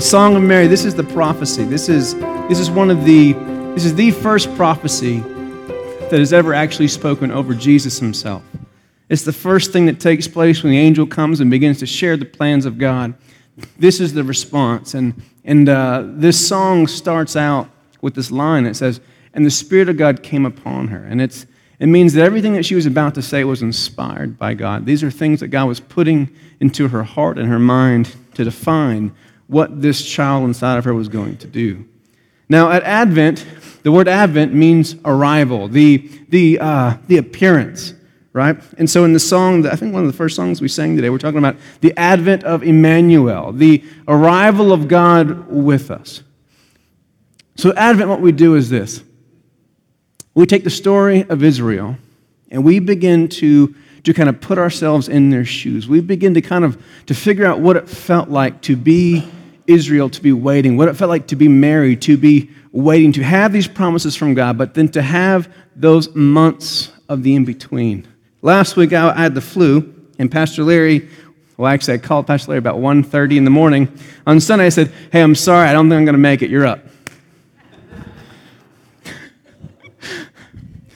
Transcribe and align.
The 0.00 0.06
Song 0.06 0.34
of 0.34 0.42
Mary, 0.42 0.66
this 0.66 0.86
is 0.86 0.94
the 0.94 1.04
prophecy. 1.04 1.62
This 1.64 1.90
is, 1.90 2.14
this 2.48 2.58
is 2.58 2.70
one 2.70 2.90
of 2.90 3.04
the, 3.04 3.34
this 3.74 3.84
is 3.84 3.94
the 3.94 4.10
first 4.12 4.48
prophecy 4.56 5.18
that 5.18 6.12
has 6.12 6.32
ever 6.32 6.54
actually 6.54 6.88
spoken 6.88 7.30
over 7.30 7.52
Jesus 7.52 7.98
himself. 7.98 8.42
It's 9.10 9.24
the 9.24 9.32
first 9.34 9.74
thing 9.74 9.84
that 9.84 10.00
takes 10.00 10.26
place 10.26 10.62
when 10.62 10.72
the 10.72 10.78
angel 10.78 11.06
comes 11.06 11.40
and 11.40 11.50
begins 11.50 11.80
to 11.80 11.86
share 11.86 12.16
the 12.16 12.24
plans 12.24 12.64
of 12.64 12.78
God. 12.78 13.12
This 13.78 14.00
is 14.00 14.14
the 14.14 14.24
response. 14.24 14.94
And, 14.94 15.22
and 15.44 15.68
uh, 15.68 16.04
this 16.06 16.48
song 16.48 16.86
starts 16.86 17.36
out 17.36 17.68
with 18.00 18.14
this 18.14 18.30
line 18.30 18.64
that 18.64 18.76
says, 18.76 19.02
And 19.34 19.44
the 19.44 19.50
Spirit 19.50 19.90
of 19.90 19.98
God 19.98 20.22
came 20.22 20.46
upon 20.46 20.88
her. 20.88 21.04
And 21.04 21.20
it's, 21.20 21.44
it 21.78 21.88
means 21.88 22.14
that 22.14 22.24
everything 22.24 22.54
that 22.54 22.64
she 22.64 22.74
was 22.74 22.86
about 22.86 23.14
to 23.16 23.22
say 23.22 23.44
was 23.44 23.60
inspired 23.60 24.38
by 24.38 24.54
God. 24.54 24.86
These 24.86 25.04
are 25.04 25.10
things 25.10 25.40
that 25.40 25.48
God 25.48 25.66
was 25.66 25.78
putting 25.78 26.34
into 26.58 26.88
her 26.88 27.02
heart 27.02 27.38
and 27.38 27.48
her 27.48 27.58
mind 27.58 28.16
to 28.32 28.44
define 28.44 29.14
what 29.50 29.82
this 29.82 30.02
child 30.02 30.44
inside 30.44 30.78
of 30.78 30.84
her 30.84 30.94
was 30.94 31.08
going 31.08 31.36
to 31.38 31.46
do. 31.46 31.84
Now, 32.48 32.70
at 32.70 32.82
Advent, 32.82 33.46
the 33.82 33.92
word 33.92 34.08
Advent 34.08 34.54
means 34.54 34.94
arrival, 35.04 35.68
the, 35.68 36.08
the, 36.28 36.58
uh, 36.58 36.96
the 37.06 37.18
appearance 37.18 37.94
right? 38.32 38.56
And 38.78 38.88
so 38.88 39.04
in 39.04 39.12
the 39.12 39.20
song, 39.20 39.66
I 39.66 39.74
think 39.74 39.92
one 39.92 40.02
of 40.02 40.06
the 40.06 40.16
first 40.16 40.36
songs 40.36 40.60
we 40.60 40.68
sang 40.68 40.94
today, 40.94 41.10
we're 41.10 41.18
talking 41.18 41.38
about 41.38 41.56
the 41.80 41.96
advent 41.96 42.44
of 42.44 42.62
Emmanuel, 42.62 43.52
the 43.52 43.82
arrival 44.06 44.72
of 44.72 44.86
God 44.88 45.48
with 45.48 45.90
us. 45.90 46.22
So, 47.56 47.74
Advent, 47.74 48.08
what 48.08 48.20
we 48.20 48.32
do 48.32 48.54
is 48.54 48.70
this 48.70 49.02
we 50.34 50.46
take 50.46 50.64
the 50.64 50.70
story 50.70 51.28
of 51.28 51.42
Israel 51.42 51.96
and 52.50 52.64
we 52.64 52.78
begin 52.78 53.28
to, 53.28 53.74
to 54.04 54.14
kind 54.14 54.28
of 54.28 54.40
put 54.40 54.58
ourselves 54.58 55.08
in 55.08 55.30
their 55.30 55.44
shoes. 55.44 55.88
We 55.88 56.00
begin 56.00 56.34
to 56.34 56.40
kind 56.40 56.64
of 56.64 56.82
to 57.06 57.14
figure 57.14 57.44
out 57.44 57.60
what 57.60 57.76
it 57.76 57.88
felt 57.88 58.28
like 58.28 58.60
to 58.62 58.76
be 58.76 59.28
Israel, 59.72 60.10
to 60.10 60.22
be 60.22 60.32
waiting, 60.32 60.76
what 60.76 60.88
it 60.88 60.94
felt 60.94 61.08
like 61.08 61.26
to 61.28 61.36
be 61.36 61.48
married, 61.48 62.02
to 62.02 62.16
be 62.16 62.50
waiting, 62.72 63.12
to 63.12 63.22
have 63.22 63.52
these 63.52 63.68
promises 63.68 64.16
from 64.16 64.34
God, 64.34 64.58
but 64.58 64.74
then 64.74 64.88
to 64.90 65.02
have 65.02 65.52
those 65.74 66.14
months 66.14 66.92
of 67.08 67.22
the 67.22 67.34
in 67.34 67.44
between 67.44 68.06
Last 68.42 68.74
week 68.76 68.94
I 68.94 69.12
had 69.14 69.34
the 69.34 69.42
flu, 69.42 69.94
and 70.18 70.32
Pastor 70.32 70.64
Larry, 70.64 71.08
well, 71.58 71.70
actually, 71.70 71.94
I 71.94 71.98
called 71.98 72.26
Pastor 72.26 72.52
Larry 72.52 72.58
about 72.58 72.76
1.30 72.76 73.36
in 73.36 73.44
the 73.44 73.50
morning. 73.50 73.92
On 74.26 74.40
Sunday, 74.40 74.64
I 74.64 74.70
said, 74.70 74.90
hey, 75.12 75.20
I'm 75.20 75.34
sorry, 75.34 75.68
I 75.68 75.74
don't 75.74 75.90
think 75.90 75.98
I'm 75.98 76.06
going 76.06 76.14
to 76.14 76.18
make 76.18 76.40
it. 76.40 76.48
You're 76.48 76.64
up. 76.64 76.80
this 79.04 80.24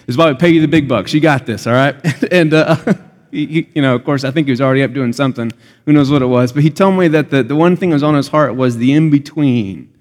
is 0.06 0.16
why 0.16 0.32
we 0.32 0.38
pay 0.38 0.48
you 0.48 0.62
the 0.62 0.68
big 0.68 0.88
bucks. 0.88 1.12
You 1.12 1.20
got 1.20 1.44
this, 1.44 1.66
all 1.66 1.74
right? 1.74 1.94
and, 2.32 2.54
uh, 2.54 2.76
he, 3.34 3.68
you 3.74 3.82
know, 3.82 3.94
of 3.94 4.04
course, 4.04 4.24
I 4.24 4.30
think 4.30 4.46
he 4.46 4.50
was 4.50 4.60
already 4.60 4.82
up 4.82 4.92
doing 4.92 5.12
something. 5.12 5.52
Who 5.86 5.92
knows 5.92 6.10
what 6.10 6.22
it 6.22 6.26
was? 6.26 6.52
But 6.52 6.62
he 6.62 6.70
told 6.70 6.98
me 6.98 7.08
that 7.08 7.30
the, 7.30 7.42
the 7.42 7.56
one 7.56 7.76
thing 7.76 7.90
that 7.90 7.96
was 7.96 8.02
on 8.02 8.14
his 8.14 8.28
heart 8.28 8.54
was 8.54 8.76
the 8.76 8.92
in 8.92 9.10
between, 9.10 9.92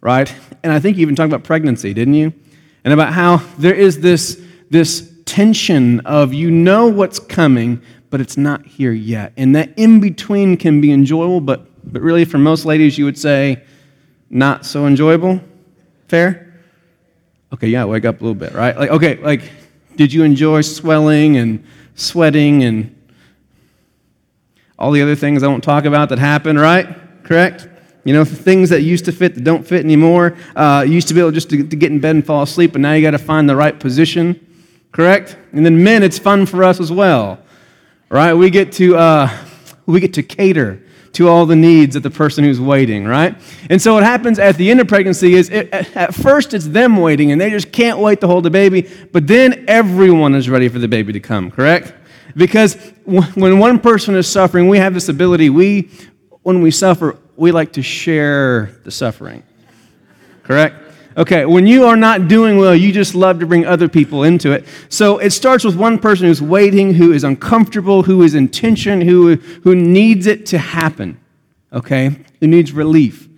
right? 0.00 0.32
And 0.62 0.72
I 0.72 0.80
think 0.80 0.96
you 0.96 1.02
even 1.02 1.14
talked 1.14 1.32
about 1.32 1.44
pregnancy, 1.44 1.94
didn't 1.94 2.14
you? 2.14 2.32
And 2.84 2.92
about 2.92 3.12
how 3.12 3.38
there 3.58 3.74
is 3.74 4.00
this, 4.00 4.42
this 4.70 5.12
tension 5.24 6.00
of 6.00 6.32
you 6.32 6.50
know 6.50 6.86
what's 6.86 7.18
coming, 7.18 7.82
but 8.10 8.20
it's 8.20 8.36
not 8.36 8.64
here 8.64 8.92
yet. 8.92 9.32
And 9.36 9.54
that 9.54 9.70
in 9.76 10.00
between 10.00 10.56
can 10.56 10.80
be 10.80 10.90
enjoyable, 10.90 11.40
but, 11.40 11.66
but 11.92 12.02
really 12.02 12.24
for 12.24 12.38
most 12.38 12.64
ladies, 12.64 12.96
you 12.96 13.04
would 13.04 13.18
say 13.18 13.62
not 14.30 14.64
so 14.64 14.86
enjoyable. 14.86 15.40
Fair? 16.08 16.54
Okay, 17.52 17.68
yeah, 17.68 17.84
wake 17.84 18.04
up 18.04 18.20
a 18.20 18.24
little 18.24 18.34
bit, 18.34 18.52
right? 18.52 18.76
Like, 18.76 18.90
okay, 18.90 19.16
like, 19.16 19.42
did 19.96 20.12
you 20.12 20.22
enjoy 20.22 20.60
swelling 20.60 21.36
and 21.38 21.64
sweating 21.98 22.64
and 22.64 22.94
all 24.78 24.92
the 24.92 25.02
other 25.02 25.16
things 25.16 25.42
I 25.42 25.48
won't 25.48 25.64
talk 25.64 25.84
about 25.84 26.08
that 26.10 26.18
happen, 26.18 26.58
right? 26.58 26.96
Correct? 27.24 27.68
You 28.04 28.14
know, 28.14 28.24
things 28.24 28.70
that 28.70 28.82
used 28.82 29.04
to 29.06 29.12
fit 29.12 29.34
that 29.34 29.44
don't 29.44 29.66
fit 29.66 29.84
anymore. 29.84 30.36
Uh, 30.56 30.84
you 30.86 30.94
used 30.94 31.08
to 31.08 31.14
be 31.14 31.20
able 31.20 31.32
just 31.32 31.50
to, 31.50 31.66
to 31.66 31.76
get 31.76 31.90
in 31.90 32.00
bed 32.00 32.14
and 32.14 32.24
fall 32.24 32.42
asleep, 32.42 32.72
but 32.72 32.80
now 32.80 32.92
you 32.92 33.02
got 33.02 33.10
to 33.10 33.18
find 33.18 33.48
the 33.48 33.56
right 33.56 33.78
position 33.78 34.44
correct? 34.92 35.36
And 35.52 35.64
then 35.64 35.82
men, 35.82 36.02
it's 36.02 36.18
fun 36.18 36.46
for 36.46 36.64
us 36.64 36.80
as 36.80 36.90
well, 36.90 37.38
right? 38.08 38.34
We 38.34 38.50
get 38.50 38.72
to, 38.72 38.96
uh, 38.96 39.44
we 39.86 40.00
get 40.00 40.14
to 40.14 40.22
cater 40.22 40.82
to 41.12 41.28
all 41.28 41.46
the 41.46 41.56
needs 41.56 41.96
of 41.96 42.02
the 42.02 42.10
person 42.10 42.44
who's 42.44 42.60
waiting, 42.60 43.04
right? 43.04 43.34
And 43.70 43.80
so 43.80 43.94
what 43.94 44.02
happens 44.02 44.38
at 44.38 44.56
the 44.56 44.70
end 44.70 44.80
of 44.80 44.88
pregnancy 44.88 45.34
is 45.34 45.48
it, 45.50 45.72
at 45.72 46.14
first 46.14 46.54
it's 46.54 46.66
them 46.66 46.96
waiting 46.96 47.32
and 47.32 47.40
they 47.40 47.50
just 47.50 47.72
can't 47.72 47.98
wait 47.98 48.20
to 48.20 48.26
hold 48.26 48.44
the 48.44 48.50
baby, 48.50 48.88
but 49.12 49.26
then 49.26 49.64
everyone 49.68 50.34
is 50.34 50.48
ready 50.48 50.68
for 50.68 50.78
the 50.78 50.88
baby 50.88 51.12
to 51.12 51.20
come, 51.20 51.50
correct? 51.50 51.94
Because 52.36 52.74
when 53.04 53.58
one 53.58 53.80
person 53.80 54.14
is 54.14 54.28
suffering, 54.28 54.68
we 54.68 54.78
have 54.78 54.94
this 54.94 55.08
ability, 55.08 55.50
we, 55.50 55.90
when 56.42 56.62
we 56.62 56.70
suffer, 56.70 57.16
we 57.36 57.52
like 57.52 57.72
to 57.72 57.82
share 57.82 58.72
the 58.84 58.90
suffering, 58.90 59.42
correct? 60.42 60.87
Okay, 61.18 61.44
when 61.44 61.66
you 61.66 61.84
are 61.84 61.96
not 61.96 62.28
doing 62.28 62.58
well, 62.58 62.76
you 62.76 62.92
just 62.92 63.16
love 63.16 63.40
to 63.40 63.46
bring 63.46 63.66
other 63.66 63.88
people 63.88 64.22
into 64.22 64.52
it. 64.52 64.64
So 64.88 65.18
it 65.18 65.30
starts 65.30 65.64
with 65.64 65.74
one 65.74 65.98
person 65.98 66.26
who's 66.26 66.40
waiting, 66.40 66.94
who 66.94 67.12
is 67.12 67.24
uncomfortable, 67.24 68.04
who 68.04 68.22
is 68.22 68.36
in 68.36 68.48
tension, 68.48 69.00
who, 69.00 69.34
who 69.34 69.74
needs 69.74 70.28
it 70.28 70.46
to 70.46 70.58
happen, 70.58 71.18
okay, 71.72 72.16
who 72.38 72.46
needs 72.46 72.70
relief. 72.70 73.28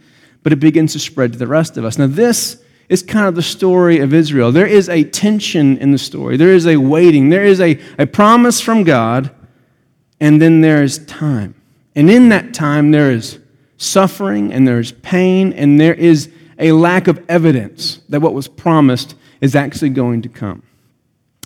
But 0.42 0.52
it 0.52 0.60
begins 0.60 0.92
to 0.92 0.98
spread 0.98 1.32
to 1.32 1.38
the 1.38 1.46
rest 1.46 1.78
of 1.78 1.86
us. 1.86 1.96
Now, 1.96 2.06
this 2.06 2.62
is 2.90 3.02
kind 3.02 3.26
of 3.26 3.34
the 3.34 3.40
story 3.42 4.00
of 4.00 4.12
Israel. 4.12 4.52
There 4.52 4.66
is 4.66 4.90
a 4.90 5.02
tension 5.02 5.78
in 5.78 5.90
the 5.90 5.98
story, 5.98 6.36
there 6.36 6.52
is 6.52 6.66
a 6.66 6.76
waiting, 6.76 7.30
there 7.30 7.46
is 7.46 7.62
a, 7.62 7.80
a 7.98 8.06
promise 8.06 8.60
from 8.60 8.84
God, 8.84 9.30
and 10.20 10.42
then 10.42 10.60
there 10.60 10.82
is 10.82 10.98
time. 11.06 11.54
And 11.94 12.10
in 12.10 12.28
that 12.28 12.52
time, 12.52 12.90
there 12.90 13.10
is 13.10 13.38
suffering, 13.78 14.52
and 14.52 14.68
there 14.68 14.80
is 14.80 14.92
pain, 14.92 15.54
and 15.54 15.80
there 15.80 15.94
is 15.94 16.30
a 16.60 16.72
lack 16.72 17.08
of 17.08 17.24
evidence 17.28 18.00
that 18.08 18.20
what 18.20 18.34
was 18.34 18.46
promised 18.46 19.16
is 19.40 19.56
actually 19.56 19.90
going 19.90 20.22
to 20.22 20.28
come. 20.28 20.62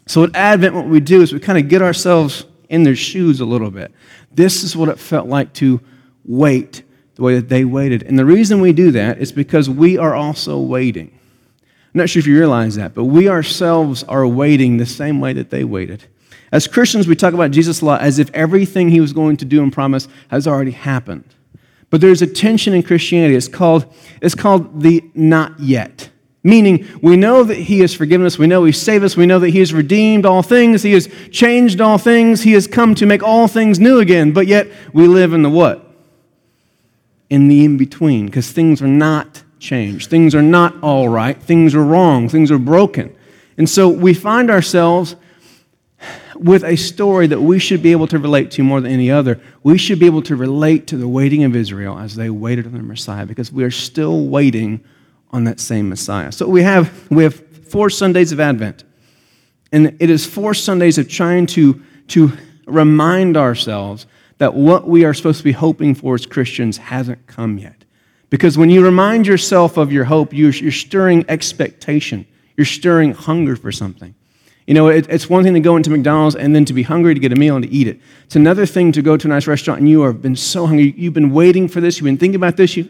So 0.07 0.25
at 0.25 0.37
Advent, 0.37 0.75
what 0.75 0.87
we 0.87 1.01
do 1.01 1.23
is 1.23 1.33
we 1.33 1.41
kind 1.41 1.59
of 1.59 1.69
get 1.69 1.81
ourselves 1.81 2.45
in 2.69 2.83
their 2.83 2.97
shoes 2.97 3.41
a 3.41 3.45
little 3.45 3.71
bit. 3.71 3.93
This 4.33 4.63
is 4.63 4.77
what 4.77 4.89
it 4.89 4.99
felt 4.99 5.29
like 5.29 5.53
to 5.55 5.81
wait 6.25 6.83
the 7.15 7.23
way 7.23 7.37
that 7.37 7.49
they 7.49 7.65
waited. 7.65 8.03
And 8.03 8.19
the 8.19 8.25
reason 8.25 8.61
we 8.61 8.73
do 8.73 8.91
that 8.91 9.19
is 9.19 9.33
because 9.33 9.71
we 9.71 9.97
are 9.97 10.15
also 10.15 10.59
waiting. 10.61 11.19
I'm 11.63 12.01
not 12.01 12.11
sure 12.11 12.19
if 12.19 12.27
you 12.27 12.37
realize 12.37 12.75
that, 12.75 12.93
but 12.93 13.05
we 13.05 13.29
ourselves 13.29 14.03
are 14.05 14.27
waiting 14.27 14.77
the 14.77 14.87
same 14.87 15.21
way 15.21 15.33
that 15.35 15.51
they 15.51 15.63
waited. 15.63 16.05
As 16.51 16.67
Christians, 16.67 17.07
we 17.07 17.15
talk 17.15 17.35
about 17.35 17.53
Jesus 17.53 17.83
lot 17.83 18.01
as 18.01 18.19
if 18.19 18.31
everything 18.35 18.89
he 18.89 19.01
was 19.01 19.13
going 19.13 19.37
to 19.39 19.45
do 19.45 19.63
and 19.63 19.73
promise 19.73 20.09
has 20.29 20.47
already 20.47 20.73
happened. 20.73 21.25
But 21.91 22.01
there's 22.01 22.23
a 22.23 22.27
tension 22.27 22.75
in 22.75 22.83
Christianity. 22.83 23.35
It's 23.35 23.49
called, 23.49 23.93
it's 24.21 24.35
called 24.35 24.83
the 24.83 25.05
not 25.15 25.59
yet. 25.61 26.11
Meaning, 26.43 26.87
we 27.01 27.17
know 27.17 27.43
that 27.43 27.57
He 27.57 27.81
has 27.81 27.95
forgiven 27.95 28.27
us, 28.27 28.39
we 28.39 28.47
know 28.47 28.65
He 28.65 28.73
saved 28.73 29.05
us, 29.05 29.17
we 29.17 29.25
know 29.25 29.39
that 29.39 29.51
He 29.51 29.61
has 29.61 29.73
redeemed 29.73 30.27
all 30.27 30.43
things, 30.43 30.83
He 30.83 30.93
has 30.93 31.09
changed 31.31 31.81
all 31.81 31.97
things, 31.97 32.43
He 32.43 32.53
has 32.53 32.67
come 32.67 32.95
to 32.97 33.07
make 33.07 33.23
all 33.23 33.49
things 33.49 33.81
new 33.81 33.99
again, 33.99 34.33
but 34.33 34.47
yet 34.47 34.69
we 34.93 35.07
live 35.07 35.33
in 35.33 35.43
the 35.43 35.49
what? 35.49 35.91
In 37.31 37.49
the 37.49 37.65
in 37.65 37.79
between, 37.79 38.27
because 38.27 38.53
things 38.53 38.83
are 38.83 38.87
not 38.87 39.43
changed. 39.65 40.11
Things 40.11 40.35
are 40.35 40.43
not 40.43 40.75
all 40.83 41.09
right. 41.09 41.43
Things 41.43 41.75
are 41.75 41.83
wrong. 41.83 42.29
Things 42.29 42.51
are 42.51 42.59
broken. 42.59 43.17
And 43.57 43.69
so 43.69 43.89
we 43.89 44.15
find 44.15 44.51
ourselves 44.51 45.17
with 46.37 46.65
a 46.65 46.77
story 46.77 47.27
that 47.27 47.41
we 47.41 47.59
should 47.59 47.83
be 47.83 47.93
able 47.93 48.07
to 48.09 48.19
relate 48.19 48.51
to 48.53 48.63
more 48.63 48.81
than 48.81 48.93
any 48.93 49.11
other. 49.11 49.41
We 49.63 49.79
should 49.79 49.99
be 49.99 50.07
able 50.07 50.23
to 50.23 50.37
relate 50.37 50.87
to 50.89 50.97
the 50.97 51.09
waiting 51.09 51.45
of 51.45 51.55
Israel 51.55 51.99
as 51.99 52.17
they 52.17 52.31
waited 52.31 52.67
on 52.67 52.73
the 52.73 52.79
Messiah 52.81 53.27
because 53.27 53.53
we 53.53 53.65
are 53.65 53.71
still 53.71 54.27
waiting 54.27 54.85
on 55.31 55.45
that 55.45 55.61
same 55.61 55.89
Messiah. 55.89 56.33
So 56.33 56.49
we 56.49 56.63
have, 56.63 57.11
we 57.11 57.25
have 57.25 57.35
four 57.67 57.91
Sundays 57.91 58.33
of 58.33 58.41
Advent. 58.41 58.85
And 59.73 59.97
it 59.99 60.11
is 60.11 60.25
four 60.25 60.55
Sundays 60.55 60.99
of 60.99 61.09
trying 61.09 61.47
to, 61.47 61.83
to 62.09 62.33
remind 62.67 63.37
ourselves 63.37 64.07
that 64.39 64.55
what 64.55 64.87
we 64.87 65.05
are 65.05 65.15
supposed 65.15 65.39
to 65.39 65.45
be 65.45 65.53
hoping 65.53 65.95
for 65.95 66.15
as 66.15 66.27
Christians 66.27 66.77
hasn't 66.77 67.27
come 67.27 67.59
yet. 67.59 67.85
Because 68.31 68.59
when 68.59 68.71
you 68.71 68.85
remind 68.85 69.27
yourself 69.27 69.77
of 69.77 69.93
your 69.93 70.05
hope, 70.05 70.33
you're, 70.33 70.51
you're 70.51 70.73
stirring 70.73 71.25
expectation, 71.29 72.27
you're 72.57 72.65
stirring 72.65 73.13
hunger 73.13 73.57
for 73.57 73.73
something. 73.73 74.15
You 74.67 74.75
know, 74.75 74.89
it, 74.89 75.07
it's 75.11 75.29
one 75.29 75.45
thing 75.45 75.55
to 75.55 75.61
go 75.61 75.77
into 75.77 75.91
McDonald's 75.91 76.37
and 76.37 76.55
then 76.55 76.65
to 76.65 76.73
be 76.73 76.83
hungry 76.83 77.13
to 77.13 77.21
get 77.21 77.33
a 77.33 77.37
meal 77.37 77.57
and 77.57 77.65
to 77.65 77.71
eat 77.71 77.87
it. 77.87 78.01
It's 78.25 78.37
another 78.37 78.65
thing 78.65 78.93
to 78.93 79.03
go 79.03 79.17
to 79.17 79.29
a 79.29 79.31
nice 79.31 79.47
restaurant 79.47 79.81
and 79.81 79.89
you 79.89 80.03
have 80.03 80.23
been 80.23 80.37
so 80.37 80.67
hungry. 80.67 80.95
You've 80.97 81.13
been 81.13 81.33
waiting 81.33 81.69
for 81.69 81.81
this. 81.81 81.99
You've 81.99 82.05
been 82.05 82.17
thinking 82.17 82.37
about 82.37 82.57
this. 82.57 82.77
You 82.77 82.89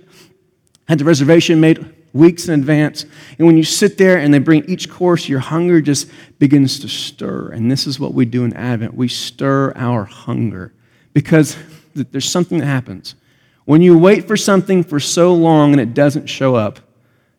had 0.86 0.98
the 0.98 1.04
reservation 1.04 1.60
made 1.60 1.84
weeks 2.12 2.48
in 2.48 2.54
advance. 2.54 3.04
And 3.38 3.46
when 3.46 3.56
you 3.56 3.64
sit 3.64 3.98
there 3.98 4.18
and 4.18 4.32
they 4.32 4.38
bring 4.38 4.64
each 4.66 4.88
course, 4.88 5.28
your 5.28 5.40
hunger 5.40 5.80
just 5.80 6.08
begins 6.38 6.78
to 6.80 6.88
stir. 6.88 7.48
And 7.48 7.70
this 7.70 7.86
is 7.86 7.98
what 7.98 8.14
we 8.14 8.24
do 8.24 8.44
in 8.44 8.54
Advent 8.54 8.94
we 8.94 9.08
stir 9.08 9.72
our 9.74 10.04
hunger 10.04 10.72
because 11.12 11.56
there's 11.94 12.30
something 12.30 12.58
that 12.58 12.66
happens. 12.66 13.16
When 13.64 13.82
you 13.82 13.98
wait 13.98 14.28
for 14.28 14.36
something 14.36 14.84
for 14.84 15.00
so 15.00 15.34
long 15.34 15.72
and 15.72 15.80
it 15.80 15.92
doesn't 15.92 16.26
show 16.26 16.54
up, 16.54 16.78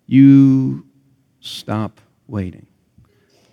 you 0.08 0.86
stop 1.40 2.02
waiting. 2.28 2.65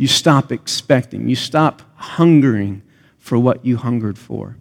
You 0.03 0.09
stop 0.09 0.51
expecting. 0.51 1.29
You 1.29 1.37
stop 1.37 1.83
hungering 1.95 2.83
for 3.19 3.39
what 3.39 3.65
you 3.65 3.77
hungered 3.77 4.19
for. 4.19 4.57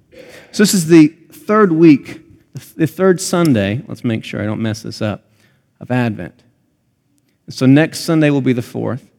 So, 0.52 0.64
this 0.64 0.74
is 0.74 0.88
the 0.88 1.08
third 1.08 1.72
week 1.72 2.22
the 2.76 2.88
third 2.88 3.22
Sunday, 3.22 3.82
let's 3.88 4.04
make 4.04 4.24
sure 4.24 4.42
I 4.42 4.46
don't 4.46 4.62
mess 4.62 4.82
this 4.82 5.02
up, 5.02 5.24
of 5.80 5.90
Advent. 5.90 6.44
So 7.50 7.66
next 7.66 8.02
Sunday 8.02 8.30
will 8.30 8.42
be 8.42 8.54
the 8.54 8.62
fourth. 8.62 9.10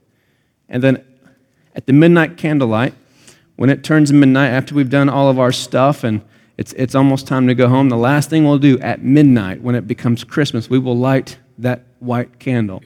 And 0.68 0.82
then 0.82 1.04
at 1.74 1.86
the 1.86 1.92
midnight 1.92 2.36
candlelight, 2.36 2.94
when 3.56 3.70
it 3.70 3.82
turns 3.82 4.12
midnight, 4.12 4.48
after 4.48 4.74
we've 4.74 4.90
done 4.90 5.08
all 5.08 5.28
of 5.28 5.38
our 5.38 5.52
stuff 5.52 6.04
and 6.04 6.22
it's, 6.58 6.72
it's 6.74 6.94
almost 6.94 7.26
time 7.26 7.46
to 7.46 7.54
go 7.54 7.68
home, 7.68 7.88
the 7.88 7.96
last 7.96 8.30
thing 8.30 8.44
we'll 8.44 8.58
do 8.58 8.78
at 8.80 9.02
midnight, 9.02 9.62
when 9.62 9.74
it 9.74 9.86
becomes 9.86 10.24
Christmas, 10.24 10.68
we 10.68 10.78
will 10.78 10.96
light 10.96 11.38
that 11.58 11.84
white 11.98 12.38
candle, 12.38 12.82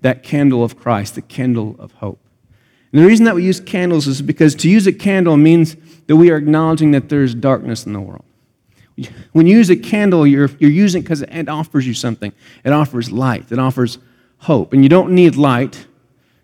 that 0.00 0.22
candle 0.22 0.64
of 0.64 0.78
Christ, 0.78 1.14
the 1.14 1.22
candle 1.22 1.76
of 1.78 1.92
hope. 1.92 2.20
And 2.92 3.02
the 3.02 3.06
reason 3.06 3.24
that 3.26 3.34
we 3.34 3.44
use 3.44 3.60
candles 3.60 4.06
is 4.06 4.20
because 4.20 4.54
to 4.56 4.68
use 4.68 4.86
a 4.86 4.92
candle 4.92 5.36
means 5.36 5.76
that 6.06 6.16
we 6.16 6.30
are 6.30 6.36
acknowledging 6.36 6.90
that 6.90 7.08
there's 7.08 7.34
darkness 7.34 7.86
in 7.86 7.92
the 7.92 8.00
world. 8.00 8.24
When 9.32 9.46
you 9.46 9.56
use 9.56 9.70
a 9.70 9.76
candle, 9.76 10.26
you're, 10.26 10.50
you're 10.58 10.70
using 10.70 11.00
it 11.00 11.04
because 11.04 11.22
it 11.22 11.48
offers 11.48 11.86
you 11.86 11.94
something. 11.94 12.32
It 12.64 12.72
offers 12.72 13.10
light, 13.10 13.50
it 13.50 13.58
offers 13.58 13.98
hope. 14.38 14.72
And 14.72 14.82
you 14.82 14.88
don't 14.88 15.12
need 15.12 15.36
light 15.36 15.86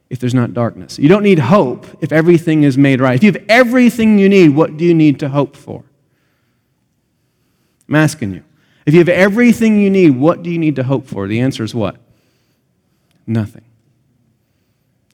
if 0.09 0.21
there's 0.21 0.35
not 0.35 0.55
darkness. 0.55 0.99
You 0.99 1.09
don't 1.09 1.25
need 1.25 1.39
hope 1.39 1.87
if 2.01 2.13
everything 2.13 2.63
is 2.63 2.79
made 2.79 3.01
right. 3.01 3.17
If 3.17 3.25
you 3.25 3.33
have 3.33 3.45
everything 3.49 4.19
you 4.19 4.29
need, 4.29 4.51
what 4.51 4.77
do 4.77 4.85
you 4.85 4.95
need 4.95 5.19
to 5.21 5.29
hope 5.29 5.57
for? 5.57 5.85
I'm 7.89 7.97
asking 7.97 8.35
you. 8.35 8.45
If 8.87 8.95
you 8.95 9.01
have 9.01 9.09
everything 9.09 9.81
you 9.81 9.91
need, 9.91 10.11
what 10.11 10.43
do 10.43 10.51
you 10.51 10.59
need 10.59 10.77
to 10.77 10.85
hope 10.85 11.07
for? 11.07 11.27
The 11.27 11.41
answer 11.41 11.65
is 11.65 11.75
what? 11.75 11.97
Nothing. 13.27 13.66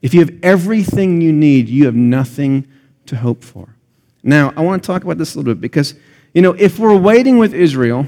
If 0.03 0.13
you 0.13 0.19
have 0.19 0.37
everything 0.43 1.19
you 1.21 1.33
need, 1.33 1.67
you 1.67 1.85
have 1.85 1.95
nothing 1.95 2.67
to 3.07 3.15
hope 3.15 3.43
for. 3.43 3.75
Now, 4.21 4.53
I 4.55 4.61
want 4.61 4.83
to 4.83 4.87
talk 4.87 5.03
about 5.03 5.17
this 5.17 5.33
a 5.33 5.39
little 5.39 5.55
bit 5.55 5.61
because, 5.61 5.95
you 6.35 6.43
know, 6.43 6.53
if 6.53 6.77
we're 6.77 6.95
waiting 6.95 7.39
with 7.39 7.55
Israel, 7.55 8.07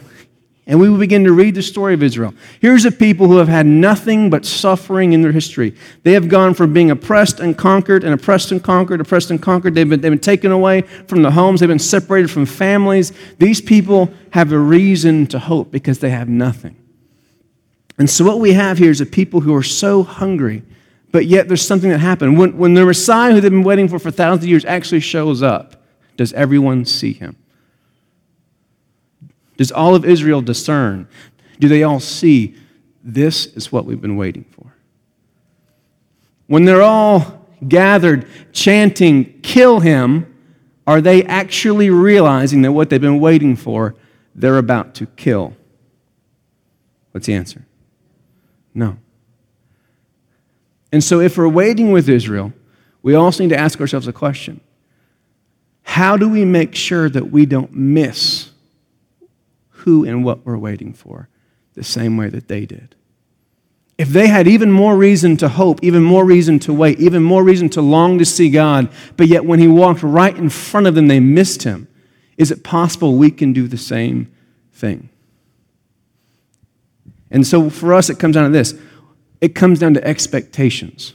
and 0.67 0.79
we 0.79 0.89
will 0.89 0.97
begin 0.97 1.23
to 1.25 1.31
read 1.31 1.53
the 1.53 1.61
story 1.61 1.93
of 1.93 2.01
Israel. 2.01 2.33
Here's 2.59 2.85
a 2.85 2.91
people 2.91 3.27
who 3.27 3.37
have 3.37 3.47
had 3.47 3.67
nothing 3.67 4.31
but 4.31 4.45
suffering 4.45 5.13
in 5.13 5.21
their 5.21 5.31
history. 5.31 5.75
They 6.03 6.13
have 6.13 6.27
gone 6.27 6.55
from 6.55 6.73
being 6.73 6.89
oppressed 6.89 7.39
and 7.39 7.55
conquered, 7.55 8.03
and 8.03 8.13
oppressed 8.13 8.51
and 8.51 8.63
conquered, 8.63 8.99
oppressed 8.99 9.29
and 9.29 9.41
conquered. 9.41 9.75
They've 9.75 9.87
been, 9.87 10.01
they've 10.01 10.11
been 10.11 10.19
taken 10.19 10.51
away 10.51 10.81
from 10.81 11.21
the 11.21 11.31
homes, 11.31 11.59
they've 11.59 11.69
been 11.69 11.77
separated 11.77 12.31
from 12.31 12.47
families. 12.47 13.13
These 13.37 13.61
people 13.61 14.11
have 14.31 14.51
a 14.51 14.59
reason 14.59 15.27
to 15.27 15.39
hope 15.39 15.71
because 15.71 15.99
they 15.99 16.09
have 16.09 16.29
nothing. 16.29 16.75
And 17.97 18.09
so, 18.09 18.25
what 18.25 18.39
we 18.39 18.53
have 18.53 18.79
here 18.79 18.91
is 18.91 18.99
a 18.99 19.05
people 19.05 19.41
who 19.41 19.53
are 19.53 19.63
so 19.63 20.03
hungry, 20.03 20.63
but 21.15 21.27
yet 21.27 21.47
there's 21.47 21.65
something 21.65 21.91
that 21.91 21.99
happened. 21.99 22.37
When, 22.37 22.57
when 22.57 22.73
the 22.73 22.83
Messiah 22.83 23.31
who 23.31 23.39
they've 23.39 23.49
been 23.49 23.63
waiting 23.63 23.87
for 23.87 23.99
for 23.99 24.11
thousands 24.11 24.43
of 24.43 24.49
years 24.49 24.65
actually 24.65 24.99
shows 24.99 25.41
up, 25.41 25.81
does 26.17 26.33
everyone 26.33 26.83
see 26.83 27.13
him? 27.13 27.37
Does 29.55 29.71
all 29.71 29.95
of 29.95 30.03
Israel 30.03 30.41
discern? 30.41 31.07
Do 31.57 31.69
they 31.69 31.83
all 31.83 32.01
see 32.01 32.57
this 33.01 33.45
is 33.45 33.71
what 33.71 33.85
we've 33.85 34.01
been 34.01 34.17
waiting 34.17 34.43
for? 34.43 34.75
When 36.47 36.65
they're 36.65 36.81
all 36.81 37.47
gathered 37.65 38.27
chanting, 38.51 39.39
kill 39.39 39.79
him, 39.79 40.35
are 40.85 40.99
they 40.99 41.23
actually 41.23 41.89
realizing 41.89 42.61
that 42.63 42.73
what 42.73 42.89
they've 42.89 42.99
been 42.99 43.21
waiting 43.21 43.55
for, 43.55 43.95
they're 44.35 44.57
about 44.57 44.93
to 44.95 45.05
kill? 45.05 45.55
What's 47.13 47.27
the 47.27 47.35
answer? 47.35 47.65
No. 48.73 48.97
And 50.95 51.03
so, 51.03 51.19
if 51.19 51.37
we're 51.37 51.49
waiting 51.49 51.91
with 51.91 52.07
Israel, 52.07 52.53
we 53.01 53.15
also 53.15 53.43
need 53.43 53.49
to 53.49 53.59
ask 53.59 53.81
ourselves 53.81 54.07
a 54.07 54.13
question 54.13 54.61
How 55.83 56.15
do 56.15 56.29
we 56.29 56.45
make 56.45 56.73
sure 56.73 57.09
that 57.09 57.31
we 57.31 57.45
don't 57.45 57.73
miss 57.73 58.51
who 59.69 60.05
and 60.05 60.23
what 60.23 60.45
we're 60.45 60.55
waiting 60.55 60.93
for, 60.93 61.27
the 61.73 61.83
same 61.83 62.15
way 62.15 62.29
that 62.29 62.47
they 62.47 62.65
did. 62.65 62.95
If 63.97 64.07
they 64.07 64.27
had 64.27 64.47
even 64.47 64.71
more 64.71 64.95
reason 64.95 65.35
to 65.35 65.49
hope, 65.49 65.83
even 65.83 66.01
more 66.01 66.23
reason 66.23 66.59
to 66.59 66.73
wait, 66.73 66.97
even 67.01 67.21
more 67.21 67.43
reason 67.43 67.67
to 67.71 67.81
long 67.81 68.17
to 68.19 68.23
see 68.23 68.49
God, 68.49 68.87
but 69.17 69.27
yet 69.27 69.43
when 69.43 69.59
He 69.59 69.67
walked 69.67 70.01
right 70.01 70.33
in 70.33 70.47
front 70.47 70.87
of 70.87 70.95
them, 70.95 71.09
they 71.09 71.19
missed 71.19 71.63
Him, 71.63 71.89
is 72.37 72.51
it 72.51 72.63
possible 72.63 73.17
we 73.17 73.31
can 73.31 73.51
do 73.51 73.67
the 73.67 73.77
same 73.77 74.31
thing? 74.71 75.09
And 77.29 77.45
so 77.45 77.69
for 77.69 77.93
us, 77.93 78.09
it 78.09 78.17
comes 78.17 78.35
down 78.35 78.45
to 78.45 78.57
this 78.57 78.75
it 79.41 79.55
comes 79.55 79.79
down 79.79 79.93
to 79.95 80.03
expectations. 80.05 81.13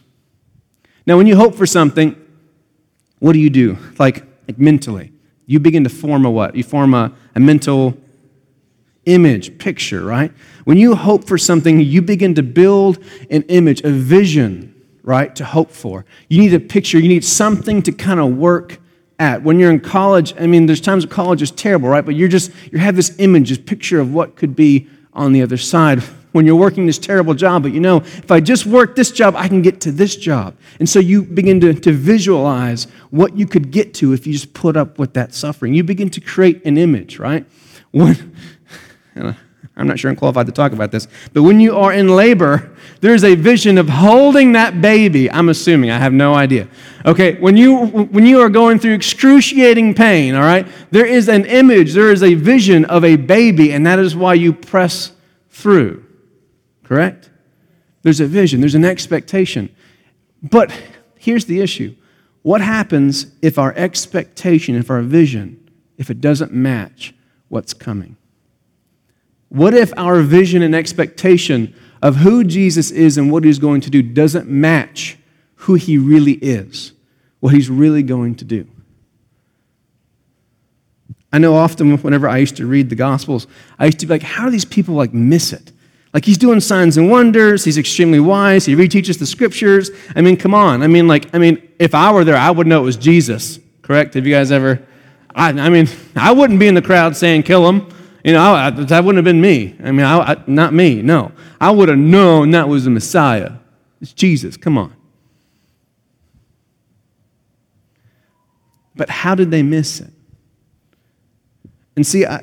Now, 1.06 1.16
when 1.16 1.26
you 1.26 1.36
hope 1.36 1.54
for 1.54 1.66
something, 1.66 2.16
what 3.18 3.32
do 3.32 3.38
you 3.38 3.50
do? 3.50 3.78
Like, 3.98 4.24
like 4.46 4.58
mentally, 4.58 5.12
you 5.46 5.60
begin 5.60 5.84
to 5.84 5.90
form 5.90 6.24
a 6.24 6.30
what? 6.30 6.54
You 6.54 6.62
form 6.62 6.94
a, 6.94 7.12
a 7.34 7.40
mental 7.40 7.96
image, 9.06 9.58
picture, 9.58 10.02
right? 10.02 10.32
When 10.64 10.76
you 10.76 10.94
hope 10.94 11.26
for 11.26 11.38
something, 11.38 11.80
you 11.80 12.02
begin 12.02 12.34
to 12.34 12.42
build 12.42 13.02
an 13.30 13.42
image, 13.44 13.80
a 13.82 13.90
vision, 13.90 14.74
right, 15.02 15.34
to 15.36 15.44
hope 15.44 15.70
for. 15.70 16.04
You 16.28 16.40
need 16.40 16.54
a 16.54 16.60
picture, 16.60 16.98
you 16.98 17.08
need 17.08 17.24
something 17.24 17.82
to 17.82 17.92
kind 17.92 18.20
of 18.20 18.36
work 18.36 18.78
at. 19.18 19.42
When 19.42 19.58
you're 19.58 19.70
in 19.70 19.80
college, 19.80 20.34
I 20.38 20.46
mean, 20.46 20.66
there's 20.66 20.80
times 20.80 21.06
college 21.06 21.42
is 21.42 21.50
terrible, 21.50 21.88
right? 21.88 22.04
But 22.04 22.14
you're 22.14 22.28
just, 22.28 22.52
you 22.70 22.78
have 22.78 22.96
this 22.96 23.18
image, 23.18 23.48
this 23.48 23.58
picture 23.58 24.00
of 24.00 24.12
what 24.12 24.36
could 24.36 24.54
be 24.54 24.88
on 25.12 25.32
the 25.32 25.42
other 25.42 25.56
side 25.56 26.02
when 26.32 26.46
you're 26.46 26.56
working 26.56 26.86
this 26.86 26.98
terrible 26.98 27.34
job, 27.34 27.62
but 27.62 27.72
you 27.72 27.80
know, 27.80 27.98
if 27.98 28.30
I 28.30 28.40
just 28.40 28.66
work 28.66 28.94
this 28.94 29.10
job, 29.10 29.34
I 29.36 29.48
can 29.48 29.62
get 29.62 29.80
to 29.82 29.92
this 29.92 30.16
job. 30.16 30.54
And 30.78 30.88
so 30.88 30.98
you 30.98 31.22
begin 31.22 31.60
to, 31.60 31.74
to 31.74 31.92
visualize 31.92 32.84
what 33.10 33.36
you 33.36 33.46
could 33.46 33.70
get 33.70 33.94
to 33.94 34.12
if 34.12 34.26
you 34.26 34.32
just 34.32 34.54
put 34.54 34.76
up 34.76 34.98
with 34.98 35.14
that 35.14 35.34
suffering. 35.34 35.74
You 35.74 35.84
begin 35.84 36.10
to 36.10 36.20
create 36.20 36.64
an 36.64 36.78
image, 36.78 37.18
right? 37.18 37.44
When, 37.90 38.36
I'm 39.76 39.86
not 39.86 39.98
sure 39.98 40.10
I'm 40.10 40.16
qualified 40.16 40.46
to 40.46 40.52
talk 40.52 40.72
about 40.72 40.92
this, 40.92 41.08
but 41.32 41.42
when 41.42 41.58
you 41.58 41.76
are 41.78 41.92
in 41.92 42.14
labor, 42.14 42.76
there's 43.00 43.24
a 43.24 43.34
vision 43.34 43.78
of 43.78 43.88
holding 43.88 44.52
that 44.52 44.82
baby. 44.82 45.30
I'm 45.30 45.48
assuming, 45.48 45.90
I 45.90 45.98
have 45.98 46.12
no 46.12 46.34
idea. 46.34 46.68
Okay, 47.06 47.40
when 47.40 47.56
you, 47.56 47.86
when 47.86 48.26
you 48.26 48.40
are 48.40 48.50
going 48.50 48.78
through 48.78 48.92
excruciating 48.92 49.94
pain, 49.94 50.34
all 50.34 50.42
right, 50.42 50.66
there 50.90 51.06
is 51.06 51.28
an 51.28 51.46
image, 51.46 51.94
there 51.94 52.12
is 52.12 52.22
a 52.22 52.34
vision 52.34 52.84
of 52.84 53.04
a 53.04 53.16
baby, 53.16 53.72
and 53.72 53.86
that 53.86 53.98
is 53.98 54.14
why 54.14 54.34
you 54.34 54.52
press 54.52 55.12
through. 55.48 56.04
Correct? 56.90 57.30
There's 58.02 58.18
a 58.18 58.26
vision, 58.26 58.60
there's 58.60 58.74
an 58.74 58.84
expectation. 58.84 59.72
But 60.42 60.72
here's 61.16 61.44
the 61.44 61.60
issue 61.60 61.94
what 62.42 62.60
happens 62.60 63.26
if 63.42 63.58
our 63.58 63.72
expectation, 63.76 64.74
if 64.74 64.90
our 64.90 65.00
vision, 65.00 65.70
if 65.98 66.10
it 66.10 66.20
doesn't 66.20 66.52
match 66.52 67.14
what's 67.48 67.72
coming? 67.72 68.16
What 69.50 69.72
if 69.72 69.92
our 69.96 70.20
vision 70.22 70.62
and 70.62 70.74
expectation 70.74 71.76
of 72.02 72.16
who 72.16 72.42
Jesus 72.42 72.90
is 72.90 73.16
and 73.16 73.30
what 73.30 73.44
he's 73.44 73.60
going 73.60 73.82
to 73.82 73.90
do 73.90 74.02
doesn't 74.02 74.48
match 74.48 75.16
who 75.56 75.74
he 75.74 75.96
really 75.96 76.32
is, 76.32 76.92
what 77.38 77.54
he's 77.54 77.70
really 77.70 78.02
going 78.02 78.34
to 78.36 78.44
do? 78.44 78.66
I 81.32 81.38
know 81.38 81.54
often 81.54 81.96
whenever 81.98 82.28
I 82.28 82.38
used 82.38 82.56
to 82.56 82.66
read 82.66 82.90
the 82.90 82.96
Gospels, 82.96 83.46
I 83.78 83.86
used 83.86 84.00
to 84.00 84.06
be 84.06 84.14
like, 84.14 84.22
how 84.22 84.46
do 84.46 84.50
these 84.50 84.64
people 84.64 84.96
like 84.96 85.14
miss 85.14 85.52
it? 85.52 85.70
Like 86.12 86.24
he's 86.24 86.38
doing 86.38 86.60
signs 86.60 86.96
and 86.96 87.08
wonders, 87.10 87.64
he's 87.64 87.78
extremely 87.78 88.18
wise, 88.18 88.66
he 88.66 88.74
reteaches 88.74 89.18
the 89.18 89.26
scriptures. 89.26 89.90
I 90.16 90.20
mean, 90.20 90.36
come 90.36 90.54
on. 90.54 90.82
I 90.82 90.88
mean, 90.88 91.06
like, 91.06 91.32
I 91.34 91.38
mean, 91.38 91.68
if 91.78 91.94
I 91.94 92.12
were 92.12 92.24
there, 92.24 92.36
I 92.36 92.50
would 92.50 92.66
know 92.66 92.80
it 92.80 92.84
was 92.84 92.96
Jesus, 92.96 93.60
correct? 93.82 94.14
Have 94.14 94.26
you 94.26 94.34
guys 94.34 94.50
ever? 94.50 94.82
I, 95.34 95.50
I 95.50 95.68
mean, 95.68 95.88
I 96.16 96.32
wouldn't 96.32 96.58
be 96.58 96.66
in 96.66 96.74
the 96.74 96.82
crowd 96.82 97.16
saying, 97.16 97.44
kill 97.44 97.68
him. 97.68 97.88
You 98.24 98.32
know, 98.32 98.52
I, 98.52 98.70
that 98.70 99.04
wouldn't 99.04 99.16
have 99.16 99.24
been 99.24 99.40
me. 99.40 99.76
I 99.82 99.92
mean, 99.92 100.04
I, 100.04 100.32
I, 100.32 100.44
not 100.46 100.74
me, 100.74 101.00
no. 101.00 101.32
I 101.60 101.70
would 101.70 101.88
have 101.88 101.96
known 101.96 102.50
that 102.50 102.68
was 102.68 102.84
the 102.84 102.90
Messiah. 102.90 103.52
It's 104.00 104.12
Jesus, 104.12 104.56
come 104.56 104.76
on. 104.76 104.94
But 108.94 109.08
how 109.08 109.34
did 109.34 109.50
they 109.50 109.62
miss 109.62 110.00
it? 110.00 110.10
And 111.96 112.06
see, 112.06 112.26
I, 112.26 112.42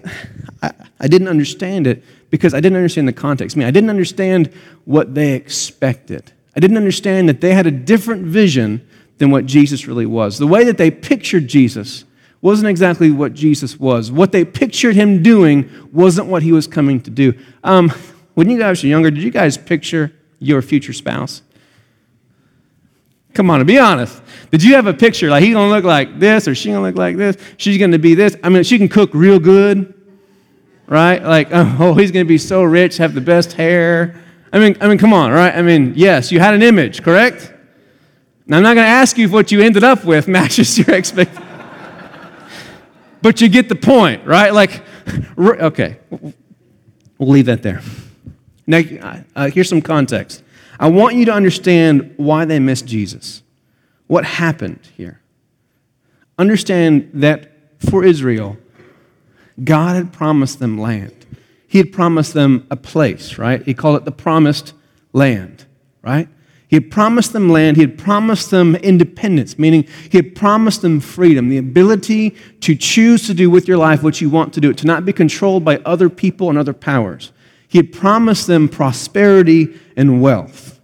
I, 0.64 0.72
I 1.00 1.08
didn't 1.08 1.28
understand 1.28 1.86
it 1.86 2.04
because 2.30 2.54
I 2.54 2.60
didn't 2.60 2.78
understand 2.78 3.08
the 3.08 3.14
context. 3.14 3.56
I 3.56 3.60
mean, 3.60 3.68
I 3.68 3.72
didn't 3.72 3.90
understand 3.90 4.54
what 4.86 5.16
they 5.16 5.34
expected. 5.34 6.32
I 6.56 6.60
didn't 6.60 6.78
understand 6.78 7.30
that 7.30 7.42
they 7.42 7.54
had 7.54 7.68
a 7.68 7.72
different 7.72 8.26
vision 8.26 8.88
than 9.18 9.32
what 9.32 9.46
Jesus 9.46 9.88
really 9.88 10.06
was. 10.06 10.38
The 10.38 10.48
way 10.48 10.64
that 10.64 10.78
they 10.78 10.92
pictured 10.92 11.48
Jesus 11.48 12.04
wasn't 12.42 12.70
exactly 12.70 13.12
what 13.12 13.34
Jesus 13.34 13.80
was. 13.80 14.12
What 14.12 14.32
they 14.32 14.46
pictured 14.46 14.96
him 14.96 15.24
doing 15.24 15.70
wasn't 15.92 16.28
what 16.28 16.44
he 16.44 16.52
was 16.52 16.68
coming 16.68 17.02
to 17.02 17.10
do. 17.10 17.34
Um, 17.64 17.90
when 18.36 18.50
you 18.50 18.58
guys 18.58 18.84
were 18.84 18.90
younger, 18.90 19.10
did 19.10 19.24
you 19.24 19.32
guys 19.32 19.58
picture 19.58 20.12
your 20.40 20.62
future 20.62 20.94
spouse? 20.94 21.42
Come 23.34 23.50
on, 23.50 23.64
be 23.66 23.78
honest. 23.78 24.22
Did 24.52 24.64
you 24.64 24.76
have 24.76 24.88
a 24.88 24.94
picture 24.94 25.30
like 25.30 25.44
he's 25.44 25.54
gonna 25.54 25.70
look 25.72 25.84
like 25.84 26.20
this 26.20 26.48
or 26.48 26.56
she 26.56 26.70
gonna 26.70 26.82
look 26.82 26.96
like 26.96 27.18
this? 27.18 27.38
She's 27.58 27.78
gonna 27.78 28.00
be 28.00 28.16
this. 28.16 28.36
I 28.44 28.50
mean, 28.50 28.64
she 28.64 28.78
can 28.78 28.88
cook 28.90 29.12
real 29.14 29.40
good, 29.40 29.94
right? 30.88 31.22
Like, 31.22 31.50
oh, 31.52 31.94
he's 31.94 32.12
gonna 32.12 32.26
be 32.26 32.38
so 32.38 32.64
rich, 32.64 32.98
have 32.98 33.14
the 33.14 33.22
best 33.22 33.54
hair. 33.54 34.22
I 34.52 34.60
mean, 34.60 34.78
I 34.82 34.88
mean, 34.88 34.98
come 34.98 35.14
on, 35.14 35.32
right? 35.32 35.54
I 35.56 35.62
mean, 35.62 35.94
yes, 35.96 36.32
you 36.32 36.40
had 36.40 36.54
an 36.54 36.64
image, 36.64 37.04
correct? 37.04 37.54
Now, 38.46 38.58
I'm 38.58 38.64
not 38.64 38.76
gonna 38.76 38.88
ask 38.88 39.18
you 39.18 39.26
if 39.26 39.32
what 39.32 39.52
you 39.52 39.62
ended 39.62 39.84
up 39.84 40.04
with 40.06 40.28
matches 40.28 40.78
your 40.78 40.92
expectations 40.92 41.46
but 43.22 43.42
you 43.42 43.50
get 43.50 43.68
the 43.68 43.76
point, 43.76 44.26
right? 44.26 44.54
Like, 44.54 44.84
okay, 45.38 46.00
We'll 47.18 47.30
leave 47.30 47.48
that 47.48 47.64
there. 47.64 47.82
Now, 48.66 48.82
uh, 49.36 49.50
here's 49.50 49.70
some 49.70 49.82
context. 49.82 50.44
I 50.80 50.88
want 50.88 51.16
you 51.16 51.26
to 51.26 51.34
understand 51.34 52.14
why 52.18 52.46
they 52.46 52.60
missed 52.60 52.86
Jesus. 52.86 53.42
What 54.08 54.26
happened 54.26 54.80
here? 54.96 55.22
Understand 56.38 57.10
that 57.16 57.52
for 57.80 58.04
Israel, 58.04 58.58
God 59.64 59.96
had 59.96 60.14
promised 60.14 60.60
them 60.60 60.78
land. 60.78 61.26
He 61.68 61.78
had 61.80 61.92
promised 61.92 62.34
them 62.34 62.66
a 62.72 62.76
place, 62.76 63.38
right? 63.38 63.62
He 63.64 63.74
called 63.74 63.98
it 63.98 64.06
the 64.06 64.12
promised 64.12 64.74
land, 65.14 65.66
right? 66.02 66.30
He 66.68 66.76
had 66.76 66.92
promised 66.92 67.34
them 67.34 67.50
land. 67.50 67.78
He 67.78 67.82
had 67.82 67.98
promised 67.98 68.52
them 68.52 68.76
independence, 68.76 69.58
meaning 69.58 69.88
he 70.10 70.18
had 70.18 70.36
promised 70.36 70.82
them 70.82 71.00
freedom, 71.00 71.50
the 71.50 71.58
ability 71.58 72.36
to 72.62 72.76
choose 72.76 73.26
to 73.28 73.34
do 73.34 73.50
with 73.50 73.68
your 73.68 73.78
life 73.78 74.04
what 74.04 74.20
you 74.20 74.30
want 74.30 74.54
to 74.54 74.62
do, 74.62 74.74
to 74.74 74.86
not 74.86 75.06
be 75.06 75.14
controlled 75.14 75.64
by 75.64 75.78
other 75.86 76.10
people 76.10 76.50
and 76.50 76.58
other 76.58 76.74
powers. 76.74 77.32
He 77.70 77.78
had 77.78 77.92
promised 77.92 78.48
them 78.48 78.70
prosperity 78.70 79.80
and 79.96 80.22
wealth. 80.22 80.80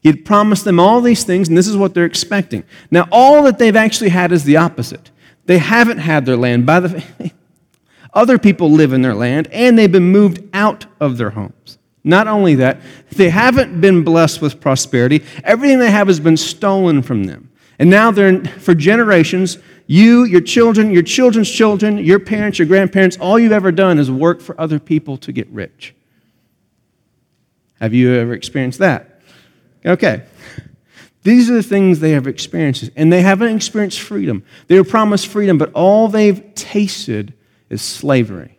He 0.00 0.08
had 0.08 0.24
promised 0.24 0.64
them 0.64 0.78
all 0.78 1.00
these 1.00 1.24
things, 1.24 1.48
and 1.48 1.56
this 1.56 1.66
is 1.66 1.76
what 1.76 1.94
they're 1.94 2.04
expecting. 2.04 2.62
Now, 2.90 3.08
all 3.10 3.42
that 3.44 3.58
they've 3.58 3.76
actually 3.76 4.10
had 4.10 4.30
is 4.30 4.44
the 4.44 4.56
opposite. 4.56 5.10
They 5.46 5.58
haven't 5.58 5.98
had 5.98 6.26
their 6.26 6.36
land. 6.36 6.64
By 6.64 6.80
the 6.80 7.32
other 8.18 8.36
people 8.36 8.68
live 8.72 8.92
in 8.92 9.00
their 9.00 9.14
land, 9.14 9.46
and 9.52 9.78
they've 9.78 9.92
been 9.92 10.10
moved 10.10 10.42
out 10.52 10.86
of 11.00 11.18
their 11.18 11.30
homes. 11.30 11.78
Not 12.02 12.26
only 12.26 12.56
that, 12.56 12.80
they 13.12 13.30
haven't 13.30 13.80
been 13.80 14.02
blessed 14.02 14.42
with 14.42 14.60
prosperity. 14.60 15.24
Everything 15.44 15.78
they 15.78 15.90
have 15.90 16.08
has 16.08 16.18
been 16.18 16.36
stolen 16.36 17.00
from 17.00 17.24
them. 17.24 17.50
And 17.78 17.88
now 17.88 18.10
they're, 18.10 18.44
for 18.44 18.74
generations, 18.74 19.58
you, 19.86 20.24
your 20.24 20.40
children, 20.40 20.90
your 20.90 21.04
children's 21.04 21.48
children, 21.48 21.98
your 21.98 22.18
parents, 22.18 22.58
your 22.58 22.66
grandparents, 22.66 23.16
all 23.18 23.38
you've 23.38 23.52
ever 23.52 23.70
done 23.70 24.00
is 24.00 24.10
work 24.10 24.40
for 24.40 24.60
other 24.60 24.80
people 24.80 25.16
to 25.18 25.30
get 25.30 25.48
rich. 25.50 25.94
Have 27.80 27.94
you 27.94 28.12
ever 28.14 28.34
experienced 28.34 28.80
that? 28.80 29.20
Okay. 29.86 30.24
These 31.22 31.50
are 31.50 31.54
the 31.54 31.62
things 31.62 32.00
they 32.00 32.12
have 32.12 32.26
experienced, 32.26 32.90
and 32.96 33.12
they 33.12 33.22
haven't 33.22 33.54
experienced 33.54 34.00
freedom. 34.00 34.42
They 34.66 34.76
were 34.76 34.84
promised 34.84 35.28
freedom, 35.28 35.56
but 35.56 35.72
all 35.72 36.08
they've 36.08 36.52
tasted 36.56 37.34
is 37.70 37.82
slavery 37.82 38.58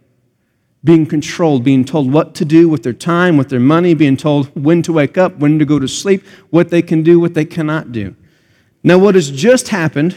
being 0.83 1.05
controlled, 1.05 1.63
being 1.63 1.83
told 1.83 2.11
what 2.11 2.33
to 2.35 2.45
do 2.45 2.69
with 2.69 2.83
their 2.83 2.93
time, 2.93 3.37
with 3.37 3.49
their 3.49 3.59
money, 3.59 3.93
being 3.93 4.15
told 4.15 4.47
when 4.55 4.81
to 4.81 4.93
wake 4.93 5.17
up, 5.17 5.35
when 5.37 5.59
to 5.59 5.65
go 5.65 5.77
to 5.77 5.87
sleep, 5.87 6.25
what 6.49 6.69
they 6.69 6.81
can 6.81 7.03
do, 7.03 7.19
what 7.19 7.33
they 7.33 7.45
cannot 7.45 7.91
do. 7.91 8.15
Now, 8.81 8.97
what 8.97 9.15
has 9.15 9.29
just 9.29 9.69
happened, 9.69 10.15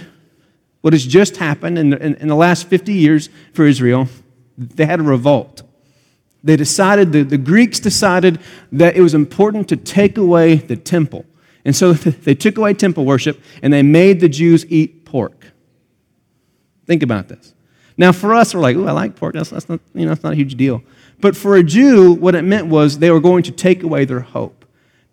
what 0.80 0.92
has 0.92 1.04
just 1.04 1.38
happened 1.38 1.78
in 1.78 1.90
the, 1.90 2.04
in, 2.04 2.14
in 2.16 2.28
the 2.28 2.36
last 2.36 2.68
50 2.68 2.92
years 2.92 3.28
for 3.52 3.66
Israel, 3.66 4.08
they 4.56 4.86
had 4.86 5.00
a 5.00 5.02
revolt. 5.02 5.62
They 6.44 6.56
decided, 6.56 7.12
the, 7.12 7.22
the 7.22 7.38
Greeks 7.38 7.80
decided 7.80 8.40
that 8.70 8.96
it 8.96 9.00
was 9.00 9.14
important 9.14 9.68
to 9.70 9.76
take 9.76 10.16
away 10.16 10.56
the 10.56 10.76
temple. 10.76 11.24
And 11.64 11.74
so 11.74 11.92
they 11.94 12.36
took 12.36 12.56
away 12.56 12.74
temple 12.74 13.04
worship 13.04 13.40
and 13.62 13.72
they 13.72 13.82
made 13.82 14.20
the 14.20 14.28
Jews 14.28 14.64
eat 14.68 15.04
pork. 15.04 15.52
Think 16.86 17.02
about 17.02 17.28
this. 17.28 17.52
Now, 17.96 18.12
for 18.12 18.34
us, 18.34 18.54
we're 18.54 18.60
like, 18.60 18.76
oh, 18.76 18.86
I 18.86 18.92
like 18.92 19.16
pork. 19.16 19.34
That's, 19.34 19.50
that's, 19.50 19.68
not, 19.68 19.80
you 19.94 20.02
know, 20.02 20.08
that's 20.10 20.22
not 20.22 20.32
a 20.32 20.36
huge 20.36 20.54
deal. 20.56 20.82
But 21.20 21.36
for 21.36 21.56
a 21.56 21.62
Jew, 21.62 22.12
what 22.14 22.34
it 22.34 22.42
meant 22.42 22.66
was 22.66 22.98
they 22.98 23.10
were 23.10 23.20
going 23.20 23.42
to 23.44 23.52
take 23.52 23.82
away 23.82 24.04
their 24.04 24.20
hope. 24.20 24.64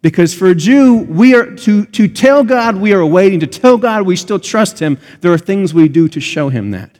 Because 0.01 0.33
for 0.33 0.47
a 0.47 0.55
Jew, 0.55 0.99
we 1.09 1.35
are 1.35 1.55
to, 1.57 1.85
to 1.85 2.07
tell 2.07 2.43
God 2.43 2.77
we 2.77 2.93
are 2.93 3.05
waiting, 3.05 3.39
to 3.41 3.47
tell 3.47 3.77
God 3.77 4.03
we 4.03 4.15
still 4.15 4.39
trust 4.39 4.79
Him, 4.79 4.97
there 5.21 5.33
are 5.33 5.37
things 5.37 5.73
we 5.73 5.89
do 5.89 6.07
to 6.09 6.21
show 6.21 6.49
Him 6.49 6.71
that. 6.71 6.99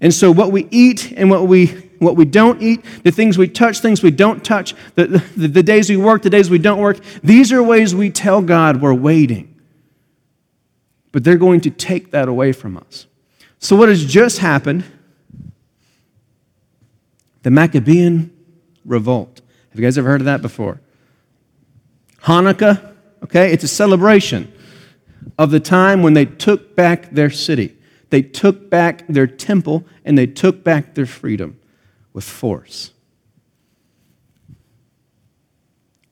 And 0.00 0.14
so, 0.14 0.30
what 0.30 0.50
we 0.52 0.66
eat 0.70 1.12
and 1.16 1.30
what 1.30 1.46
we, 1.46 1.66
what 1.98 2.16
we 2.16 2.24
don't 2.24 2.62
eat, 2.62 2.84
the 3.02 3.10
things 3.10 3.36
we 3.36 3.48
touch, 3.48 3.80
things 3.80 4.02
we 4.02 4.10
don't 4.10 4.44
touch, 4.44 4.74
the, 4.94 5.06
the, 5.36 5.48
the 5.48 5.62
days 5.62 5.90
we 5.90 5.96
work, 5.96 6.22
the 6.22 6.30
days 6.30 6.48
we 6.48 6.58
don't 6.58 6.78
work, 6.78 6.98
these 7.22 7.52
are 7.52 7.62
ways 7.62 7.94
we 7.94 8.08
tell 8.08 8.40
God 8.40 8.80
we're 8.80 8.94
waiting. 8.94 9.54
But 11.12 11.24
they're 11.24 11.36
going 11.36 11.60
to 11.62 11.70
take 11.70 12.12
that 12.12 12.28
away 12.28 12.52
from 12.52 12.76
us. 12.76 13.06
So, 13.58 13.76
what 13.76 13.88
has 13.88 14.06
just 14.06 14.38
happened 14.38 14.84
the 17.42 17.50
Maccabean 17.50 18.30
Revolt. 18.84 19.40
Have 19.70 19.78
you 19.78 19.86
guys 19.86 19.98
ever 19.98 20.08
heard 20.08 20.20
of 20.20 20.24
that 20.26 20.42
before? 20.42 20.80
Hanukkah, 22.22 22.94
okay, 23.22 23.52
it's 23.52 23.64
a 23.64 23.68
celebration 23.68 24.52
of 25.38 25.50
the 25.50 25.60
time 25.60 26.02
when 26.02 26.14
they 26.14 26.24
took 26.24 26.74
back 26.74 27.10
their 27.10 27.30
city. 27.30 27.76
They 28.10 28.22
took 28.22 28.70
back 28.70 29.06
their 29.08 29.26
temple 29.26 29.84
and 30.04 30.16
they 30.16 30.26
took 30.26 30.64
back 30.64 30.94
their 30.94 31.06
freedom 31.06 31.58
with 32.12 32.24
force. 32.24 32.92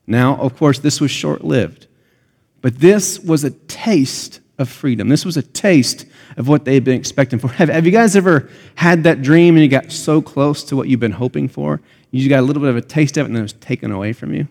Now, 0.07 0.37
of 0.37 0.57
course, 0.57 0.79
this 0.79 1.01
was 1.01 1.11
short 1.11 1.43
lived, 1.43 1.89
but 2.61 2.79
this 2.79 3.19
was 3.19 3.43
a 3.43 3.51
taste 3.51 4.41
of 4.59 4.69
freedom. 4.69 5.09
This 5.09 5.25
was 5.25 5.37
a 5.37 5.43
taste 5.43 6.07
of 6.37 6.49
what 6.49 6.65
they 6.65 6.75
had 6.75 6.85
been 6.85 6.99
expecting 6.99 7.39
for. 7.39 7.49
Have, 7.57 7.69
have 7.69 7.85
you 7.85 7.93
guys 7.93 8.17
ever 8.17 8.49
had 8.75 9.05
that 9.05 9.23
dream 9.23 9.55
and 9.55 9.63
you 9.63 9.69
got 9.69 9.93
so 9.93 10.23
close 10.23 10.65
to 10.65 10.77
what 10.77 10.89
you've 10.89 11.01
been 11.01 11.13
hoping 11.13 11.49
for? 11.49 11.81
You 12.11 12.29
got 12.29 12.41
a 12.41 12.43
little 12.43 12.63
bit 12.63 12.71
of 12.71 12.77
a 12.77 12.83
taste 12.83 13.17
of 13.17 13.23
it 13.23 13.27
and 13.27 13.37
then 13.37 13.43
it 13.43 13.45
was 13.45 13.53
taken 13.55 13.91
away 13.91 14.13
from 14.13 14.33
you? 14.33 14.49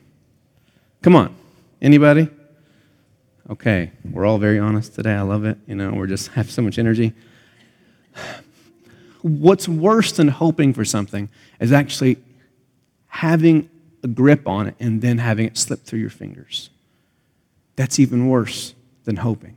Come 1.02 1.16
on. 1.16 1.36
Anybody? 1.82 2.30
Okay, 3.50 3.92
we're 4.12 4.26
all 4.26 4.38
very 4.38 4.60
honest 4.60 4.96
today. 4.96 5.14
I 5.14 5.22
love 5.22 5.46
it. 5.46 5.58
You 5.68 5.76
know, 5.76 5.92
we're 5.92 6.08
just 6.08 6.28
have 6.34 6.52
so 6.52 6.62
much 6.62 6.78
energy. 6.78 7.14
What's 9.22 9.68
worse 9.68 10.12
than 10.12 10.28
hoping 10.28 10.74
for 10.74 10.86
something 10.86 11.30
is 11.60 11.72
actually 11.72 12.18
having 13.08 13.70
a 14.04 14.08
grip 14.08 14.48
on 14.48 14.68
it 14.68 14.76
and 14.80 15.02
then 15.02 15.18
having 15.18 15.48
it 15.48 15.58
slip 15.58 15.84
through 15.84 16.00
your 16.00 16.12
fingers. 16.12 16.70
That's 17.76 18.00
even 18.00 18.28
worse 18.28 18.76
than 19.04 19.18
hoping 19.18 19.55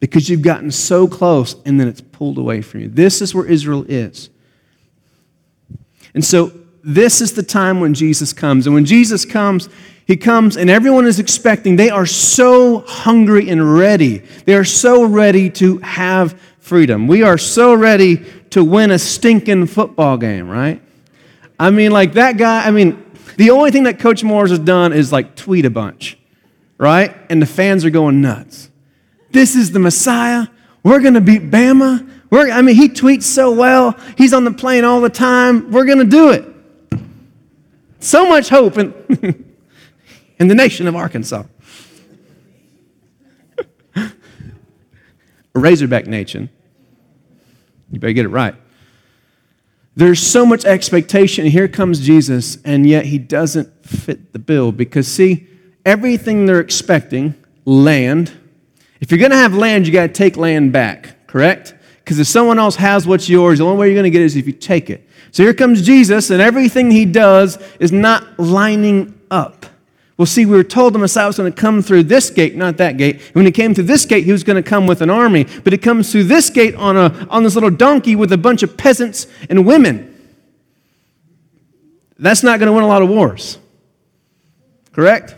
because 0.00 0.28
you've 0.28 0.42
gotten 0.42 0.70
so 0.70 1.06
close 1.06 1.54
and 1.64 1.78
then 1.78 1.86
it's 1.86 2.00
pulled 2.00 2.38
away 2.38 2.62
from 2.62 2.80
you. 2.80 2.88
This 2.88 3.22
is 3.22 3.34
where 3.34 3.46
Israel 3.46 3.84
is. 3.88 4.30
And 6.14 6.24
so, 6.24 6.52
this 6.82 7.20
is 7.20 7.34
the 7.34 7.42
time 7.42 7.80
when 7.80 7.92
Jesus 7.92 8.32
comes. 8.32 8.66
And 8.66 8.74
when 8.74 8.86
Jesus 8.86 9.26
comes, 9.26 9.68
he 10.06 10.16
comes 10.16 10.56
and 10.56 10.70
everyone 10.70 11.06
is 11.06 11.18
expecting. 11.18 11.76
They 11.76 11.90
are 11.90 12.06
so 12.06 12.80
hungry 12.80 13.50
and 13.50 13.76
ready. 13.76 14.18
They 14.46 14.54
are 14.54 14.64
so 14.64 15.04
ready 15.04 15.50
to 15.50 15.78
have 15.78 16.40
freedom. 16.58 17.06
We 17.06 17.22
are 17.22 17.36
so 17.38 17.74
ready 17.74 18.24
to 18.50 18.64
win 18.64 18.90
a 18.90 18.98
stinking 18.98 19.66
football 19.66 20.16
game, 20.16 20.48
right? 20.48 20.80
I 21.58 21.70
mean, 21.70 21.90
like 21.90 22.14
that 22.14 22.38
guy, 22.38 22.66
I 22.66 22.70
mean, 22.70 23.04
the 23.36 23.50
only 23.50 23.70
thing 23.70 23.84
that 23.84 23.98
Coach 23.98 24.24
Morris 24.24 24.50
has 24.50 24.58
done 24.58 24.92
is 24.92 25.12
like 25.12 25.36
tweet 25.36 25.64
a 25.64 25.70
bunch, 25.70 26.18
right? 26.78 27.14
And 27.28 27.40
the 27.40 27.46
fans 27.46 27.84
are 27.84 27.90
going 27.90 28.22
nuts. 28.22 28.69
This 29.30 29.54
is 29.54 29.72
the 29.72 29.78
Messiah. 29.78 30.46
We're 30.82 31.00
going 31.00 31.14
to 31.14 31.20
beat 31.20 31.50
Bama. 31.50 32.08
We're, 32.30 32.50
I 32.50 32.62
mean, 32.62 32.76
he 32.76 32.88
tweets 32.88 33.24
so 33.24 33.52
well. 33.52 33.98
He's 34.16 34.32
on 34.32 34.44
the 34.44 34.52
plane 34.52 34.84
all 34.84 35.00
the 35.00 35.10
time. 35.10 35.70
We're 35.70 35.84
going 35.84 35.98
to 35.98 36.04
do 36.04 36.30
it. 36.30 36.46
So 38.00 38.28
much 38.28 38.48
hope 38.48 38.78
in, 38.78 38.94
in 40.38 40.48
the 40.48 40.54
nation 40.54 40.86
of 40.86 40.96
Arkansas. 40.96 41.44
A 43.96 44.10
Razorback 45.54 46.06
nation. 46.06 46.48
You 47.90 47.98
better 47.98 48.12
get 48.12 48.24
it 48.24 48.30
right. 48.30 48.54
There's 49.96 50.24
so 50.24 50.46
much 50.46 50.64
expectation. 50.64 51.46
Here 51.46 51.68
comes 51.68 52.00
Jesus, 52.00 52.58
and 52.64 52.86
yet 52.86 53.06
he 53.06 53.18
doesn't 53.18 53.84
fit 53.84 54.32
the 54.32 54.38
bill 54.38 54.72
because, 54.72 55.08
see, 55.08 55.48
everything 55.84 56.46
they're 56.46 56.60
expecting 56.60 57.34
land, 57.64 58.32
if 59.00 59.10
you're 59.10 59.18
going 59.18 59.30
to 59.30 59.36
have 59.36 59.54
land, 59.54 59.86
you 59.86 59.92
got 59.92 60.06
to 60.06 60.12
take 60.12 60.36
land 60.36 60.72
back, 60.72 61.26
correct? 61.26 61.74
Because 62.04 62.18
if 62.18 62.26
someone 62.26 62.58
else 62.58 62.76
has 62.76 63.06
what's 63.06 63.28
yours, 63.28 63.58
the 63.58 63.64
only 63.64 63.78
way 63.78 63.86
you're 63.86 63.94
going 63.94 64.04
to 64.04 64.10
get 64.10 64.22
it 64.22 64.26
is 64.26 64.36
if 64.36 64.46
you 64.46 64.52
take 64.52 64.90
it. 64.90 65.06
So 65.32 65.42
here 65.42 65.54
comes 65.54 65.82
Jesus, 65.82 66.30
and 66.30 66.40
everything 66.40 66.90
he 66.90 67.04
does 67.06 67.58
is 67.78 67.92
not 67.92 68.38
lining 68.38 69.18
up. 69.30 69.66
Well, 70.16 70.26
see, 70.26 70.44
we 70.44 70.54
were 70.54 70.64
told 70.64 70.92
the 70.92 70.98
Messiah 70.98 71.28
was 71.28 71.38
going 71.38 71.50
to 71.50 71.58
come 71.58 71.80
through 71.80 72.02
this 72.02 72.28
gate, 72.28 72.54
not 72.54 72.76
that 72.76 72.98
gate. 72.98 73.14
And 73.14 73.34
when 73.36 73.46
he 73.46 73.52
came 73.52 73.74
through 73.74 73.84
this 73.84 74.04
gate, 74.04 74.24
he 74.24 74.32
was 74.32 74.44
going 74.44 74.62
to 74.62 74.68
come 74.68 74.86
with 74.86 75.00
an 75.00 75.08
army. 75.08 75.46
But 75.64 75.72
he 75.72 75.78
comes 75.78 76.12
through 76.12 76.24
this 76.24 76.50
gate 76.50 76.74
on, 76.74 76.96
a, 76.96 77.26
on 77.30 77.42
this 77.42 77.54
little 77.54 77.70
donkey 77.70 78.16
with 78.16 78.30
a 78.32 78.36
bunch 78.36 78.62
of 78.62 78.76
peasants 78.76 79.26
and 79.48 79.64
women. 79.64 80.14
That's 82.18 82.42
not 82.42 82.58
going 82.58 82.66
to 82.66 82.72
win 82.74 82.84
a 82.84 82.86
lot 82.86 83.00
of 83.00 83.08
wars. 83.08 83.56
Correct? 84.92 85.34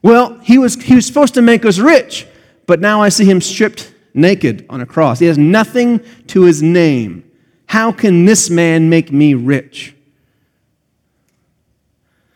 Well, 0.00 0.38
he 0.38 0.56
was, 0.56 0.76
he 0.76 0.94
was 0.94 1.04
supposed 1.04 1.34
to 1.34 1.42
make 1.42 1.66
us 1.66 1.78
rich 1.78 2.26
but 2.66 2.80
now 2.80 3.02
I 3.02 3.08
see 3.08 3.24
him 3.24 3.40
stripped 3.40 3.92
naked 4.14 4.66
on 4.68 4.80
a 4.80 4.86
cross. 4.86 5.18
He 5.18 5.26
has 5.26 5.38
nothing 5.38 6.00
to 6.28 6.42
his 6.42 6.62
name. 6.62 7.30
How 7.66 7.92
can 7.92 8.24
this 8.24 8.48
man 8.50 8.88
make 8.88 9.12
me 9.12 9.34
rich? 9.34 9.94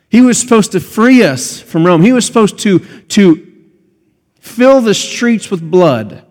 He 0.08 0.20
was 0.20 0.38
supposed 0.38 0.72
to 0.72 0.80
free 0.80 1.22
us 1.22 1.60
from 1.60 1.86
Rome. 1.86 2.02
He 2.02 2.12
was 2.12 2.26
supposed 2.26 2.58
to, 2.60 2.80
to 2.80 3.46
fill 4.40 4.80
the 4.80 4.94
streets 4.94 5.50
with 5.50 5.70
blood 5.70 6.26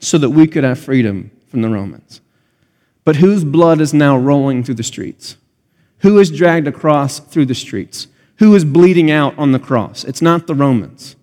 so 0.00 0.18
that 0.18 0.30
we 0.30 0.46
could 0.46 0.64
have 0.64 0.78
freedom 0.78 1.30
from 1.48 1.62
the 1.62 1.68
Romans. 1.68 2.20
But 3.04 3.16
whose 3.16 3.44
blood 3.44 3.80
is 3.80 3.92
now 3.92 4.16
rolling 4.16 4.62
through 4.62 4.76
the 4.76 4.82
streets? 4.84 5.36
Who 5.98 6.18
is 6.18 6.30
dragged 6.30 6.68
across 6.68 7.18
through 7.18 7.46
the 7.46 7.54
streets? 7.54 8.06
Who 8.36 8.54
is 8.54 8.64
bleeding 8.64 9.10
out 9.10 9.36
on 9.36 9.52
the 9.52 9.58
cross? 9.58 10.04
It's 10.04 10.22
not 10.22 10.46
the 10.46 10.54
Romans, 10.54 11.16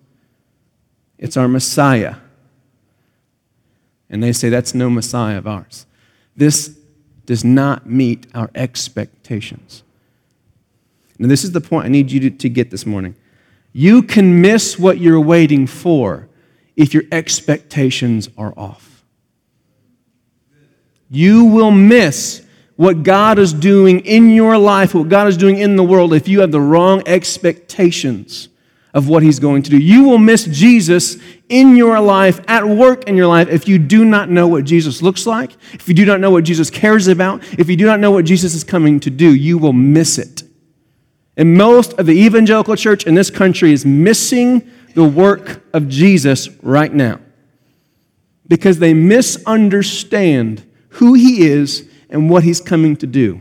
it's 1.20 1.36
our 1.36 1.46
Messiah. 1.46 2.16
And 4.08 4.22
they 4.22 4.32
say 4.32 4.48
that's 4.48 4.74
no 4.74 4.90
Messiah 4.90 5.38
of 5.38 5.46
ours. 5.46 5.86
This 6.34 6.76
does 7.26 7.44
not 7.44 7.86
meet 7.86 8.26
our 8.34 8.50
expectations. 8.54 9.84
Now, 11.18 11.28
this 11.28 11.44
is 11.44 11.52
the 11.52 11.60
point 11.60 11.84
I 11.84 11.88
need 11.88 12.10
you 12.10 12.18
to, 12.20 12.30
to 12.30 12.48
get 12.48 12.70
this 12.70 12.86
morning. 12.86 13.14
You 13.72 14.02
can 14.02 14.40
miss 14.40 14.78
what 14.78 14.98
you're 14.98 15.20
waiting 15.20 15.66
for 15.66 16.28
if 16.74 16.94
your 16.94 17.04
expectations 17.12 18.30
are 18.38 18.54
off. 18.56 19.04
You 21.10 21.44
will 21.44 21.70
miss 21.70 22.42
what 22.76 23.02
God 23.02 23.38
is 23.38 23.52
doing 23.52 24.00
in 24.00 24.30
your 24.30 24.56
life, 24.56 24.94
what 24.94 25.10
God 25.10 25.28
is 25.28 25.36
doing 25.36 25.58
in 25.58 25.76
the 25.76 25.84
world, 25.84 26.14
if 26.14 26.26
you 26.26 26.40
have 26.40 26.50
the 26.50 26.60
wrong 26.60 27.02
expectations 27.04 28.48
of 28.92 29.08
what 29.08 29.22
He's 29.22 29.38
going 29.38 29.62
to 29.62 29.70
do. 29.70 29.78
You 29.78 30.04
will 30.04 30.18
miss 30.18 30.44
Jesus 30.44 31.16
in 31.48 31.76
your 31.76 32.00
life, 32.00 32.40
at 32.48 32.66
work 32.66 33.04
in 33.04 33.16
your 33.16 33.26
life, 33.26 33.48
if 33.48 33.68
you 33.68 33.78
do 33.78 34.04
not 34.04 34.30
know 34.30 34.48
what 34.48 34.64
Jesus 34.64 35.02
looks 35.02 35.26
like, 35.26 35.52
if 35.74 35.88
you 35.88 35.94
do 35.94 36.04
not 36.04 36.20
know 36.20 36.30
what 36.30 36.44
Jesus 36.44 36.70
cares 36.70 37.08
about, 37.08 37.42
if 37.58 37.68
you 37.68 37.76
do 37.76 37.86
not 37.86 38.00
know 38.00 38.10
what 38.10 38.24
Jesus 38.24 38.54
is 38.54 38.64
coming 38.64 39.00
to 39.00 39.10
do, 39.10 39.34
you 39.34 39.58
will 39.58 39.72
miss 39.72 40.18
it. 40.18 40.42
And 41.36 41.54
most 41.54 41.94
of 41.94 42.06
the 42.06 42.12
evangelical 42.12 42.76
church 42.76 43.06
in 43.06 43.14
this 43.14 43.30
country 43.30 43.72
is 43.72 43.86
missing 43.86 44.68
the 44.94 45.04
work 45.04 45.62
of 45.72 45.88
Jesus 45.88 46.48
right 46.62 46.92
now 46.92 47.20
because 48.46 48.78
they 48.78 48.92
misunderstand 48.92 50.66
who 50.90 51.14
he 51.14 51.46
is 51.46 51.88
and 52.10 52.28
what 52.28 52.42
he's 52.42 52.60
coming 52.60 52.96
to 52.96 53.06
do. 53.06 53.40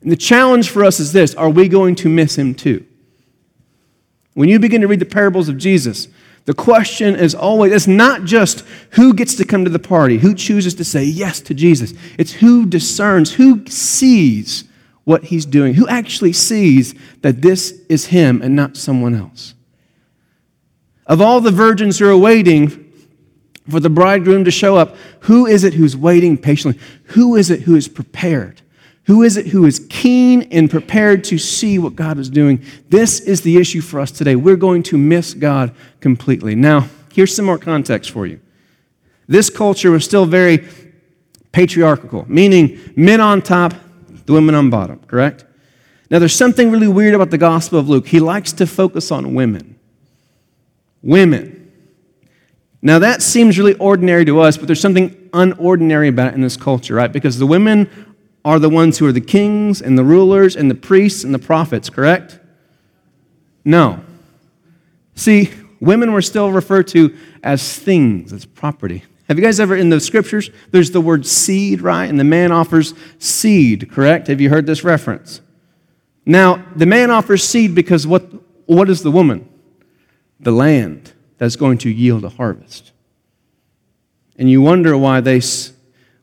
And 0.00 0.12
the 0.12 0.16
challenge 0.16 0.70
for 0.70 0.84
us 0.84 1.00
is 1.00 1.12
this 1.12 1.34
are 1.34 1.50
we 1.50 1.68
going 1.68 1.96
to 1.96 2.08
miss 2.08 2.38
him 2.38 2.54
too? 2.54 2.86
When 4.36 4.50
you 4.50 4.58
begin 4.58 4.82
to 4.82 4.86
read 4.86 5.00
the 5.00 5.06
parables 5.06 5.48
of 5.48 5.56
Jesus, 5.56 6.08
the 6.44 6.52
question 6.52 7.16
is 7.16 7.34
always 7.34 7.72
it's 7.72 7.86
not 7.86 8.24
just 8.24 8.66
who 8.90 9.14
gets 9.14 9.34
to 9.36 9.46
come 9.46 9.64
to 9.64 9.70
the 9.70 9.78
party, 9.78 10.18
who 10.18 10.34
chooses 10.34 10.74
to 10.74 10.84
say 10.84 11.04
yes 11.04 11.40
to 11.40 11.54
Jesus. 11.54 11.94
It's 12.18 12.32
who 12.32 12.66
discerns, 12.66 13.32
who 13.32 13.64
sees 13.66 14.64
what 15.04 15.24
he's 15.24 15.46
doing, 15.46 15.72
who 15.72 15.88
actually 15.88 16.34
sees 16.34 16.94
that 17.22 17.40
this 17.40 17.80
is 17.88 18.08
him 18.08 18.42
and 18.42 18.54
not 18.54 18.76
someone 18.76 19.14
else. 19.14 19.54
Of 21.06 21.22
all 21.22 21.40
the 21.40 21.50
virgins 21.50 21.98
who 21.98 22.06
are 22.06 22.16
waiting 22.16 22.92
for 23.70 23.80
the 23.80 23.88
bridegroom 23.88 24.44
to 24.44 24.50
show 24.50 24.76
up, 24.76 24.96
who 25.20 25.46
is 25.46 25.64
it 25.64 25.72
who's 25.72 25.96
waiting 25.96 26.36
patiently? 26.36 26.78
Who 27.04 27.36
is 27.36 27.48
it 27.48 27.62
who 27.62 27.74
is 27.74 27.88
prepared? 27.88 28.60
Who 29.04 29.22
is 29.22 29.38
it 29.38 29.46
who 29.46 29.64
is 29.64 29.75
keen 29.96 30.42
and 30.52 30.70
prepared 30.70 31.24
to 31.24 31.38
see 31.38 31.78
what 31.78 31.96
God 31.96 32.18
is 32.18 32.28
doing? 32.28 32.62
This 32.90 33.18
is 33.18 33.40
the 33.40 33.56
issue 33.56 33.80
for 33.80 33.98
us 33.98 34.10
today. 34.10 34.36
We're 34.36 34.56
going 34.56 34.82
to 34.84 34.98
miss 34.98 35.32
God 35.32 35.74
completely. 36.00 36.54
Now, 36.54 36.86
here's 37.14 37.34
some 37.34 37.46
more 37.46 37.56
context 37.56 38.10
for 38.10 38.26
you. 38.26 38.38
This 39.26 39.48
culture 39.48 39.90
was 39.90 40.04
still 40.04 40.26
very 40.26 40.68
patriarchal, 41.50 42.26
meaning 42.28 42.78
men 42.94 43.22
on 43.22 43.40
top, 43.40 43.72
the 44.26 44.34
women 44.34 44.54
on 44.54 44.68
bottom, 44.68 44.98
correct? 45.06 45.46
Now, 46.10 46.18
there's 46.18 46.36
something 46.36 46.70
really 46.70 46.88
weird 46.88 47.14
about 47.14 47.30
the 47.30 47.38
Gospel 47.38 47.78
of 47.78 47.88
Luke. 47.88 48.06
He 48.06 48.20
likes 48.20 48.52
to 48.52 48.66
focus 48.66 49.10
on 49.10 49.34
women. 49.34 49.78
Women. 51.02 51.72
Now, 52.82 52.98
that 52.98 53.22
seems 53.22 53.58
really 53.58 53.74
ordinary 53.74 54.26
to 54.26 54.40
us, 54.40 54.58
but 54.58 54.66
there's 54.66 54.80
something 54.80 55.10
unordinary 55.30 56.08
about 56.10 56.32
it 56.32 56.34
in 56.34 56.42
this 56.42 56.58
culture, 56.58 56.94
right? 56.94 57.10
Because 57.10 57.38
the 57.38 57.46
women 57.46 57.88
are 58.46 58.60
the 58.60 58.70
ones 58.70 58.98
who 58.98 59.06
are 59.08 59.12
the 59.12 59.20
kings 59.20 59.82
and 59.82 59.98
the 59.98 60.04
rulers 60.04 60.54
and 60.54 60.70
the 60.70 60.74
priests 60.76 61.24
and 61.24 61.34
the 61.34 61.38
prophets, 61.38 61.90
correct? 61.90 62.38
No. 63.64 64.04
See, 65.16 65.50
women 65.80 66.12
were 66.12 66.22
still 66.22 66.52
referred 66.52 66.86
to 66.88 67.16
as 67.42 67.76
things, 67.76 68.32
as 68.32 68.44
property. 68.46 69.02
Have 69.26 69.36
you 69.36 69.44
guys 69.44 69.58
ever, 69.58 69.74
in 69.74 69.90
the 69.90 69.98
scriptures, 69.98 70.50
there's 70.70 70.92
the 70.92 71.00
word 71.00 71.26
seed, 71.26 71.80
right? 71.80 72.08
And 72.08 72.20
the 72.20 72.24
man 72.24 72.52
offers 72.52 72.94
seed, 73.18 73.90
correct? 73.90 74.28
Have 74.28 74.40
you 74.40 74.48
heard 74.48 74.66
this 74.66 74.84
reference? 74.84 75.40
Now, 76.24 76.64
the 76.76 76.86
man 76.86 77.10
offers 77.10 77.42
seed 77.42 77.74
because 77.74 78.06
what, 78.06 78.30
what 78.66 78.88
is 78.88 79.02
the 79.02 79.10
woman? 79.10 79.48
The 80.38 80.52
land 80.52 81.14
that's 81.38 81.56
going 81.56 81.78
to 81.78 81.90
yield 81.90 82.24
a 82.24 82.28
harvest. 82.28 82.92
And 84.38 84.48
you 84.48 84.62
wonder 84.62 84.96
why 84.96 85.20
they 85.20 85.42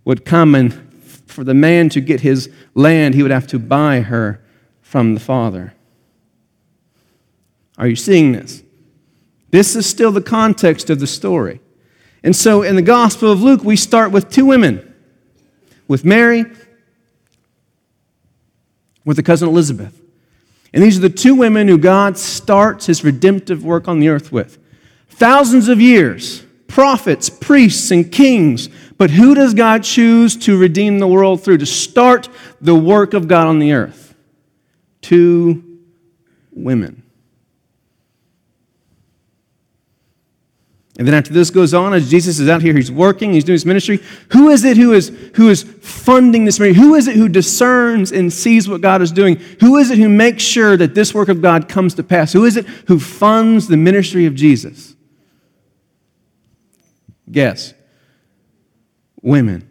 would 0.06 0.24
come 0.24 0.56
and 0.56 0.93
for 1.34 1.44
the 1.44 1.54
man 1.54 1.90
to 1.90 2.02
get 2.02 2.22
his 2.22 2.50
land, 2.74 3.16
he 3.16 3.24
would 3.24 3.32
have 3.32 3.48
to 3.48 3.60
buy 3.60 4.02
her 4.02 4.42
from 4.82 5.14
the 5.14 5.20
father. 5.20 5.74
Are 7.78 7.88
you 7.88 7.96
seeing 7.96 8.32
this? 8.32 8.64
This 9.50 9.76
is 9.76 9.86
still 9.86 10.12
the 10.12 10.22
context 10.22 10.90
of 10.90 11.00
the 11.00 11.08
story. 11.08 11.60
And 12.24 12.36
so 12.36 12.62
in 12.62 12.76
the 12.76 12.82
Gospel 12.82 13.32
of 13.32 13.42
Luke, 13.42 13.64
we 13.64 13.76
start 13.76 14.12
with 14.12 14.30
two 14.30 14.46
women 14.46 14.90
with 15.88 16.06
Mary, 16.06 16.46
with 19.06 19.18
the 19.18 19.24
cousin 19.24 19.50
Elizabeth. 19.50 20.00
And 20.74 20.82
these 20.82 20.98
are 20.98 21.02
the 21.02 21.10
two 21.10 21.36
women 21.36 21.68
who 21.68 21.78
God 21.78 22.18
starts 22.18 22.86
his 22.86 23.04
redemptive 23.04 23.64
work 23.64 23.88
on 23.88 24.00
the 24.00 24.10
earth 24.10 24.32
with. 24.32 24.58
Thousands 25.10 25.68
of 25.68 25.80
years, 25.80 26.44
prophets, 26.74 27.30
priests, 27.30 27.92
and 27.92 28.12
kings. 28.12 28.68
But 28.98 29.12
who 29.12 29.36
does 29.36 29.54
God 29.54 29.84
choose 29.84 30.36
to 30.38 30.58
redeem 30.58 30.98
the 30.98 31.08
world 31.08 31.44
through, 31.44 31.60
to 31.60 31.68
start 31.68 32.30
the 32.60 32.74
work 32.74 33.14
of 33.14 33.28
God 33.28 33.46
on 33.46 33.60
the 33.60 33.74
earth? 33.74 34.16
Two 35.00 35.80
women. 36.52 37.04
And 40.98 41.08
then 41.08 41.14
after 41.14 41.32
this 41.32 41.52
goes 41.52 41.76
on, 41.76 41.94
as 41.94 42.10
Jesus 42.10 42.40
is 42.40 42.50
out 42.50 42.64
here, 42.64 42.76
he's 42.76 42.92
working, 42.92 43.34
he's 43.34 43.44
doing 43.44 43.54
his 43.54 43.68
ministry. 43.68 44.00
Who 44.32 44.50
is 44.50 44.64
it 44.64 44.76
who 44.76 44.94
is, 44.94 45.10
who 45.36 45.50
is 45.50 45.62
funding 45.62 46.46
this 46.46 46.60
ministry? 46.60 46.84
Who 46.84 46.96
is 46.96 47.08
it 47.08 47.16
who 47.16 47.30
discerns 47.30 48.12
and 48.12 48.34
sees 48.34 48.68
what 48.68 48.82
God 48.82 49.04
is 49.04 49.12
doing? 49.12 49.36
Who 49.60 49.78
is 49.78 49.92
it 49.92 50.00
who 50.00 50.10
makes 50.10 50.42
sure 50.42 50.76
that 50.78 50.96
this 50.96 51.14
work 51.14 51.30
of 51.30 51.40
God 51.40 51.70
comes 51.70 51.94
to 51.96 52.04
pass? 52.04 52.34
Who 52.34 52.46
is 52.46 52.58
it 52.58 52.66
who 52.88 53.00
funds 53.00 53.68
the 53.68 53.78
ministry 53.78 54.26
of 54.26 54.34
Jesus? 54.34 54.93
Guess. 57.32 57.74
Women. 59.22 59.70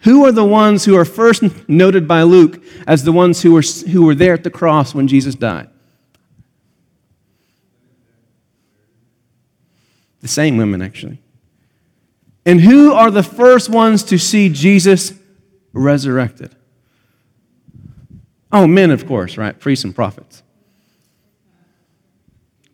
Who 0.00 0.24
are 0.24 0.32
the 0.32 0.44
ones 0.44 0.84
who 0.84 0.96
are 0.96 1.04
first 1.04 1.42
noted 1.68 2.06
by 2.06 2.22
Luke 2.22 2.62
as 2.86 3.04
the 3.04 3.12
ones 3.12 3.42
who 3.42 3.52
were, 3.52 3.62
who 3.62 4.04
were 4.04 4.14
there 4.14 4.34
at 4.34 4.44
the 4.44 4.50
cross 4.50 4.94
when 4.94 5.08
Jesus 5.08 5.34
died? 5.34 5.68
The 10.20 10.28
same 10.28 10.56
women, 10.56 10.80
actually. 10.82 11.20
And 12.46 12.60
who 12.60 12.92
are 12.92 13.10
the 13.10 13.22
first 13.22 13.68
ones 13.70 14.02
to 14.04 14.18
see 14.18 14.48
Jesus 14.48 15.14
resurrected? 15.72 16.54
Oh, 18.52 18.66
men, 18.66 18.90
of 18.90 19.06
course, 19.06 19.36
right? 19.36 19.58
Priests 19.58 19.84
and 19.84 19.94
prophets. 19.94 20.42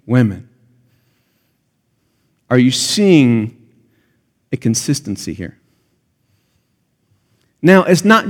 Women. 0.05 0.50
Are 2.51 2.59
you 2.59 2.71
seeing 2.71 3.57
a 4.53 4.57
consistency 4.57 5.33
here? 5.33 5.59
Now, 7.63 7.85
it's 7.85 8.05
not. 8.05 8.25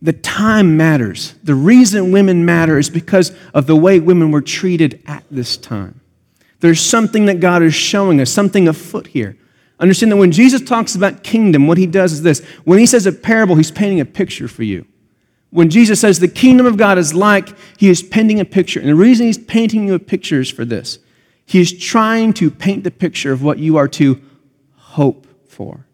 the 0.00 0.12
time 0.12 0.76
matters. 0.76 1.34
The 1.42 1.54
reason 1.54 2.12
women 2.12 2.44
matter 2.44 2.78
is 2.78 2.88
because 2.88 3.32
of 3.52 3.66
the 3.66 3.76
way 3.76 3.98
women 3.98 4.30
were 4.30 4.40
treated 4.40 5.02
at 5.06 5.24
this 5.30 5.56
time. 5.56 6.00
There's 6.60 6.80
something 6.80 7.26
that 7.26 7.40
God 7.40 7.62
is 7.62 7.74
showing 7.74 8.20
us, 8.20 8.30
something 8.30 8.68
afoot 8.68 9.08
here. 9.08 9.36
Understand 9.80 10.10
that 10.12 10.16
when 10.16 10.32
Jesus 10.32 10.60
talks 10.60 10.94
about 10.94 11.22
kingdom, 11.22 11.66
what 11.66 11.78
he 11.78 11.86
does 11.86 12.12
is 12.12 12.22
this. 12.22 12.44
When 12.64 12.78
he 12.78 12.86
says 12.86 13.06
a 13.06 13.12
parable, 13.12 13.54
he's 13.54 13.70
painting 13.70 14.00
a 14.00 14.04
picture 14.04 14.48
for 14.48 14.64
you. 14.64 14.86
When 15.50 15.70
Jesus 15.70 16.00
says 16.00 16.18
the 16.18 16.28
kingdom 16.28 16.66
of 16.66 16.76
God 16.76 16.98
is 16.98 17.14
like, 17.14 17.56
he 17.76 17.88
is 17.88 18.02
painting 18.02 18.40
a 18.40 18.44
picture. 18.44 18.80
And 18.80 18.88
the 18.88 18.94
reason 18.94 19.26
he's 19.26 19.38
painting 19.38 19.86
you 19.86 19.94
a 19.94 19.98
picture 19.98 20.40
is 20.40 20.50
for 20.50 20.64
this. 20.64 20.98
He 21.48 21.62
is 21.62 21.72
trying 21.72 22.34
to 22.34 22.50
paint 22.50 22.84
the 22.84 22.90
picture 22.90 23.32
of 23.32 23.42
what 23.42 23.58
you 23.58 23.78
are 23.78 23.88
to 23.88 24.20
hope 24.76 25.26
for, 25.48 25.86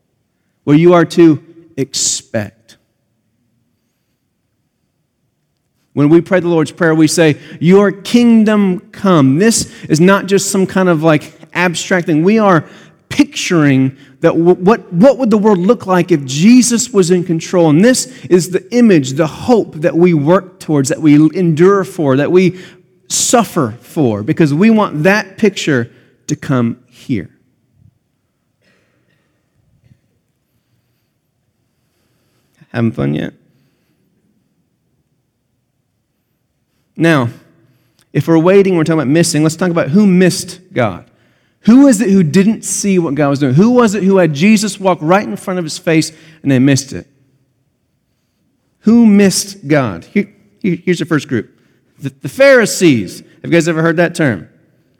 what 0.64 0.78
you 0.78 0.94
are 0.94 1.04
to 1.04 1.70
expect. 1.76 2.76
When 5.92 6.08
we 6.08 6.20
pray 6.20 6.40
the 6.40 6.48
Lord's 6.48 6.72
Prayer, 6.72 6.92
we 6.92 7.06
say, 7.06 7.38
Your 7.60 7.92
kingdom 7.92 8.80
come. 8.90 9.38
This 9.38 9.72
is 9.84 10.00
not 10.00 10.26
just 10.26 10.50
some 10.50 10.66
kind 10.66 10.88
of 10.88 11.04
like 11.04 11.32
abstract 11.52 12.06
thing. 12.06 12.24
We 12.24 12.40
are 12.40 12.68
picturing 13.08 13.96
that 14.22 14.36
what, 14.36 14.92
what 14.92 15.18
would 15.18 15.30
the 15.30 15.38
world 15.38 15.58
look 15.58 15.86
like 15.86 16.10
if 16.10 16.24
Jesus 16.24 16.90
was 16.90 17.12
in 17.12 17.22
control? 17.22 17.70
And 17.70 17.84
this 17.84 18.06
is 18.24 18.50
the 18.50 18.74
image, 18.74 19.12
the 19.12 19.28
hope 19.28 19.76
that 19.76 19.94
we 19.94 20.14
work 20.14 20.58
towards, 20.58 20.88
that 20.88 21.00
we 21.00 21.14
endure 21.14 21.84
for, 21.84 22.16
that 22.16 22.32
we 22.32 22.60
suffer 23.08 23.76
for 23.80 24.22
because 24.22 24.52
we 24.52 24.70
want 24.70 25.02
that 25.04 25.38
picture 25.38 25.90
to 26.26 26.36
come 26.36 26.82
here. 26.88 27.30
Having 32.72 32.92
fun 32.92 33.14
yet? 33.14 33.34
Now, 36.96 37.28
if 38.12 38.28
we're 38.28 38.38
waiting, 38.38 38.76
we're 38.76 38.84
talking 38.84 39.00
about 39.00 39.08
missing. 39.08 39.42
Let's 39.42 39.56
talk 39.56 39.70
about 39.70 39.90
who 39.90 40.06
missed 40.06 40.60
God. 40.72 41.10
Who 41.62 41.86
is 41.86 42.00
it 42.00 42.10
who 42.10 42.22
didn't 42.22 42.62
see 42.62 42.98
what 42.98 43.14
God 43.14 43.30
was 43.30 43.38
doing? 43.38 43.54
Who 43.54 43.70
was 43.70 43.94
it 43.94 44.02
who 44.02 44.18
had 44.18 44.34
Jesus 44.34 44.78
walk 44.78 44.98
right 45.00 45.26
in 45.26 45.36
front 45.36 45.58
of 45.58 45.64
his 45.64 45.78
face 45.78 46.12
and 46.42 46.50
they 46.50 46.58
missed 46.58 46.92
it? 46.92 47.06
Who 48.80 49.06
missed 49.06 49.66
God? 49.66 50.04
Here, 50.04 50.32
here's 50.60 50.98
the 50.98 51.06
first 51.06 51.26
group 51.26 51.53
the, 52.04 52.10
the 52.20 52.28
Pharisees. 52.28 53.20
Have 53.20 53.44
you 53.44 53.50
guys 53.50 53.66
ever 53.66 53.82
heard 53.82 53.96
that 53.96 54.14
term? 54.14 54.48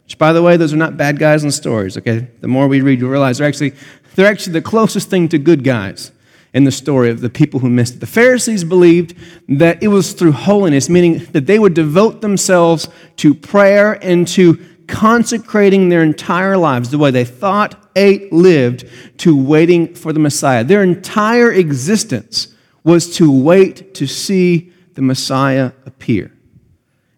Which, 0.05 0.19
by 0.19 0.33
the 0.33 0.43
way, 0.43 0.57
those 0.57 0.73
are 0.73 0.79
not 0.79 0.97
bad 0.97 1.19
guys 1.19 1.45
in 1.45 1.51
stories, 1.51 1.97
okay? 1.97 2.29
The 2.41 2.49
more 2.49 2.67
we 2.67 2.81
read, 2.81 3.01
you 3.01 3.09
realize 3.09 3.39
they're 3.39 3.49
actually, 3.49 3.75
they're 4.15 4.27
actually 4.27 4.55
the 4.55 4.63
closest 4.63 5.09
thing 5.09 5.29
to 5.29 5.39
good 5.39 5.65
guys 5.65 6.13
in 6.53 6.65
the 6.65 6.73
story 6.73 7.11
of 7.11 7.21
the 7.21 7.31
people 7.31 7.61
who 7.61 7.69
missed 7.69 7.95
it. 7.95 8.01
The 8.01 8.07
Pharisees 8.07 8.65
believed 8.65 9.17
that 9.49 9.83
it 9.83 9.89
was 9.89 10.13
through 10.13 10.33
holiness, 10.33 10.89
meaning 10.89 11.25
that 11.33 11.47
they 11.47 11.59
would 11.59 11.75
devote 11.75 12.21
themselves 12.21 12.89
to 13.17 13.35
prayer 13.35 13.99
and 14.03 14.27
to 14.29 14.63
consecrating 14.87 15.89
their 15.89 16.03
entire 16.03 16.57
lives, 16.57 16.91
the 16.91 16.99
way 16.99 17.11
they 17.11 17.25
thought, 17.25 17.91
ate, 17.97 18.33
lived, 18.33 18.87
to 19.19 19.37
waiting 19.37 19.95
for 19.95 20.13
the 20.13 20.21
Messiah. 20.21 20.63
Their 20.65 20.83
entire 20.83 21.51
existence 21.51 22.49
was 22.85 23.17
to 23.17 23.33
wait 23.33 23.95
to 23.95 24.07
see 24.07 24.73
the 24.95 25.03
Messiah 25.03 25.73
appear. 25.87 26.34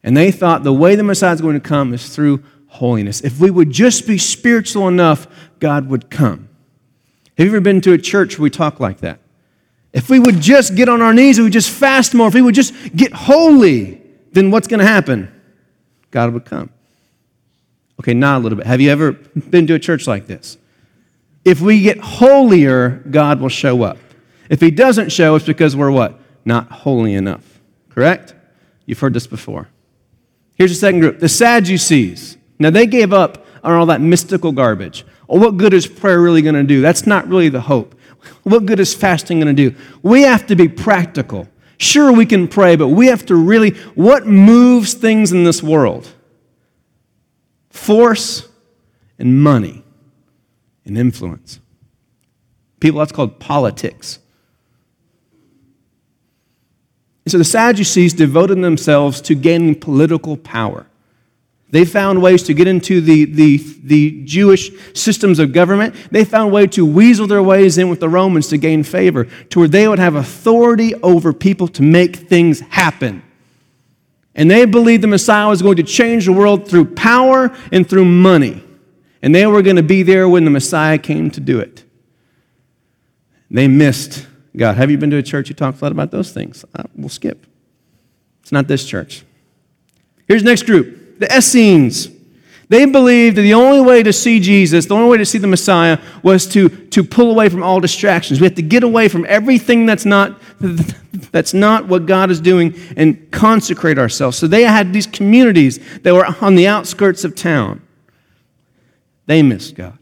And 0.07 0.17
they 0.17 0.31
thought 0.31 0.63
the 0.63 0.73
way 0.73 0.95
the 0.95 1.03
Messiah 1.03 1.35
is 1.35 1.41
going 1.41 1.61
to 1.61 1.69
come 1.69 1.93
is 1.93 2.09
through 2.15 2.43
holiness. 2.69 3.21
If 3.21 3.41
we 3.41 3.51
would 3.51 3.73
just 3.73 4.07
be 4.07 4.19
spiritual 4.19 4.87
enough, 4.87 5.27
God 5.59 5.89
would 5.89 6.11
come. 6.11 6.49
Have 7.37 7.47
you 7.47 7.53
ever 7.53 7.61
been 7.61 7.81
to 7.83 7.93
a 7.93 7.99
church 7.99 8.39
where 8.39 8.45
we 8.45 8.51
talk 8.51 8.79
like 8.79 8.99
that? 8.99 9.19
If 9.93 10.09
we 10.09 10.21
would 10.21 10.41
just 10.41 10.77
get 10.77 10.89
on 10.89 11.03
our 11.03 11.13
knees, 11.13 11.39
if 11.39 11.45
we 11.45 11.51
just 11.51 11.71
fast 11.71 12.15
more, 12.15 12.29
if 12.29 12.35
we 12.35 12.41
would 12.41 12.55
just 12.55 12.73
get 12.95 13.13
holy, 13.13 14.01
then 14.31 14.53
what's 14.53 14.69
going 14.69 14.79
to 14.79 14.87
happen? 14.87 15.29
God 16.13 16.33
would 16.33 16.45
come. 16.45 16.71
Okay, 17.99 18.15
not 18.15 18.39
a 18.39 18.41
little 18.41 18.57
bit. 18.57 18.67
Have 18.67 18.81
you 18.81 18.91
ever 18.91 19.13
been 19.13 19.67
to 19.67 19.75
a 19.75 19.79
church 19.81 20.07
like 20.07 20.29
this? 20.29 20.57
If 21.45 21.61
we 21.61 21.83
get 21.83 21.99
holier, 21.99 23.03
God 23.11 23.41
will 23.41 23.49
show 23.49 23.83
up. 23.83 23.99
If 24.49 24.61
He 24.61 24.71
doesn't 24.71 25.11
show, 25.11 25.35
it's 25.35 25.47
because 25.47 25.75
we're 25.75 25.91
what? 25.91 26.21
Not 26.45 26.71
holy 26.71 27.15
enough. 27.15 27.61
Correct? 27.89 28.35
You've 28.85 29.01
heard 29.01 29.15
this 29.15 29.27
before. 29.27 29.69
Here's 30.57 30.73
the 30.73 30.77
second 30.77 31.01
group 31.01 31.21
the 31.21 31.29
Sadducees. 31.29 32.37
Now, 32.59 32.71
they 32.71 32.87
gave 32.87 33.13
up 33.13 33.47
on 33.63 33.73
all 33.73 33.87
that 33.87 34.01
mystical 34.01 34.53
garbage. 34.53 35.05
What 35.27 35.57
good 35.57 35.75
is 35.75 35.87
prayer 35.87 36.21
really 36.21 36.43
going 36.43 36.55
to 36.55 36.63
do? 36.63 36.81
That's 36.81 37.07
not 37.07 37.29
really 37.29 37.49
the 37.49 37.61
hope. 37.61 37.95
What 38.43 38.67
good 38.67 38.81
is 38.81 38.95
fasting 38.95 39.41
going 39.41 39.55
to 39.55 39.71
do? 39.71 39.77
We 40.03 40.23
have 40.23 40.47
to 40.47 40.57
be 40.57 40.69
practical. 40.69 41.49
Sure, 41.79 42.13
we 42.13 42.27
can 42.27 42.49
pray, 42.49 42.77
but 42.77 42.89
we 42.89 43.09
have 43.09 43.27
to 43.27 43.37
really, 43.37 43.71
what 43.95 44.27
moves 44.27 44.95
things 44.95 45.33
in 45.33 45.45
this 45.45 45.63
world? 45.63 46.11
Force 47.71 48.49
and 49.19 49.43
money 49.43 49.85
and 50.85 50.97
influence. 50.97 51.61
People, 52.81 53.01
that's 53.01 53.13
called 53.13 53.39
politics. 53.39 54.21
And 57.27 57.33
so 57.33 57.39
the 57.39 57.45
Sadducees 57.45 58.15
devoted 58.15 58.63
themselves 58.63 59.21
to 59.23 59.35
gaining 59.35 59.75
political 59.75 60.37
power. 60.37 60.87
They 61.71 61.85
found 61.85 62.23
ways 62.23 62.45
to 62.45 62.55
get 62.55 62.69
into 62.69 63.01
the, 63.01 63.25
the, 63.25 63.57
the 63.83 64.23
Jewish 64.25 64.71
systems 64.95 65.41
of 65.41 65.53
government. 65.53 65.97
They 66.13 66.25
found 66.25 66.51
a 66.51 66.53
way 66.53 66.69
to 66.69 66.87
weasel 66.87 67.27
their 67.27 67.43
ways 67.43 67.79
in 67.79 67.91
with 67.91 67.99
the 67.99 68.09
Romans 68.09 68.47
to 68.51 68.59
gain 68.59 68.85
favor, 68.85 69.25
to 69.51 69.59
where 69.59 69.67
they 69.67 69.89
would 69.89 69.99
have 69.99 70.15
authority 70.15 70.95
over 71.03 71.33
people 71.33 71.67
to 71.67 71.83
make 71.83 72.15
things 72.15 72.61
happen. 72.61 73.25
And 74.37 74.49
they 74.49 74.65
believed 74.65 75.03
the 75.03 75.09
Messiah 75.09 75.49
was 75.49 75.63
going 75.63 75.79
to 75.79 75.83
change 75.83 76.27
the 76.27 76.33
world 76.33 76.69
through 76.69 76.95
power 76.95 77.51
and 77.73 77.89
through 77.89 78.05
money. 78.05 78.63
And 79.21 79.35
they 79.35 79.49
were 79.49 79.63
going 79.63 79.77
to 79.77 79.83
be 79.83 80.05
there 80.05 80.29
when 80.29 80.45
the 80.45 80.51
Messiah 80.53 80.99
came 80.99 81.33
to 81.33 81.41
do 81.41 81.59
it. 81.59 81.83
They 83.51 83.67
missed 83.67 84.29
God. 84.57 84.77
Have 84.77 84.91
you 84.91 84.99
been 84.99 85.11
to 85.11 85.17
a 85.17 85.23
church 85.23 85.49
who 85.49 85.55
talks 85.55 85.81
a 85.81 85.85
lot 85.85 85.93
about 85.93 86.11
those 86.11 86.33
things? 86.33 86.65
We'll 86.95 87.09
skip. 87.09 87.47
It's 88.43 88.53
not 88.53 88.69
this 88.69 88.87
church. 88.87 89.25
Here's 90.29 90.43
the 90.43 90.51
next 90.51 90.65
group 90.65 91.19
the 91.19 91.35
Essenes. 91.37 92.09
They 92.69 92.85
believed 92.85 93.37
that 93.37 93.43
the 93.43 93.55
only 93.55 93.81
way 93.81 94.03
to 94.03 94.13
see 94.13 94.41
Jesus, 94.41 94.87
the 94.87 94.95
only 94.95 95.09
way 95.09 95.19
to 95.19 95.25
see 95.25 95.39
the 95.39 95.47
Messiah, 95.47 95.99
was 96.25 96.47
to, 96.49 96.69
to 96.69 97.05
pull 97.05 97.31
away 97.31 97.49
from 97.49 97.63
all 97.63 97.79
distractions. 97.79 98.41
We 98.41 98.47
have 98.47 98.57
to 98.57 98.63
get 98.63 98.83
away 98.83 99.07
from 99.07 99.25
everything 99.29 99.87
that's 99.87 100.05
not, 100.05 100.41
that's 100.61 101.55
not 101.55 101.87
what 101.87 102.07
God 102.07 102.29
is 102.29 102.41
doing 102.41 102.75
and 102.97 103.31
consecrate 103.31 103.99
ourselves. 103.99 104.37
So 104.37 104.49
they 104.49 104.63
had 104.63 104.93
these 104.93 105.07
communities 105.07 105.79
that 106.01 106.13
were 106.13 106.27
on 106.41 106.57
the 106.57 106.67
outskirts 106.67 107.23
of 107.23 107.37
town. 107.37 107.83
They 109.27 109.43
missed 109.43 109.77
God. 109.77 109.97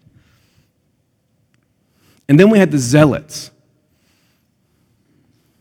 And 2.28 2.40
then 2.40 2.48
we 2.48 2.58
had 2.58 2.70
the 2.70 2.78
zealots. 2.78 3.50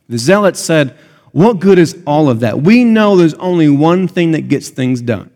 The 0.10 0.18
zealots 0.18 0.60
said, 0.60 0.98
What 1.32 1.60
good 1.60 1.80
is 1.80 2.02
all 2.06 2.30
of 2.30 2.42
that? 2.42 2.62
We 2.62 2.84
know 2.84 3.16
there's 3.16 3.34
only 3.36 3.70
one 3.70 4.08
thing 4.08 4.32
that 4.32 4.48
gets 4.48 4.70
things 4.70 5.02
done 5.02 5.30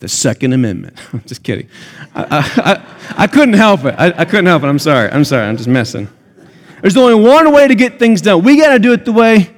the 0.00 0.08
Second 0.08 0.52
Amendment. 0.52 0.96
I'm 1.12 1.22
just 1.22 1.42
kidding. 1.42 1.68
I, 2.14 2.22
I, 2.24 2.70
I, 2.70 3.22
I 3.24 3.26
couldn't 3.26 3.54
help 3.54 3.84
it. 3.84 3.94
I, 3.98 4.12
I, 4.16 4.24
couldn't 4.24 4.46
help 4.46 4.62
it. 4.62 4.66
I'm 4.66 4.78
sorry. 4.78 5.10
I'm 5.10 5.24
sorry. 5.24 5.46
I'm 5.46 5.56
just 5.56 5.68
messing. 5.68 6.08
There's 6.80 6.96
only 6.96 7.14
one 7.14 7.52
way 7.52 7.66
to 7.66 7.74
get 7.74 7.98
things 7.98 8.22
done. 8.22 8.42
We 8.44 8.56
got 8.56 8.72
to 8.72 8.78
do 8.78 8.92
it 8.92 9.04
the 9.04 9.12
way 9.12 9.54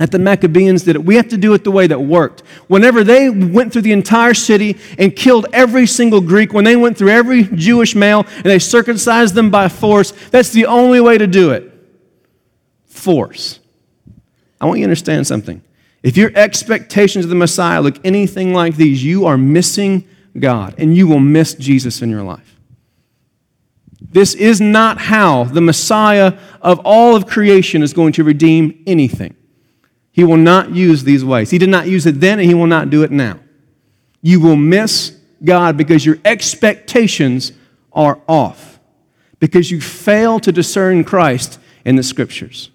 that 0.00 0.10
the 0.10 0.18
Maccabees 0.18 0.84
did 0.84 0.96
it. 0.96 1.04
We 1.04 1.16
have 1.16 1.28
to 1.28 1.36
do 1.36 1.52
it 1.52 1.62
the 1.62 1.70
way 1.70 1.86
that 1.86 2.00
worked. 2.00 2.40
Whenever 2.68 3.04
they 3.04 3.28
went 3.28 3.70
through 3.70 3.82
the 3.82 3.92
entire 3.92 4.32
city 4.32 4.78
and 4.98 5.14
killed 5.14 5.44
every 5.52 5.86
single 5.86 6.22
Greek, 6.22 6.54
when 6.54 6.64
they 6.64 6.74
went 6.74 6.96
through 6.96 7.10
every 7.10 7.42
Jewish 7.42 7.94
male 7.94 8.24
and 8.36 8.44
they 8.44 8.58
circumcised 8.58 9.34
them 9.34 9.50
by 9.50 9.68
force, 9.68 10.12
that's 10.30 10.52
the 10.52 10.64
only 10.64 11.02
way 11.02 11.18
to 11.18 11.26
do 11.26 11.50
it. 11.50 11.70
Force. 12.86 13.60
I 14.58 14.64
want 14.64 14.78
you 14.78 14.84
to 14.84 14.88
understand 14.88 15.26
something. 15.26 15.60
If 16.02 16.16
your 16.16 16.32
expectations 16.34 17.26
of 17.26 17.28
the 17.28 17.34
Messiah 17.34 17.82
look 17.82 17.96
anything 18.02 18.54
like 18.54 18.76
these, 18.76 19.04
you 19.04 19.26
are 19.26 19.36
missing 19.36 20.08
God 20.38 20.76
and 20.78 20.96
you 20.96 21.08
will 21.08 21.20
miss 21.20 21.52
Jesus 21.52 22.00
in 22.00 22.08
your 22.08 22.22
life. 22.22 22.58
This 24.00 24.32
is 24.32 24.62
not 24.62 24.96
how 24.96 25.44
the 25.44 25.60
Messiah 25.60 26.38
of 26.62 26.80
all 26.86 27.16
of 27.16 27.26
creation 27.26 27.82
is 27.82 27.92
going 27.92 28.14
to 28.14 28.24
redeem 28.24 28.82
anything. 28.86 29.36
He 30.20 30.24
will 30.24 30.36
not 30.36 30.74
use 30.74 31.02
these 31.02 31.24
ways. 31.24 31.48
He 31.48 31.56
did 31.56 31.70
not 31.70 31.88
use 31.88 32.04
it 32.04 32.20
then, 32.20 32.38
and 32.38 32.46
He 32.46 32.52
will 32.52 32.66
not 32.66 32.90
do 32.90 33.02
it 33.04 33.10
now. 33.10 33.38
You 34.20 34.38
will 34.38 34.54
miss 34.54 35.16
God 35.42 35.78
because 35.78 36.04
your 36.04 36.18
expectations 36.26 37.52
are 37.90 38.20
off, 38.28 38.78
because 39.38 39.70
you 39.70 39.80
fail 39.80 40.38
to 40.40 40.52
discern 40.52 41.04
Christ 41.04 41.58
in 41.86 41.96
the 41.96 42.02
Scriptures. 42.02 42.70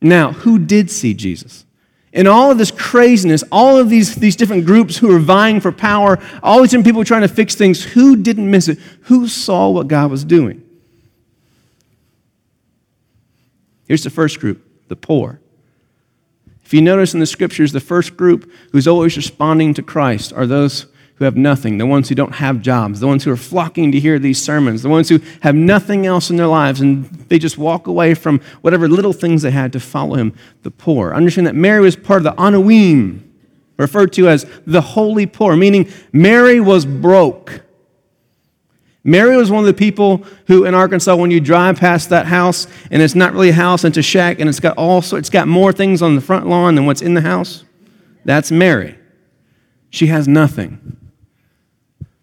Now, 0.00 0.32
who 0.32 0.58
did 0.58 0.90
see 0.90 1.12
Jesus? 1.12 1.66
In 2.14 2.26
all 2.26 2.50
of 2.50 2.56
this 2.56 2.70
craziness, 2.70 3.44
all 3.52 3.76
of 3.76 3.90
these, 3.90 4.14
these 4.14 4.36
different 4.36 4.64
groups 4.64 4.96
who 4.96 5.14
are 5.14 5.18
vying 5.18 5.60
for 5.60 5.70
power, 5.70 6.18
all 6.42 6.62
these 6.62 6.70
different 6.70 6.86
people 6.86 7.04
trying 7.04 7.20
to 7.20 7.28
fix 7.28 7.56
things, 7.56 7.84
who 7.84 8.16
didn't 8.16 8.50
miss 8.50 8.68
it? 8.68 8.78
Who 9.02 9.28
saw 9.28 9.68
what 9.68 9.88
God 9.88 10.10
was 10.10 10.24
doing? 10.24 10.66
Here's 13.86 14.02
the 14.02 14.08
first 14.08 14.40
group 14.40 14.66
the 14.88 14.96
poor. 14.96 15.40
If 16.64 16.72
you 16.72 16.80
notice 16.80 17.14
in 17.14 17.20
the 17.20 17.26
scriptures, 17.26 17.72
the 17.72 17.80
first 17.80 18.16
group 18.16 18.50
who's 18.72 18.88
always 18.88 19.16
responding 19.16 19.74
to 19.74 19.82
Christ 19.82 20.32
are 20.32 20.46
those 20.46 20.86
who 21.16 21.24
have 21.24 21.36
nothing, 21.36 21.78
the 21.78 21.86
ones 21.86 22.08
who 22.08 22.14
don't 22.14 22.34
have 22.34 22.60
jobs, 22.60 23.00
the 23.00 23.06
ones 23.06 23.22
who 23.22 23.30
are 23.30 23.36
flocking 23.36 23.92
to 23.92 24.00
hear 24.00 24.18
these 24.18 24.42
sermons, 24.42 24.82
the 24.82 24.88
ones 24.88 25.08
who 25.08 25.20
have 25.42 25.54
nothing 25.54 26.06
else 26.06 26.30
in 26.30 26.36
their 26.36 26.48
lives 26.48 26.80
and 26.80 27.04
they 27.28 27.38
just 27.38 27.56
walk 27.56 27.86
away 27.86 28.14
from 28.14 28.40
whatever 28.62 28.88
little 28.88 29.12
things 29.12 29.42
they 29.42 29.50
had 29.50 29.72
to 29.72 29.80
follow 29.80 30.16
him, 30.16 30.32
the 30.62 30.70
poor. 30.70 31.14
Understand 31.14 31.46
that 31.46 31.54
Mary 31.54 31.80
was 31.80 31.94
part 31.94 32.18
of 32.18 32.24
the 32.24 32.42
Anawim, 32.42 33.20
referred 33.76 34.12
to 34.14 34.28
as 34.28 34.46
the 34.66 34.80
holy 34.80 35.26
poor, 35.26 35.56
meaning 35.56 35.88
Mary 36.12 36.60
was 36.60 36.84
broke. 36.84 37.60
Mary 39.04 39.36
was 39.36 39.50
one 39.50 39.60
of 39.60 39.66
the 39.66 39.74
people 39.74 40.24
who 40.46 40.64
in 40.64 40.74
Arkansas, 40.74 41.14
when 41.14 41.30
you 41.30 41.38
drive 41.38 41.78
past 41.78 42.08
that 42.08 42.26
house 42.26 42.66
and 42.90 43.02
it's 43.02 43.14
not 43.14 43.34
really 43.34 43.50
a 43.50 43.54
house, 43.54 43.84
it's 43.84 43.98
a 43.98 44.02
shack, 44.02 44.40
and 44.40 44.48
it's 44.48 44.60
got 44.60 44.76
all 44.78 45.02
sorts, 45.02 45.28
it's 45.28 45.30
got 45.30 45.46
more 45.46 45.72
things 45.72 46.00
on 46.00 46.14
the 46.14 46.22
front 46.22 46.46
lawn 46.46 46.74
than 46.74 46.86
what's 46.86 47.02
in 47.02 47.12
the 47.12 47.20
house. 47.20 47.64
That's 48.24 48.50
Mary. 48.50 48.98
She 49.90 50.06
has 50.06 50.26
nothing. 50.26 50.96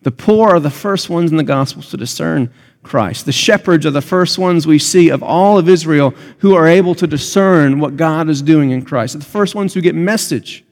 The 0.02 0.12
poor 0.12 0.50
are 0.50 0.60
the 0.60 0.72
first 0.72 1.10
ones 1.10 1.30
in 1.30 1.38
the 1.38 1.44
Gospels 1.44 1.92
to 1.92 1.98
discern 1.98 2.52
Christ. 2.82 3.26
The 3.26 3.32
shepherds 3.32 3.86
are 3.86 3.92
the 3.92 4.02
first 4.02 4.40
ones 4.40 4.66
we 4.66 4.80
see 4.80 5.10
of 5.10 5.22
all 5.22 5.60
of 5.60 5.70
Israel 5.70 6.16
who 6.40 6.56
are 6.56 6.68
able 6.68 6.96
to 6.96 7.06
discern 7.06 7.80
what 7.80 7.98
God 7.98 8.28
is 8.28 8.42
doing 8.42 8.72
in 8.72 8.84
Christ. 8.84 9.14
They're 9.14 9.20
the 9.20 9.26
first 9.26 9.54
ones 9.54 9.74
who 9.74 9.82
get 9.82 9.94
message 9.94 10.66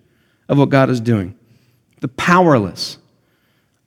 of 0.48 0.58
what 0.58 0.70
God 0.70 0.90
is 0.90 1.00
doing. 1.00 1.38
The 2.02 2.08
powerless 2.08 2.98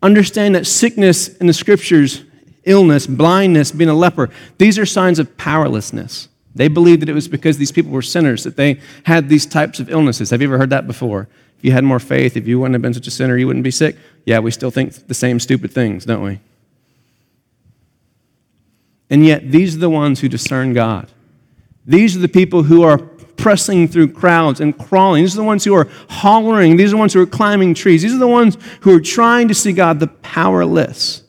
Understand 0.02 0.54
that 0.54 0.66
sickness 0.66 1.28
in 1.36 1.46
the 1.46 1.52
scriptures, 1.52 2.24
illness, 2.64 3.06
blindness, 3.06 3.70
being 3.70 3.90
a 3.90 3.94
leper, 3.94 4.30
these 4.58 4.78
are 4.78 4.86
signs 4.86 5.18
of 5.18 5.36
powerlessness. 5.36 6.28
They 6.54 6.68
believed 6.68 7.02
that 7.02 7.08
it 7.08 7.14
was 7.14 7.28
because 7.28 7.56
these 7.56 7.72
people 7.72 7.92
were 7.92 8.02
sinners 8.02 8.44
that 8.44 8.56
they 8.56 8.80
had 9.04 9.28
these 9.28 9.46
types 9.46 9.80
of 9.80 9.88
illnesses. 9.88 10.30
Have 10.30 10.42
you 10.42 10.48
ever 10.48 10.58
heard 10.58 10.70
that 10.70 10.86
before? 10.86 11.28
If 11.58 11.64
you 11.64 11.72
had 11.72 11.84
more 11.84 12.00
faith, 12.00 12.36
if 12.36 12.46
you 12.46 12.58
wouldn't 12.58 12.74
have 12.74 12.82
been 12.82 12.92
such 12.92 13.06
a 13.06 13.10
sinner, 13.10 13.36
you 13.36 13.46
wouldn't 13.46 13.64
be 13.64 13.70
sick. 13.70 13.96
Yeah, 14.26 14.40
we 14.40 14.50
still 14.50 14.70
think 14.70 15.06
the 15.06 15.14
same 15.14 15.40
stupid 15.40 15.72
things, 15.72 16.04
don't 16.04 16.22
we? 16.22 16.40
And 19.08 19.24
yet, 19.24 19.50
these 19.50 19.76
are 19.76 19.78
the 19.78 19.90
ones 19.90 20.20
who 20.20 20.28
discern 20.28 20.74
God. 20.74 21.08
These 21.86 22.16
are 22.16 22.20
the 22.20 22.28
people 22.28 22.64
who 22.64 22.82
are 22.82 22.98
pressing 23.36 23.88
through 23.88 24.12
crowds 24.12 24.60
and 24.60 24.76
crawling. 24.78 25.24
These 25.24 25.34
are 25.34 25.42
the 25.42 25.44
ones 25.44 25.64
who 25.64 25.74
are 25.74 25.88
hollering. 26.08 26.76
These 26.76 26.90
are 26.90 26.96
the 26.96 26.98
ones 26.98 27.12
who 27.12 27.20
are 27.20 27.26
climbing 27.26 27.74
trees. 27.74 28.02
These 28.02 28.14
are 28.14 28.18
the 28.18 28.28
ones 28.28 28.56
who 28.80 28.94
are 28.94 29.00
trying 29.00 29.48
to 29.48 29.54
see 29.54 29.72
God, 29.72 30.00
the 30.00 30.08
powerless. 30.08 31.22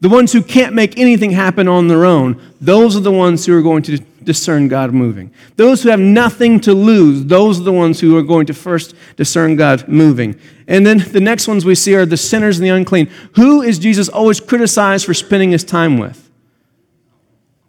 The 0.00 0.08
ones 0.08 0.32
who 0.32 0.42
can't 0.42 0.74
make 0.74 0.98
anything 0.98 1.30
happen 1.30 1.66
on 1.66 1.88
their 1.88 2.04
own, 2.04 2.40
those 2.60 2.94
are 2.96 3.00
the 3.00 3.12
ones 3.12 3.46
who 3.46 3.56
are 3.56 3.62
going 3.62 3.82
to 3.84 3.98
discern 4.22 4.68
God 4.68 4.92
moving. 4.92 5.32
Those 5.56 5.82
who 5.82 5.88
have 5.88 6.00
nothing 6.00 6.60
to 6.60 6.74
lose, 6.74 7.24
those 7.24 7.60
are 7.60 7.64
the 7.64 7.72
ones 7.72 8.00
who 8.00 8.16
are 8.16 8.22
going 8.22 8.46
to 8.46 8.54
first 8.54 8.94
discern 9.16 9.56
God 9.56 9.88
moving. 9.88 10.38
And 10.66 10.86
then 10.86 10.98
the 10.98 11.20
next 11.20 11.48
ones 11.48 11.64
we 11.64 11.74
see 11.74 11.94
are 11.94 12.06
the 12.06 12.16
sinners 12.16 12.58
and 12.58 12.66
the 12.66 12.70
unclean. 12.70 13.10
Who 13.36 13.62
is 13.62 13.78
Jesus 13.78 14.08
always 14.08 14.40
criticized 14.40 15.06
for 15.06 15.14
spending 15.14 15.52
his 15.52 15.64
time 15.64 15.98
with? 15.98 16.30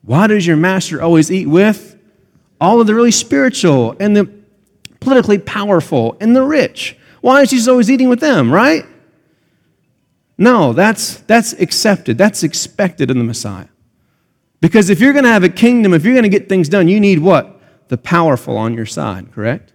Why 0.02 0.28
does 0.28 0.46
your 0.46 0.58
master 0.58 1.02
always 1.02 1.32
eat 1.32 1.48
with 1.48 1.95
all 2.60 2.82
of 2.82 2.88
the 2.88 2.96
really 2.96 3.12
spiritual 3.12 3.96
and 4.00 4.16
the 4.16 4.30
politically 5.00 5.38
powerful 5.38 6.18
and 6.20 6.36
the 6.36 6.44
rich? 6.44 6.98
Why 7.22 7.42
is 7.42 7.50
Jesus 7.50 7.68
always 7.68 7.90
eating 7.90 8.10
with 8.10 8.20
them, 8.20 8.52
right? 8.52 8.86
No, 10.38 10.74
that's, 10.74 11.18
that's 11.22 11.54
accepted. 11.54 12.18
That's 12.18 12.44
expected 12.44 13.10
in 13.10 13.18
the 13.18 13.24
Messiah. 13.24 13.68
Because 14.62 14.90
if 14.90 15.00
you're 15.00 15.14
going 15.14 15.26
to 15.26 15.32
have 15.32 15.44
a 15.44 15.50
kingdom, 15.50 15.94
if 15.94 16.04
you're 16.04 16.14
going 16.14 16.24
to 16.24 16.30
get 16.30 16.50
things 16.50 16.70
done, 16.70 16.88
you 16.88 17.00
need 17.00 17.20
what? 17.20 17.62
The 17.88 17.98
powerful 17.98 18.58
on 18.58 18.74
your 18.74 18.86
side, 18.86 19.32
correct? 19.32 19.74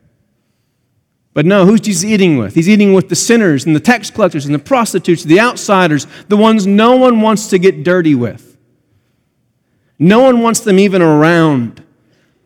But 1.33 1.47
no, 1.47 1.65
who's 1.65 1.81
Jesus 1.81 2.05
eating 2.05 2.39
with? 2.39 2.55
He's 2.55 2.69
eating 2.69 2.93
with 2.93 3.09
the 3.09 3.15
sinners 3.15 3.65
and 3.65 3.75
the 3.75 3.81
tax 3.81 4.11
collectors 4.11 4.47
and 4.47 4.55
the 4.55 4.59
prostitutes, 4.59 5.23
the 5.23 5.41
outsiders, 5.41 6.07
the 6.29 6.37
ones 6.37 6.67
no 6.67 6.97
one 6.97 7.21
wants 7.21 7.49
to 7.49 7.59
get 7.59 7.85
dirty 7.85 8.15
with. 8.15 8.59
No 9.99 10.21
one 10.21 10.41
wants 10.41 10.61
them 10.61 10.79
even 10.79 11.03
around. 11.03 11.80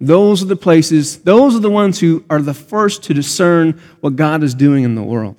Those 0.01 0.43
are 0.43 0.47
the 0.47 0.57
places, 0.57 1.19
those 1.23 1.55
are 1.55 1.61
the 1.61 1.71
ones 1.71 2.01
who 2.01 2.25
are 2.29 2.43
the 2.43 2.55
first 2.55 3.05
to 3.05 3.15
discern 3.15 3.81
what 4.01 4.17
God 4.17 4.43
is 4.43 4.55
doing 4.55 4.85
in 4.85 4.95
the 4.95 5.03
world. 5.03 5.37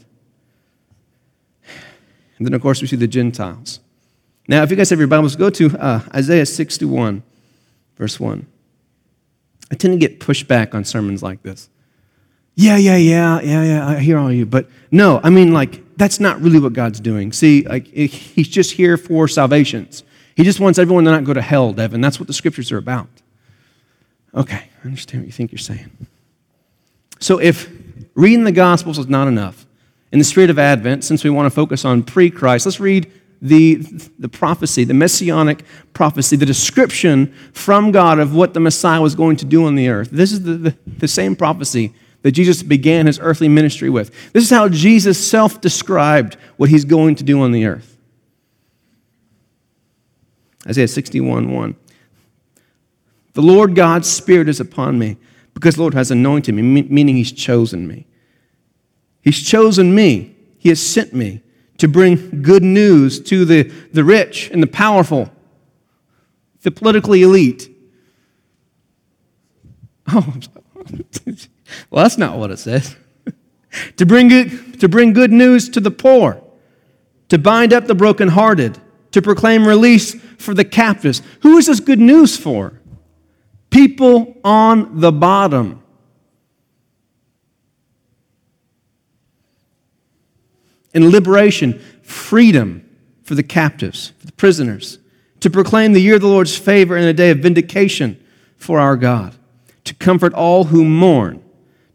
And 2.38 2.46
then, 2.46 2.54
of 2.54 2.62
course, 2.62 2.82
we 2.82 2.88
see 2.88 2.96
the 2.96 3.08
Gentiles. 3.08 3.80
Now, 4.48 4.64
if 4.64 4.70
you 4.70 4.78
guys 4.78 4.90
have 4.90 5.00
your 5.00 5.08
Bibles, 5.08 5.36
go 5.36 5.50
to 5.50 5.78
uh, 5.78 6.02
Isaiah 6.14 6.46
61, 6.46 7.24
verse 7.98 8.20
1. 8.20 8.46
I 9.72 9.76
tend 9.76 9.94
to 9.94 9.98
get 9.98 10.20
pushed 10.20 10.48
back 10.48 10.76
on 10.76 10.84
sermons 10.84 11.24
like 11.24 11.42
this. 11.44 11.70
Yeah, 12.56 12.78
yeah, 12.78 12.96
yeah, 12.96 13.42
yeah, 13.42 13.64
yeah, 13.64 13.88
I 13.88 14.00
hear 14.00 14.18
all 14.18 14.32
you. 14.32 14.46
But 14.46 14.70
no, 14.92 15.20
I 15.24 15.30
mean, 15.30 15.54
like, 15.54 15.98
that's 15.98 16.20
not 16.20 16.40
really 16.42 16.60
what 16.60 16.74
God's 16.74 17.00
doing. 17.00 17.32
See, 17.34 17.64
like, 17.64 17.88
He's 17.88 18.48
just 18.48 18.74
here 18.74 18.98
for 18.98 19.28
salvations. 19.28 20.04
He 20.36 20.44
just 20.44 20.60
wants 20.60 20.78
everyone 20.78 21.06
to 21.06 21.12
not 21.12 21.24
go 21.24 21.34
to 21.34 21.42
hell, 21.42 21.74
Devin. 21.74 22.02
That's 22.02 22.20
what 22.20 22.28
the 22.28 22.34
scriptures 22.34 22.72
are 22.72 22.78
about. 22.78 23.08
Okay, 24.36 24.70
I 24.84 24.86
understand 24.86 25.24
what 25.24 25.28
you 25.28 25.32
think 25.32 25.52
you're 25.52 25.60
saying. 25.60 25.90
So, 27.20 27.40
if 27.40 27.70
reading 28.16 28.44
the 28.44 28.52
Gospels 28.52 29.00
is 29.00 29.08
not 29.08 29.28
enough, 29.28 29.66
in 30.12 30.20
the 30.20 30.26
spirit 30.26 30.50
of 30.50 30.60
Advent, 30.60 31.04
since 31.04 31.24
we 31.24 31.30
want 31.30 31.46
to 31.46 31.50
focus 31.50 31.86
on 31.86 32.04
pre 32.04 32.30
Christ, 32.30 32.66
let's 32.66 32.80
read 32.80 33.12
the, 33.42 33.76
the 34.20 34.30
prophecy, 34.30 34.84
the 34.84 34.94
messianic 34.94 35.64
prophecy, 35.94 36.36
the 36.36 36.46
description 36.46 37.34
from 37.54 37.92
God 37.92 38.20
of 38.20 38.34
what 38.34 38.54
the 38.54 38.60
Messiah 38.60 39.02
was 39.02 39.16
going 39.16 39.38
to 39.38 39.46
do 39.46 39.66
on 39.66 39.76
the 39.76 39.90
earth. 39.90 40.10
This 40.12 40.32
is 40.32 40.44
the, 40.44 40.54
the, 40.54 40.78
the 40.86 41.08
same 41.08 41.36
prophecy 41.36 41.94
that 42.22 42.32
Jesus 42.32 42.64
began 42.64 43.06
his 43.06 43.20
earthly 43.20 43.48
ministry 43.48 43.90
with. 43.90 44.12
This 44.34 44.44
is 44.44 44.50
how 44.50 44.68
Jesus 44.68 45.24
self 45.24 45.62
described 45.62 46.38
what 46.58 46.70
he's 46.70 46.86
going 46.86 47.16
to 47.16 47.24
do 47.24 47.42
on 47.42 47.52
the 47.52 47.66
earth. 47.66 47.98
Isaiah 50.68 50.88
61 50.88 51.52
1. 51.52 51.76
The 53.36 53.42
Lord 53.42 53.76
God's 53.76 54.10
Spirit 54.10 54.48
is 54.48 54.62
upon 54.62 54.98
me 54.98 55.18
because 55.54 55.76
the 55.76 55.82
Lord 55.82 55.94
has 55.94 56.10
anointed 56.10 56.56
me, 56.56 56.62
meaning 56.62 57.18
he's 57.18 57.34
chosen 57.34 57.86
me. 57.86 58.08
He's 59.22 59.42
chosen 59.42 59.94
me, 59.94 60.36
he 60.58 60.70
has 60.70 60.82
sent 60.82 61.14
me 61.14 61.42
to 61.78 61.90
bring 61.90 62.42
good 62.42 62.64
news 62.64 63.20
to 63.20 63.44
the, 63.44 63.64
the 63.92 64.06
rich 64.06 64.50
and 64.52 64.64
the 64.64 64.68
powerful, 64.68 65.30
the 66.64 66.72
politically 66.72 67.22
elite. 67.22 67.70
Oh, 70.08 70.40
well, 71.90 72.04
that's 72.04 72.20
not 72.20 72.38
what 72.38 72.52
it 72.52 72.60
says. 72.60 72.96
to, 73.98 74.06
bring 74.06 74.28
good, 74.28 74.80
to 74.80 74.88
bring 74.88 75.14
good 75.14 75.32
news 75.32 75.68
to 75.70 75.80
the 75.80 75.90
poor, 75.90 76.44
to 77.30 77.40
bind 77.40 77.74
up 77.74 77.88
the 77.88 77.96
brokenhearted, 77.96 78.80
to 79.12 79.22
proclaim 79.24 79.68
release 79.68 80.14
for 80.38 80.54
the 80.54 80.64
captives. 80.64 81.24
Who 81.42 81.58
is 81.58 81.66
this 81.66 81.80
good 81.80 81.98
news 81.98 82.38
for? 82.38 82.80
People 83.76 84.38
on 84.42 85.02
the 85.02 85.12
bottom. 85.12 85.84
and 90.94 91.12
liberation, 91.12 91.78
freedom 92.04 92.90
for 93.24 93.36
the 93.36 93.44
captives, 93.44 94.14
for 94.18 94.28
the 94.28 94.32
prisoners, 94.32 95.00
to 95.42 95.50
proclaim 95.50 95.92
the 95.92 96.00
year 96.00 96.16
of 96.16 96.22
the 96.22 96.28
Lord's 96.28 96.58
favor 96.58 96.96
and 96.96 97.06
a 97.06 97.12
day 97.12 97.32
of 97.32 97.40
vindication 97.40 98.18
for 98.56 98.80
our 98.80 98.96
God, 98.96 99.36
to 99.84 99.94
comfort 99.94 100.34
all 100.34 100.64
who 100.64 100.86
mourn, 100.86 101.44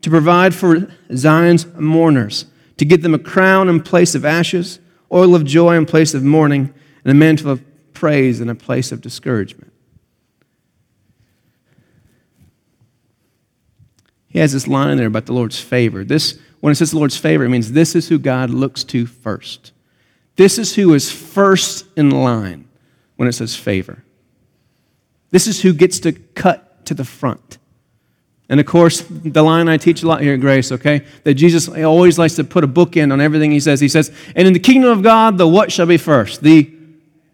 to 0.02 0.10
provide 0.10 0.54
for 0.54 0.92
Zion's 1.16 1.64
mourners, 1.76 2.44
to 2.76 2.84
give 2.84 3.00
them 3.00 3.14
a 3.14 3.18
crown 3.18 3.70
in 3.70 3.82
place 3.82 4.14
of 4.14 4.26
ashes, 4.26 4.80
oil 5.10 5.34
of 5.34 5.46
joy 5.46 5.76
in 5.76 5.86
place 5.86 6.12
of 6.12 6.22
mourning, 6.22 6.74
and 7.04 7.10
a 7.10 7.14
mantle 7.14 7.50
of 7.50 7.64
praise 7.94 8.38
in 8.38 8.50
a 8.50 8.54
place 8.54 8.92
of 8.92 9.00
discouragement. 9.00 9.72
He 14.30 14.38
has 14.38 14.52
this 14.52 14.66
line 14.66 14.90
in 14.90 14.96
there 14.96 15.08
about 15.08 15.26
the 15.26 15.34
Lord's 15.34 15.60
favor. 15.60 16.04
This 16.04 16.38
when 16.60 16.72
it 16.72 16.76
says 16.76 16.90
the 16.90 16.98
Lord's 16.98 17.16
favor, 17.16 17.44
it 17.44 17.48
means 17.48 17.72
this 17.72 17.94
is 17.94 18.08
who 18.08 18.18
God 18.18 18.50
looks 18.50 18.84
to 18.84 19.06
first. 19.06 19.72
This 20.36 20.58
is 20.58 20.74
who 20.74 20.94
is 20.94 21.10
first 21.10 21.86
in 21.96 22.10
line 22.10 22.68
when 23.16 23.28
it 23.28 23.32
says 23.32 23.56
favor. 23.56 24.04
This 25.30 25.46
is 25.46 25.62
who 25.62 25.72
gets 25.72 26.00
to 26.00 26.12
cut 26.12 26.84
to 26.86 26.94
the 26.94 27.04
front. 27.04 27.58
And 28.48 28.58
of 28.58 28.66
course, 28.66 29.04
the 29.08 29.42
line 29.42 29.68
I 29.68 29.76
teach 29.76 30.02
a 30.02 30.08
lot 30.08 30.22
here 30.22 30.34
at 30.34 30.40
Grace, 30.40 30.72
okay, 30.72 31.04
that 31.22 31.34
Jesus 31.34 31.68
always 31.68 32.18
likes 32.18 32.34
to 32.34 32.44
put 32.44 32.64
a 32.64 32.68
bookend 32.68 33.12
on 33.12 33.20
everything 33.20 33.52
he 33.52 33.60
says. 33.60 33.80
He 33.80 33.88
says, 33.88 34.10
And 34.34 34.46
in 34.46 34.52
the 34.52 34.58
kingdom 34.58 34.90
of 34.90 35.02
God, 35.02 35.38
the 35.38 35.46
what 35.46 35.70
shall 35.70 35.86
be 35.86 35.96
first? 35.96 36.42
The 36.42 36.70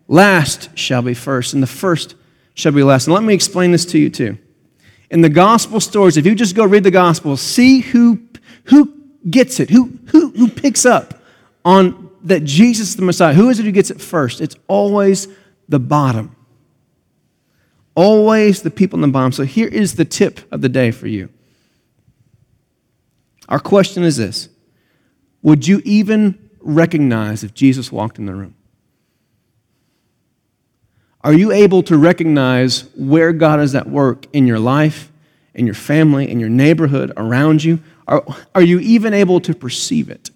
last 0.09 0.77
shall 0.79 1.03
be 1.03 1.15
first, 1.15 1.55
and 1.55 1.63
the 1.63 1.67
first 1.67 2.15
shall 2.55 2.73
be 2.73 2.83
last. 2.83 3.07
And 3.07 3.15
let 3.15 3.23
me 3.23 3.35
explain 3.35 3.73
this 3.73 3.87
to 3.87 3.99
you 3.99 4.11
too. 4.11 4.37
In 5.11 5.21
the 5.21 5.29
gospel 5.29 5.81
stories, 5.81 6.17
if 6.17 6.27
you 6.27 6.35
just 6.35 6.57
go 6.57 6.65
read 6.65 6.85
the 6.85 6.91
gospel, 6.91 7.37
see 7.37 7.81
who, 7.81 8.21
who 8.65 8.93
gets 9.29 9.61
it? 9.61 9.71
Who, 9.71 9.99
who, 10.09 10.31
who 10.31 10.49
picks 10.49 10.85
up 10.85 11.23
on 11.65 12.11
that 12.25 12.45
Jesus 12.45 12.95
the 12.97 13.03
Messiah? 13.03 13.35
Who 13.35 13.49
is 13.49 13.61
it 13.61 13.65
who 13.65 13.73
gets 13.73 13.91
it 13.91 14.01
first? 14.01 14.41
It's 14.41 14.57
always 14.67 15.29
the 15.69 15.79
bottom. 15.79 16.35
Always 17.95 18.63
the 18.63 18.71
people 18.71 18.97
in 18.99 19.03
the 19.03 19.13
bottom. 19.13 19.33
So 19.33 19.45
here 19.45 19.69
is 19.69 19.95
the 19.95 20.05
tip 20.05 20.41
of 20.53 20.61
the 20.61 20.69
day 20.69 20.91
for 20.91 21.07
you. 21.07 21.31
Our 23.49 23.61
question 23.61 24.03
is 24.03 24.17
this 24.17 24.49
Would 25.43 25.69
you 25.69 25.81
even 25.85 26.51
recognize 26.61 27.45
if 27.45 27.55
Jesus 27.55 27.93
walked 27.93 28.19
in 28.19 28.27
the 28.27 28.35
room? 28.35 28.56
Are 31.27 31.35
you 31.35 31.51
able 31.51 31.83
to 31.83 31.99
recognize 31.99 32.83
where 32.95 33.33
God 33.33 33.59
is 33.59 33.75
at 33.75 33.89
work 33.89 34.27
in 34.33 34.47
your 34.47 34.61
life, 34.61 35.11
in 35.55 35.67
your 35.67 35.75
family, 35.75 36.31
in 36.31 36.39
your 36.39 36.49
neighborhood, 36.49 37.13
around 37.17 37.65
you? 37.65 37.81
Are, 38.07 38.25
are 38.55 38.63
you 38.63 38.79
even 38.79 39.13
able 39.13 39.41
to 39.41 39.53
perceive 39.53 40.09
it? 40.09 40.31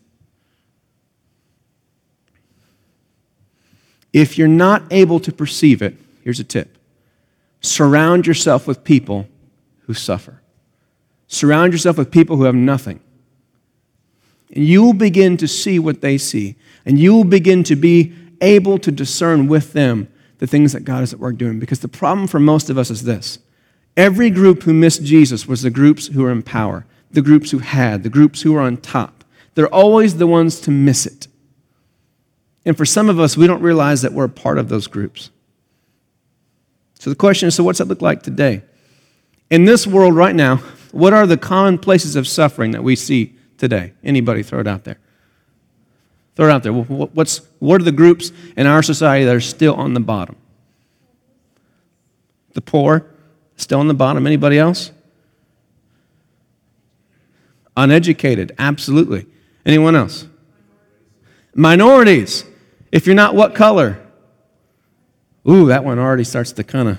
If 4.12 4.36
you're 4.36 4.48
not 4.48 4.82
able 4.90 5.20
to 5.20 5.30
perceive 5.30 5.80
it, 5.80 5.96
here's 6.24 6.40
a 6.40 6.44
tip 6.44 6.76
surround 7.60 8.26
yourself 8.26 8.66
with 8.66 8.82
people 8.82 9.28
who 9.82 9.94
suffer. 9.94 10.40
Surround 11.28 11.72
yourself 11.72 11.98
with 11.98 12.10
people 12.10 12.36
who 12.36 12.42
have 12.42 12.56
nothing. 12.56 12.98
And 14.52 14.64
you 14.64 14.82
will 14.82 14.94
begin 14.94 15.36
to 15.36 15.46
see 15.46 15.78
what 15.78 16.00
they 16.00 16.18
see. 16.18 16.56
And 16.84 16.98
you 16.98 17.14
will 17.14 17.22
begin 17.22 17.62
to 17.62 17.76
be 17.76 18.12
able 18.40 18.76
to 18.78 18.90
discern 18.90 19.46
with 19.46 19.72
them 19.72 20.08
the 20.40 20.46
things 20.46 20.72
that 20.72 20.84
God 20.84 21.04
is 21.04 21.14
at 21.14 21.20
work 21.20 21.36
doing. 21.38 21.58
Because 21.58 21.78
the 21.78 21.88
problem 21.88 22.26
for 22.26 22.40
most 22.40 22.68
of 22.68 22.76
us 22.76 22.90
is 22.90 23.04
this 23.04 23.38
every 23.96 24.28
group 24.28 24.64
who 24.64 24.74
missed 24.74 25.04
Jesus 25.04 25.46
was 25.46 25.62
the 25.62 25.70
groups 25.70 26.08
who 26.08 26.22
were 26.22 26.32
in 26.32 26.42
power 26.42 26.84
the 27.10 27.22
groups 27.22 27.50
who 27.50 27.58
had, 27.58 28.02
the 28.02 28.08
groups 28.08 28.42
who 28.42 28.52
were 28.52 28.60
on 28.60 28.76
top. 28.76 29.24
They're 29.54 29.72
always 29.74 30.16
the 30.16 30.26
ones 30.26 30.60
to 30.60 30.70
miss 30.70 31.06
it. 31.06 31.26
And 32.64 32.76
for 32.76 32.84
some 32.84 33.08
of 33.08 33.18
us, 33.18 33.36
we 33.36 33.46
don't 33.46 33.62
realize 33.62 34.02
that 34.02 34.12
we're 34.12 34.24
a 34.24 34.28
part 34.28 34.58
of 34.58 34.68
those 34.68 34.86
groups. 34.86 35.30
So 36.98 37.10
the 37.10 37.16
question 37.16 37.48
is 37.48 37.54
so, 37.54 37.64
what's 37.64 37.78
that 37.78 37.88
look 37.88 38.02
like 38.02 38.22
today? 38.22 38.62
In 39.48 39.64
this 39.64 39.86
world 39.86 40.14
right 40.14 40.34
now, 40.34 40.56
what 40.92 41.12
are 41.12 41.26
the 41.26 41.36
common 41.36 41.78
places 41.78 42.14
of 42.16 42.28
suffering 42.28 42.70
that 42.72 42.84
we 42.84 42.94
see 42.94 43.34
today? 43.58 43.94
Anybody 44.04 44.42
throw 44.42 44.60
it 44.60 44.66
out 44.66 44.84
there. 44.84 44.98
Throw 46.40 46.48
it 46.48 46.52
out 46.52 46.62
there. 46.62 46.72
What's, 46.72 47.42
what 47.58 47.82
are 47.82 47.84
the 47.84 47.92
groups 47.92 48.32
in 48.56 48.66
our 48.66 48.82
society 48.82 49.26
that 49.26 49.36
are 49.36 49.42
still 49.42 49.74
on 49.74 49.92
the 49.92 50.00
bottom? 50.00 50.36
The 52.54 52.62
poor, 52.62 53.04
still 53.56 53.78
on 53.78 53.88
the 53.88 53.94
bottom. 53.94 54.26
Anybody 54.26 54.58
else? 54.58 54.90
Uneducated, 57.76 58.52
absolutely. 58.58 59.26
Anyone 59.66 59.94
else? 59.94 60.26
Minorities. 61.54 62.46
If 62.90 63.04
you're 63.04 63.14
not 63.14 63.34
what 63.34 63.54
color? 63.54 64.02
Ooh, 65.46 65.66
that 65.66 65.84
one 65.84 65.98
already 65.98 66.24
starts 66.24 66.52
to 66.52 66.64
kind 66.64 66.88
of. 66.88 66.96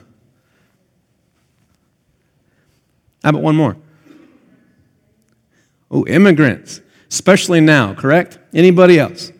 How 3.24 3.32
about 3.32 3.42
one 3.42 3.56
more? 3.56 3.76
Oh, 5.90 6.06
immigrants, 6.06 6.82
especially 7.10 7.60
now, 7.60 7.96
correct? 7.96 8.38
Anybody 8.54 9.00
else? 9.00 9.32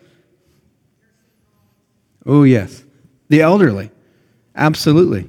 Oh, 2.24 2.44
yes. 2.44 2.84
The 3.28 3.42
elderly. 3.42 3.90
Absolutely. 4.54 5.28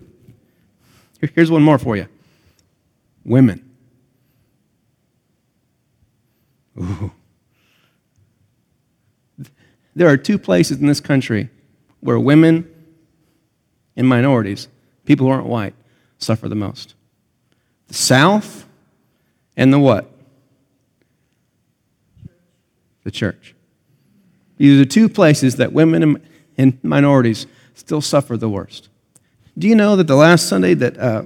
Here's 1.36 1.50
one 1.50 1.64
more 1.64 1.78
for 1.78 1.96
you 1.96 2.08
women. 3.26 3.64
Ooh. 6.78 7.12
There 9.96 10.10
are 10.10 10.18
two 10.18 10.38
places 10.38 10.80
in 10.80 10.88
this 10.88 11.00
country 11.00 11.50
where 12.00 12.20
women 12.20 12.70
and 13.96 14.08
minorities, 14.08 14.68
people 15.06 15.28
who 15.28 15.32
aren't 15.32 15.46
white, 15.46 15.76
suffer 16.18 16.50
the 16.50 16.56
most 16.56 16.96
the 17.88 17.94
South 17.94 18.66
and 19.56 19.72
the 19.72 19.80
what? 19.80 20.10
The 23.04 23.12
church. 23.12 23.54
These 24.58 24.76
are 24.76 24.84
the 24.84 24.90
two 24.90 25.10
places 25.10 25.56
that 25.58 25.74
women 25.74 26.22
and 26.58 26.84
minorities 26.84 27.48
still 27.74 28.02
suffer 28.02 28.38
the 28.38 28.50
worst. 28.50 28.90
Do 29.58 29.68
you 29.68 29.76
know 29.76 29.96
that 29.96 30.08
the 30.08 30.16
last 30.16 30.48
Sunday 30.48 30.74
that 30.76 30.98
uh, 30.98 31.26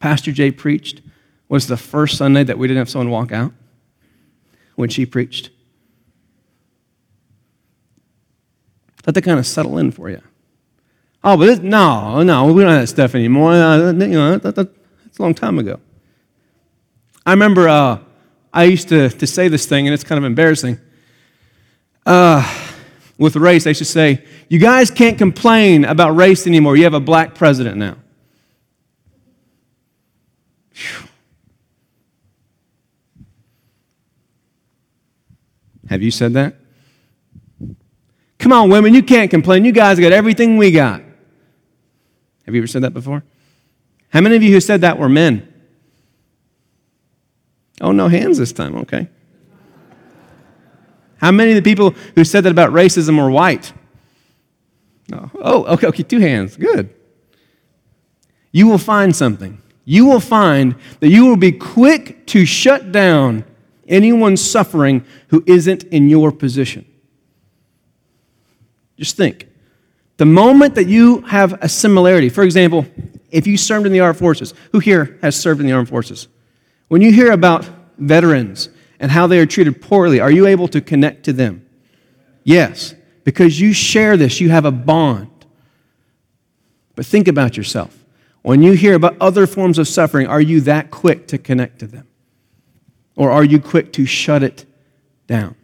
Pastor 0.00 0.32
Jay 0.32 0.50
preached 0.50 1.02
was 1.48 1.66
the 1.66 1.76
first 1.76 2.16
Sunday 2.16 2.44
that 2.44 2.58
we 2.58 2.66
didn't 2.66 2.78
have 2.78 2.90
someone 2.90 3.10
walk 3.10 3.32
out 3.32 3.52
when 4.76 4.88
she 4.88 5.06
preached? 5.06 5.50
Let 9.06 9.14
that 9.14 9.22
kind 9.22 9.38
of 9.38 9.46
settle 9.46 9.78
in 9.78 9.90
for 9.90 10.10
you. 10.10 10.22
Oh, 11.24 11.36
but 11.36 11.46
this, 11.46 11.58
no, 11.60 12.22
no, 12.22 12.52
we 12.52 12.62
don't 12.62 12.72
have 12.72 12.82
that 12.82 12.88
stuff 12.88 13.14
anymore. 13.14 13.52
Uh, 13.52 13.92
you 13.92 14.08
know, 14.08 14.38
that, 14.38 14.54
that, 14.54 14.68
that's 15.04 15.18
a 15.18 15.22
long 15.22 15.34
time 15.34 15.58
ago. 15.58 15.78
I 17.24 17.30
remember 17.30 17.68
uh, 17.68 17.98
I 18.52 18.64
used 18.64 18.88
to, 18.88 19.08
to 19.08 19.26
say 19.26 19.48
this 19.48 19.66
thing, 19.66 19.86
and 19.86 19.94
it's 19.94 20.02
kind 20.02 20.18
of 20.18 20.24
embarrassing. 20.24 20.80
Uh, 22.04 22.42
with 23.18 23.36
race, 23.36 23.64
they 23.64 23.72
should 23.72 23.86
say, 23.86 24.24
You 24.48 24.58
guys 24.58 24.90
can't 24.90 25.18
complain 25.18 25.84
about 25.84 26.16
race 26.16 26.46
anymore. 26.46 26.76
You 26.76 26.84
have 26.84 26.94
a 26.94 27.00
black 27.00 27.34
president 27.34 27.76
now. 27.76 27.96
Whew. 30.74 31.08
Have 35.88 36.02
you 36.02 36.10
said 36.10 36.32
that? 36.32 36.56
Come 38.38 38.52
on, 38.52 38.70
women, 38.70 38.94
you 38.94 39.02
can't 39.02 39.30
complain. 39.30 39.64
You 39.64 39.72
guys 39.72 40.00
got 40.00 40.10
everything 40.10 40.56
we 40.56 40.72
got. 40.72 41.02
Have 42.46 42.54
you 42.54 42.60
ever 42.60 42.66
said 42.66 42.82
that 42.82 42.92
before? 42.92 43.22
How 44.08 44.20
many 44.20 44.34
of 44.34 44.42
you 44.42 44.52
who 44.52 44.60
said 44.60 44.80
that 44.80 44.98
were 44.98 45.08
men? 45.08 45.48
Oh, 47.80 47.92
no 47.92 48.08
hands 48.08 48.38
this 48.38 48.52
time. 48.52 48.74
Okay. 48.76 49.08
How 51.22 51.30
many 51.30 51.52
of 51.52 51.56
the 51.56 51.62
people 51.62 51.90
who 52.16 52.24
said 52.24 52.42
that 52.44 52.50
about 52.50 52.72
racism 52.72 53.16
were 53.16 53.30
white? 53.30 53.72
No. 55.08 55.30
Oh, 55.36 55.64
okay, 55.74 55.86
okay, 55.86 56.02
two 56.02 56.18
hands. 56.18 56.56
Good. 56.56 56.92
You 58.50 58.66
will 58.66 58.78
find 58.78 59.14
something. 59.14 59.62
You 59.84 60.04
will 60.06 60.20
find 60.20 60.74
that 60.98 61.10
you 61.10 61.26
will 61.26 61.36
be 61.36 61.52
quick 61.52 62.26
to 62.26 62.44
shut 62.44 62.90
down 62.90 63.44
anyone 63.86 64.36
suffering 64.36 65.04
who 65.28 65.44
isn't 65.46 65.84
in 65.84 66.08
your 66.08 66.32
position. 66.32 66.84
Just 68.96 69.16
think. 69.16 69.48
The 70.16 70.26
moment 70.26 70.74
that 70.74 70.88
you 70.88 71.20
have 71.22 71.56
a 71.62 71.68
similarity, 71.68 72.30
for 72.30 72.42
example, 72.42 72.84
if 73.30 73.46
you 73.46 73.56
served 73.56 73.86
in 73.86 73.92
the 73.92 74.00
armed 74.00 74.18
forces, 74.18 74.54
who 74.72 74.80
here 74.80 75.18
has 75.22 75.36
served 75.36 75.60
in 75.60 75.66
the 75.66 75.72
armed 75.72 75.88
forces? 75.88 76.26
When 76.88 77.00
you 77.00 77.12
hear 77.12 77.30
about 77.30 77.68
veterans 77.96 78.68
and 79.02 79.10
how 79.10 79.26
they 79.26 79.40
are 79.40 79.46
treated 79.46 79.82
poorly, 79.82 80.20
are 80.20 80.30
you 80.30 80.46
able 80.46 80.68
to 80.68 80.80
connect 80.80 81.24
to 81.24 81.32
them? 81.32 81.66
Yes, 82.44 82.94
because 83.24 83.60
you 83.60 83.72
share 83.72 84.16
this, 84.16 84.40
you 84.40 84.50
have 84.50 84.64
a 84.64 84.70
bond. 84.70 85.28
But 86.94 87.04
think 87.04 87.26
about 87.26 87.56
yourself. 87.56 88.04
When 88.42 88.62
you 88.62 88.72
hear 88.72 88.94
about 88.94 89.16
other 89.20 89.48
forms 89.48 89.78
of 89.78 89.88
suffering, 89.88 90.28
are 90.28 90.40
you 90.40 90.60
that 90.62 90.92
quick 90.92 91.26
to 91.28 91.38
connect 91.38 91.80
to 91.80 91.88
them? 91.88 92.06
Or 93.16 93.32
are 93.32 93.42
you 93.42 93.60
quick 93.60 93.92
to 93.94 94.06
shut 94.06 94.44
it 94.44 94.66
down? 95.26 95.56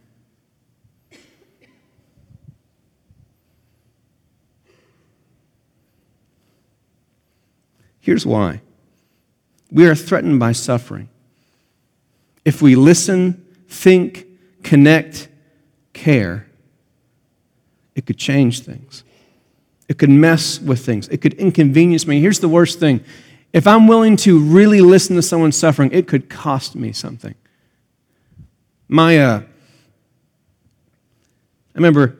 Here's 8.00 8.26
why 8.26 8.62
we 9.70 9.86
are 9.86 9.94
threatened 9.94 10.40
by 10.40 10.52
suffering. 10.52 11.08
If 12.48 12.62
we 12.62 12.76
listen, 12.76 13.44
think, 13.68 14.26
connect, 14.62 15.28
care, 15.92 16.46
it 17.94 18.06
could 18.06 18.16
change 18.16 18.60
things. 18.60 19.04
It 19.86 19.98
could 19.98 20.08
mess 20.08 20.58
with 20.58 20.82
things. 20.82 21.08
It 21.08 21.20
could 21.20 21.34
inconvenience 21.34 22.06
me. 22.06 22.22
Here's 22.22 22.40
the 22.40 22.48
worst 22.48 22.80
thing 22.80 23.04
if 23.52 23.66
I'm 23.66 23.86
willing 23.86 24.16
to 24.16 24.38
really 24.38 24.80
listen 24.80 25.14
to 25.16 25.20
someone 25.20 25.52
suffering, 25.52 25.90
it 25.92 26.08
could 26.08 26.30
cost 26.30 26.74
me 26.74 26.90
something. 26.90 27.34
My, 28.88 29.18
uh, 29.18 29.40
I 29.40 29.44
remember 31.74 32.16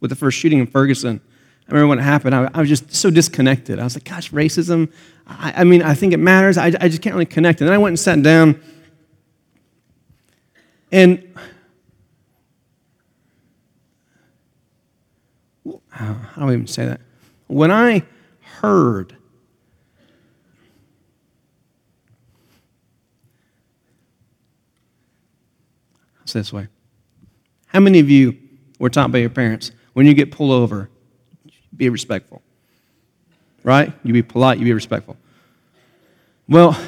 with 0.00 0.10
the 0.10 0.14
first 0.14 0.36
shooting 0.36 0.58
in 0.58 0.66
Ferguson, 0.66 1.22
I 1.68 1.72
remember 1.72 1.88
when 1.88 1.98
it 1.98 2.02
happened, 2.02 2.34
I, 2.34 2.48
I 2.54 2.60
was 2.60 2.68
just 2.68 2.94
so 2.94 3.10
disconnected. 3.10 3.78
I 3.78 3.84
was 3.84 3.96
like, 3.96 4.04
gosh, 4.04 4.30
racism, 4.30 4.92
I, 5.26 5.52
I 5.56 5.64
mean, 5.64 5.82
I 5.82 5.94
think 5.94 6.12
it 6.12 6.18
matters. 6.18 6.56
I, 6.56 6.66
I 6.66 6.88
just 6.88 7.02
can't 7.02 7.14
really 7.14 7.26
connect. 7.26 7.60
And 7.60 7.68
then 7.68 7.74
I 7.74 7.78
went 7.78 7.90
and 7.90 7.98
sat 7.98 8.22
down. 8.22 8.60
And 10.92 11.34
how 15.90 16.14
do 16.36 16.42
I 16.42 16.52
even 16.52 16.66
say 16.68 16.86
that? 16.86 17.00
When 17.48 17.70
I 17.70 18.04
heard 18.60 19.16
I'll 26.26 26.30
say 26.30 26.40
this 26.40 26.52
way. 26.52 26.66
How 27.66 27.78
many 27.78 28.00
of 28.00 28.10
you 28.10 28.36
were 28.80 28.90
taught 28.90 29.12
by 29.12 29.18
your 29.18 29.30
parents 29.30 29.70
when 29.92 30.06
you 30.06 30.14
get 30.14 30.32
pulled 30.32 30.50
over, 30.50 30.90
be 31.76 31.88
respectful. 31.88 32.42
Right? 33.62 33.92
You 34.04 34.12
be 34.12 34.22
polite, 34.22 34.58
you 34.58 34.64
be 34.64 34.72
respectful. 34.72 35.16
Well, 36.48 36.78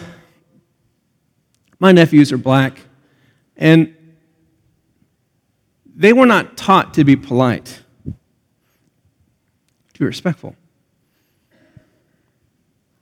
my 1.80 1.92
nephews 1.92 2.32
are 2.32 2.38
black, 2.38 2.80
and 3.56 3.94
they 5.94 6.12
were 6.12 6.26
not 6.26 6.56
taught 6.56 6.94
to 6.94 7.04
be 7.04 7.16
polite, 7.16 7.82
to 8.04 9.98
be 9.98 10.04
respectful. 10.04 10.54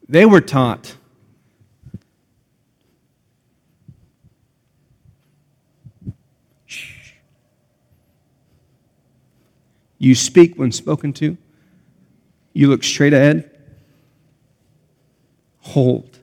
They 0.09 0.25
were 0.25 0.41
taught 0.41 0.97
You 9.99 10.15
speak 10.15 10.57
when 10.57 10.73
spoken 10.73 11.13
to. 11.15 11.37
You 12.57 12.69
look 12.69 12.83
straight 12.85 13.13
ahead. 13.13 13.51
Hold. 15.61 16.19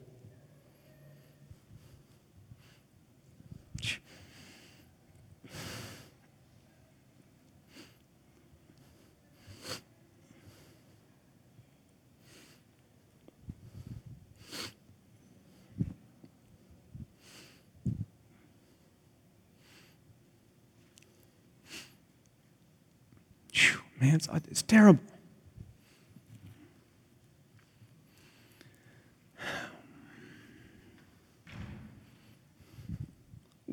Man, 24.01 24.15
it's, 24.15 24.27
it's 24.49 24.63
terrible. 24.63 25.12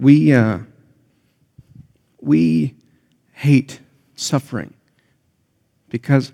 We, 0.00 0.32
uh, 0.32 0.58
we 2.20 2.74
hate 3.32 3.80
suffering 4.16 4.74
because 5.90 6.32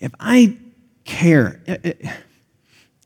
if 0.00 0.12
I 0.20 0.56
care, 1.04 1.60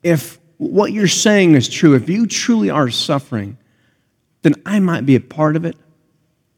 if 0.03 0.39
what 0.59 0.93
you're 0.93 1.09
saying 1.09 1.55
is 1.55 1.69
true, 1.69 1.95
if 1.95 2.09
you 2.09 2.27
truly 2.27 2.71
are 2.71 2.91
suffering, 2.91 3.57
then 4.43 4.55
I 4.65 4.81
might 4.81 5.07
be 5.07 5.17
a 5.17 5.21
part 5.21 5.57
of 5.57 5.65
it 5.65 5.77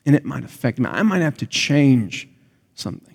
and 0.04 0.16
it 0.16 0.24
might 0.24 0.44
affect 0.44 0.78
me. 0.78 0.86
I 0.86 1.02
might 1.02 1.22
have 1.22 1.36
to 1.38 1.46
change 1.46 2.28
something. 2.74 3.14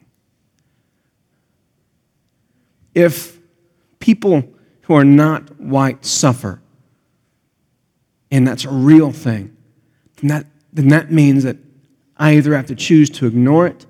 If 2.93 3.39
people 3.99 4.43
who 4.83 4.93
are 4.93 5.05
not 5.05 5.59
white 5.59 6.05
suffer, 6.05 6.61
and 8.31 8.47
that's 8.47 8.65
a 8.65 8.69
real 8.69 9.11
thing, 9.11 9.55
then 10.23 10.29
that, 10.29 10.47
then 10.71 10.87
that 10.87 11.11
means 11.11 11.43
that 11.43 11.57
I 12.15 12.37
either 12.37 12.55
have 12.55 12.67
to 12.67 12.75
choose 12.75 13.09
to 13.11 13.27
ignore 13.27 13.67
it 13.67 13.85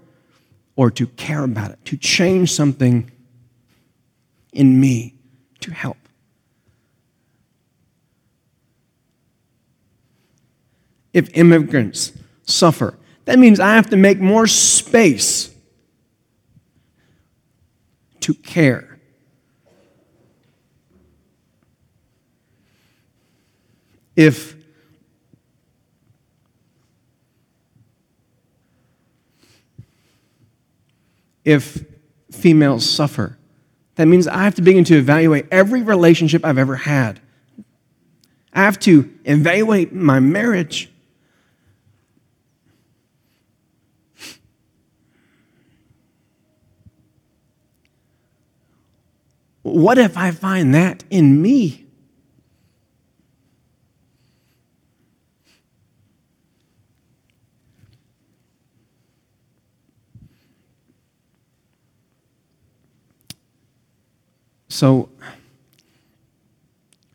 or 0.76 0.90
to 0.90 1.06
care 1.06 1.44
about 1.44 1.72
it, 1.72 1.86
to 1.86 1.98
change 1.98 2.52
something 2.52 3.12
in 4.52 4.80
me 4.80 5.14
to 5.60 5.72
help. 5.72 5.98
If 11.14 11.30
immigrants 11.38 12.14
suffer, 12.44 12.98
that 13.26 13.38
means 13.38 13.60
I 13.60 13.76
have 13.76 13.92
to 13.92 13.98
make 13.98 14.20
more 14.20 14.48
space 14.48 15.54
to 18.22 18.34
care. 18.34 19.00
If 24.16 24.53
if 31.46 31.84
females 32.32 32.90
suffer, 32.90 33.38
that 33.96 34.08
means 34.08 34.28
I 34.28 34.44
have 34.44 34.56
to 34.56 34.62
begin 34.62 34.84
to 34.86 34.98
evaluate 34.98 35.46
every 35.52 35.82
relationship 35.82 36.44
I've 36.44 36.58
ever 36.58 36.76
had. 36.76 37.20
I 38.54 38.62
have 38.62 38.80
to 38.80 39.12
evaluate 39.26 39.94
my 39.94 40.20
marriage. 40.20 40.90
What 49.64 49.98
if 49.98 50.18
I 50.18 50.32
find 50.32 50.76
that 50.76 51.04
in 51.10 51.42
me? 51.42 51.83
So, 64.74 65.10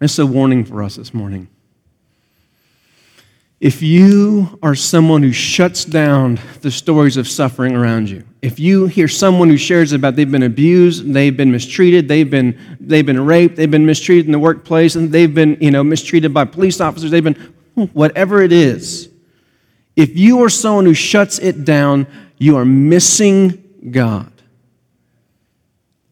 it's 0.01 0.17
a 0.21 0.25
warning 0.25 0.65
for 0.65 0.81
us 0.81 0.95
this 0.95 1.13
morning. 1.13 1.49
If 3.61 3.83
you 3.83 4.61
are 4.63 4.77
someone 4.77 5.25
who 5.25 5.33
shuts 5.33 5.85
down 5.85 6.39
the 6.61 6.71
stories 6.71 7.17
of 7.17 7.27
suffering 7.27 7.75
around 7.75 8.11
you, 8.11 8.23
if 8.43 8.61
you 8.61 8.87
hear 8.87 9.09
someone 9.09 9.49
who 9.49 9.57
shares 9.57 9.91
about 9.91 10.15
they've 10.15 10.31
been 10.31 10.45
abused, 10.45 11.13
they've 11.13 11.37
been 11.37 11.51
mistreated, 11.51 12.07
they've 12.07 12.31
been, 12.31 12.57
they've 12.79 13.05
been 13.05 13.27
raped, 13.27 13.57
they've 13.57 13.69
been 13.69 13.87
mistreated 13.87 14.27
in 14.27 14.33
the 14.33 14.39
workplace, 14.39 14.95
and 14.95 15.11
they've 15.11 15.35
been 15.35 15.59
you 15.61 15.73
know, 15.73 15.83
mistreated 15.83 16.33
by 16.33 16.45
police 16.45 16.81
officers, 16.81 17.11
they've 17.11 17.25
been 17.25 17.53
whatever 17.93 18.41
it 18.41 18.53
is, 18.53 19.09
if 19.97 20.17
you 20.17 20.45
are 20.45 20.49
someone 20.49 20.85
who 20.85 20.95
shuts 20.95 21.41
it 21.41 21.65
down, 21.65 22.07
you 22.39 22.57
are 22.57 22.65
missing 22.65 23.65
God. 23.91 24.38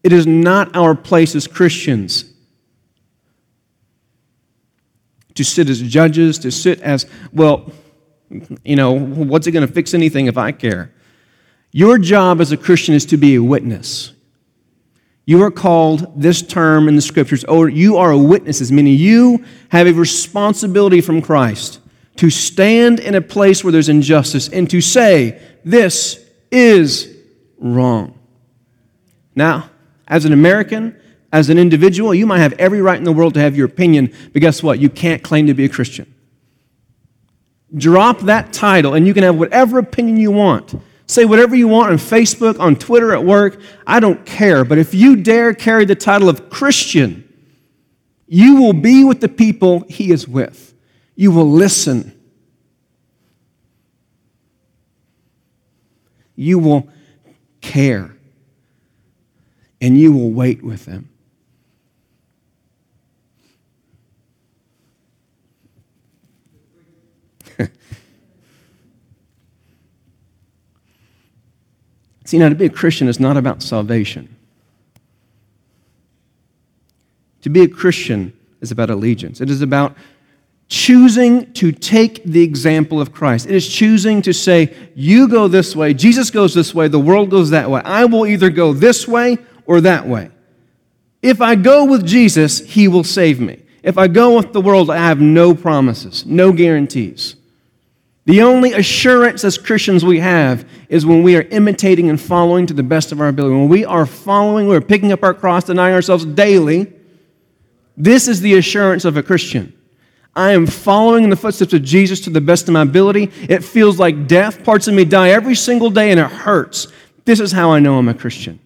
It 0.07 0.13
is 0.13 0.25
not 0.25 0.73
our 0.73 0.95
place 0.95 1.35
as 1.35 1.47
Christians 1.47 2.23
to 5.35 5.43
sit 5.43 5.67
as 5.67 5.81
judges, 5.81 6.39
to 6.39 6.49
sit 6.49 6.79
as, 6.79 7.05
well, 7.33 7.73
you 8.63 8.77
know, 8.77 8.93
what's 8.93 9.47
it 9.47 9.51
going 9.51 9.67
to 9.67 9.73
fix 9.73 9.93
anything 9.93 10.27
if 10.27 10.37
I 10.37 10.53
care? 10.53 10.93
Your 11.73 11.97
job 11.97 12.39
as 12.39 12.53
a 12.53 12.57
Christian 12.57 12.95
is 12.95 13.05
to 13.07 13.17
be 13.17 13.35
a 13.35 13.43
witness. 13.43 14.13
You 15.25 15.43
are 15.43 15.51
called 15.51 16.21
this 16.21 16.41
term 16.41 16.87
in 16.87 16.95
the 16.95 17.01
scriptures, 17.01 17.43
or 17.43 17.67
you 17.67 17.97
are 17.97 18.11
a 18.11 18.17
witnesses, 18.17 18.71
meaning 18.71 18.93
you 18.93 19.43
have 19.71 19.87
a 19.87 19.91
responsibility 19.91 21.01
from 21.01 21.21
Christ 21.21 21.81
to 22.15 22.29
stand 22.29 23.01
in 23.01 23.13
a 23.13 23.21
place 23.21 23.61
where 23.61 23.73
there's 23.73 23.89
injustice 23.89 24.47
and 24.47 24.69
to 24.69 24.79
say, 24.79 25.37
this 25.65 26.25
is 26.49 27.13
wrong. 27.59 28.17
Now, 29.35 29.71
as 30.07 30.25
an 30.25 30.33
American, 30.33 30.99
as 31.31 31.49
an 31.49 31.57
individual, 31.57 32.13
you 32.13 32.25
might 32.25 32.39
have 32.39 32.53
every 32.53 32.81
right 32.81 32.97
in 32.97 33.03
the 33.03 33.11
world 33.11 33.33
to 33.33 33.39
have 33.39 33.57
your 33.57 33.65
opinion, 33.65 34.13
but 34.33 34.41
guess 34.41 34.63
what? 34.63 34.79
You 34.79 34.89
can't 34.89 35.21
claim 35.21 35.47
to 35.47 35.53
be 35.53 35.65
a 35.65 35.69
Christian. 35.69 36.13
Drop 37.75 38.21
that 38.21 38.53
title, 38.53 38.93
and 38.93 39.05
you 39.05 39.13
can 39.13 39.23
have 39.23 39.35
whatever 39.35 39.79
opinion 39.79 40.17
you 40.17 40.31
want. 40.31 40.73
Say 41.05 41.25
whatever 41.25 41.55
you 41.55 41.67
want 41.67 41.91
on 41.91 41.97
Facebook, 41.97 42.59
on 42.59 42.75
Twitter, 42.75 43.13
at 43.13 43.23
work. 43.23 43.59
I 43.85 43.99
don't 43.99 44.25
care. 44.25 44.63
But 44.63 44.77
if 44.77 44.93
you 44.93 45.17
dare 45.17 45.53
carry 45.53 45.85
the 45.85 45.95
title 45.95 46.29
of 46.29 46.49
Christian, 46.49 47.23
you 48.27 48.61
will 48.61 48.73
be 48.73 49.03
with 49.03 49.21
the 49.21 49.29
people 49.29 49.85
he 49.89 50.11
is 50.11 50.27
with. 50.27 50.73
You 51.15 51.31
will 51.31 51.49
listen. 51.49 52.13
You 56.35 56.59
will 56.59 56.89
care 57.61 58.16
and 59.81 59.99
you 59.99 60.11
will 60.11 60.31
wait 60.31 60.63
with 60.63 60.85
them. 60.85 61.09
See, 72.25 72.37
now 72.37 72.49
to 72.49 72.55
be 72.55 72.65
a 72.65 72.69
Christian 72.69 73.07
is 73.07 73.19
not 73.19 73.37
about 73.37 73.63
salvation. 73.63 74.35
To 77.41 77.49
be 77.49 77.61
a 77.61 77.67
Christian 77.67 78.37
is 78.61 78.71
about 78.71 78.89
allegiance. 78.89 79.39
It 79.41 79.49
is 79.49 79.61
about 79.61 79.95
choosing 80.67 81.53
to 81.53 81.71
take 81.71 82.23
the 82.23 82.43
example 82.43 82.99
of 82.99 83.13
Christ. 83.13 83.45
It 83.45 83.55
is 83.55 83.67
choosing 83.67 84.21
to 84.23 84.33
say, 84.33 84.75
You 84.95 85.27
go 85.29 85.47
this 85.47 85.75
way, 85.75 85.93
Jesus 85.93 86.29
goes 86.29 86.53
this 86.53 86.75
way, 86.75 86.87
the 86.87 86.99
world 86.99 87.29
goes 87.29 87.51
that 87.51 87.69
way. 87.69 87.81
I 87.85 88.05
will 88.05 88.25
either 88.25 88.49
go 88.49 88.73
this 88.73 89.07
way 89.07 89.37
or 89.67 89.81
that 89.81 90.07
way. 90.07 90.31
If 91.21 91.41
I 91.41 91.55
go 91.55 91.85
with 91.85 92.05
Jesus, 92.05 92.59
he 92.59 92.87
will 92.87 93.03
save 93.03 93.39
me. 93.39 93.61
If 93.83 93.97
I 93.97 94.07
go 94.07 94.35
with 94.35 94.53
the 94.53 94.61
world, 94.61 94.89
I 94.89 94.97
have 94.97 95.21
no 95.21 95.53
promises, 95.53 96.25
no 96.25 96.51
guarantees. 96.51 97.35
The 98.25 98.41
only 98.41 98.73
assurance 98.73 99.45
as 99.45 99.57
Christians 99.57 100.03
we 100.03 100.19
have 100.19 100.67
is 100.89 101.05
when 101.05 101.23
we 101.23 101.37
are 101.37 101.43
imitating 101.43 102.09
and 102.09 102.19
following 102.19 102.65
to 102.67 102.73
the 102.73 102.83
best 102.83 103.13
of 103.13 103.21
our 103.21 103.29
ability. 103.29 103.55
When 103.55 103.69
we 103.69 103.85
are 103.85 104.05
following, 104.05 104.67
we're 104.67 104.81
picking 104.81 105.13
up 105.13 105.23
our 105.23 105.33
cross, 105.33 105.63
denying 105.63 105.95
ourselves 105.95 106.25
daily. 106.25 106.91
This 107.95 108.27
is 108.27 108.41
the 108.41 108.55
assurance 108.55 109.05
of 109.05 109.15
a 109.15 109.23
Christian. 109.23 109.73
I 110.35 110.51
am 110.51 110.67
following 110.67 111.23
in 111.23 111.29
the 111.29 111.35
footsteps 111.37 111.73
of 111.73 111.83
Jesus 111.83 112.19
to 112.21 112.29
the 112.29 112.41
best 112.41 112.67
of 112.67 112.73
my 112.73 112.81
ability. 112.81 113.31
It 113.47 113.63
feels 113.63 113.97
like 113.97 114.27
death. 114.27 114.63
Parts 114.63 114.87
of 114.89 114.93
me 114.93 115.05
die 115.05 115.29
every 115.29 115.55
single 115.55 115.89
day 115.89 116.11
and 116.11 116.19
it 116.19 116.29
hurts. 116.29 116.89
This 117.25 117.39
is 117.39 117.53
how 117.53 117.71
I 117.71 117.79
know 117.79 117.97
I'm 117.97 118.09
a 118.09 118.13
Christian. 118.13 118.59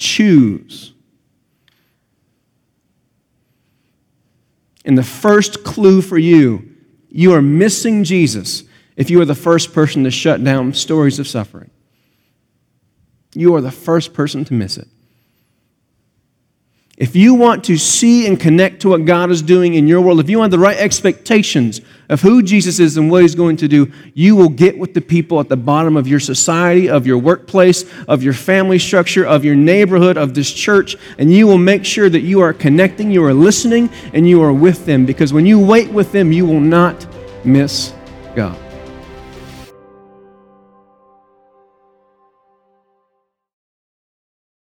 Choose. 0.00 0.92
And 4.84 4.98
the 4.98 5.04
first 5.04 5.62
clue 5.62 6.02
for 6.02 6.18
you 6.18 6.66
you 7.12 7.32
are 7.34 7.42
missing 7.42 8.04
Jesus 8.04 8.62
if 8.96 9.10
you 9.10 9.20
are 9.20 9.24
the 9.24 9.34
first 9.34 9.72
person 9.72 10.04
to 10.04 10.10
shut 10.10 10.42
down 10.44 10.72
stories 10.74 11.18
of 11.18 11.26
suffering. 11.26 11.70
You 13.34 13.54
are 13.56 13.60
the 13.60 13.72
first 13.72 14.14
person 14.14 14.44
to 14.44 14.54
miss 14.54 14.76
it. 14.76 14.86
If 17.00 17.16
you 17.16 17.32
want 17.32 17.64
to 17.64 17.78
see 17.78 18.26
and 18.26 18.38
connect 18.38 18.82
to 18.82 18.90
what 18.90 19.06
God 19.06 19.30
is 19.30 19.40
doing 19.40 19.72
in 19.72 19.88
your 19.88 20.02
world, 20.02 20.20
if 20.20 20.28
you 20.28 20.38
want 20.38 20.50
the 20.50 20.58
right 20.58 20.76
expectations 20.76 21.80
of 22.10 22.20
who 22.20 22.42
Jesus 22.42 22.78
is 22.78 22.98
and 22.98 23.10
what 23.10 23.22
he's 23.22 23.34
going 23.34 23.56
to 23.56 23.68
do, 23.68 23.90
you 24.12 24.36
will 24.36 24.50
get 24.50 24.78
with 24.78 24.92
the 24.92 25.00
people 25.00 25.40
at 25.40 25.48
the 25.48 25.56
bottom 25.56 25.96
of 25.96 26.06
your 26.06 26.20
society, 26.20 26.90
of 26.90 27.06
your 27.06 27.16
workplace, 27.16 27.90
of 28.06 28.22
your 28.22 28.34
family 28.34 28.78
structure, 28.78 29.24
of 29.24 29.46
your 29.46 29.54
neighborhood, 29.54 30.18
of 30.18 30.34
this 30.34 30.52
church, 30.52 30.94
and 31.16 31.32
you 31.32 31.46
will 31.46 31.56
make 31.56 31.86
sure 31.86 32.10
that 32.10 32.20
you 32.20 32.42
are 32.42 32.52
connecting, 32.52 33.10
you 33.10 33.24
are 33.24 33.32
listening, 33.32 33.88
and 34.12 34.28
you 34.28 34.42
are 34.42 34.52
with 34.52 34.84
them. 34.84 35.06
Because 35.06 35.32
when 35.32 35.46
you 35.46 35.58
wait 35.58 35.90
with 35.90 36.12
them, 36.12 36.32
you 36.32 36.44
will 36.44 36.60
not 36.60 37.06
miss 37.46 37.94
God. 38.36 38.58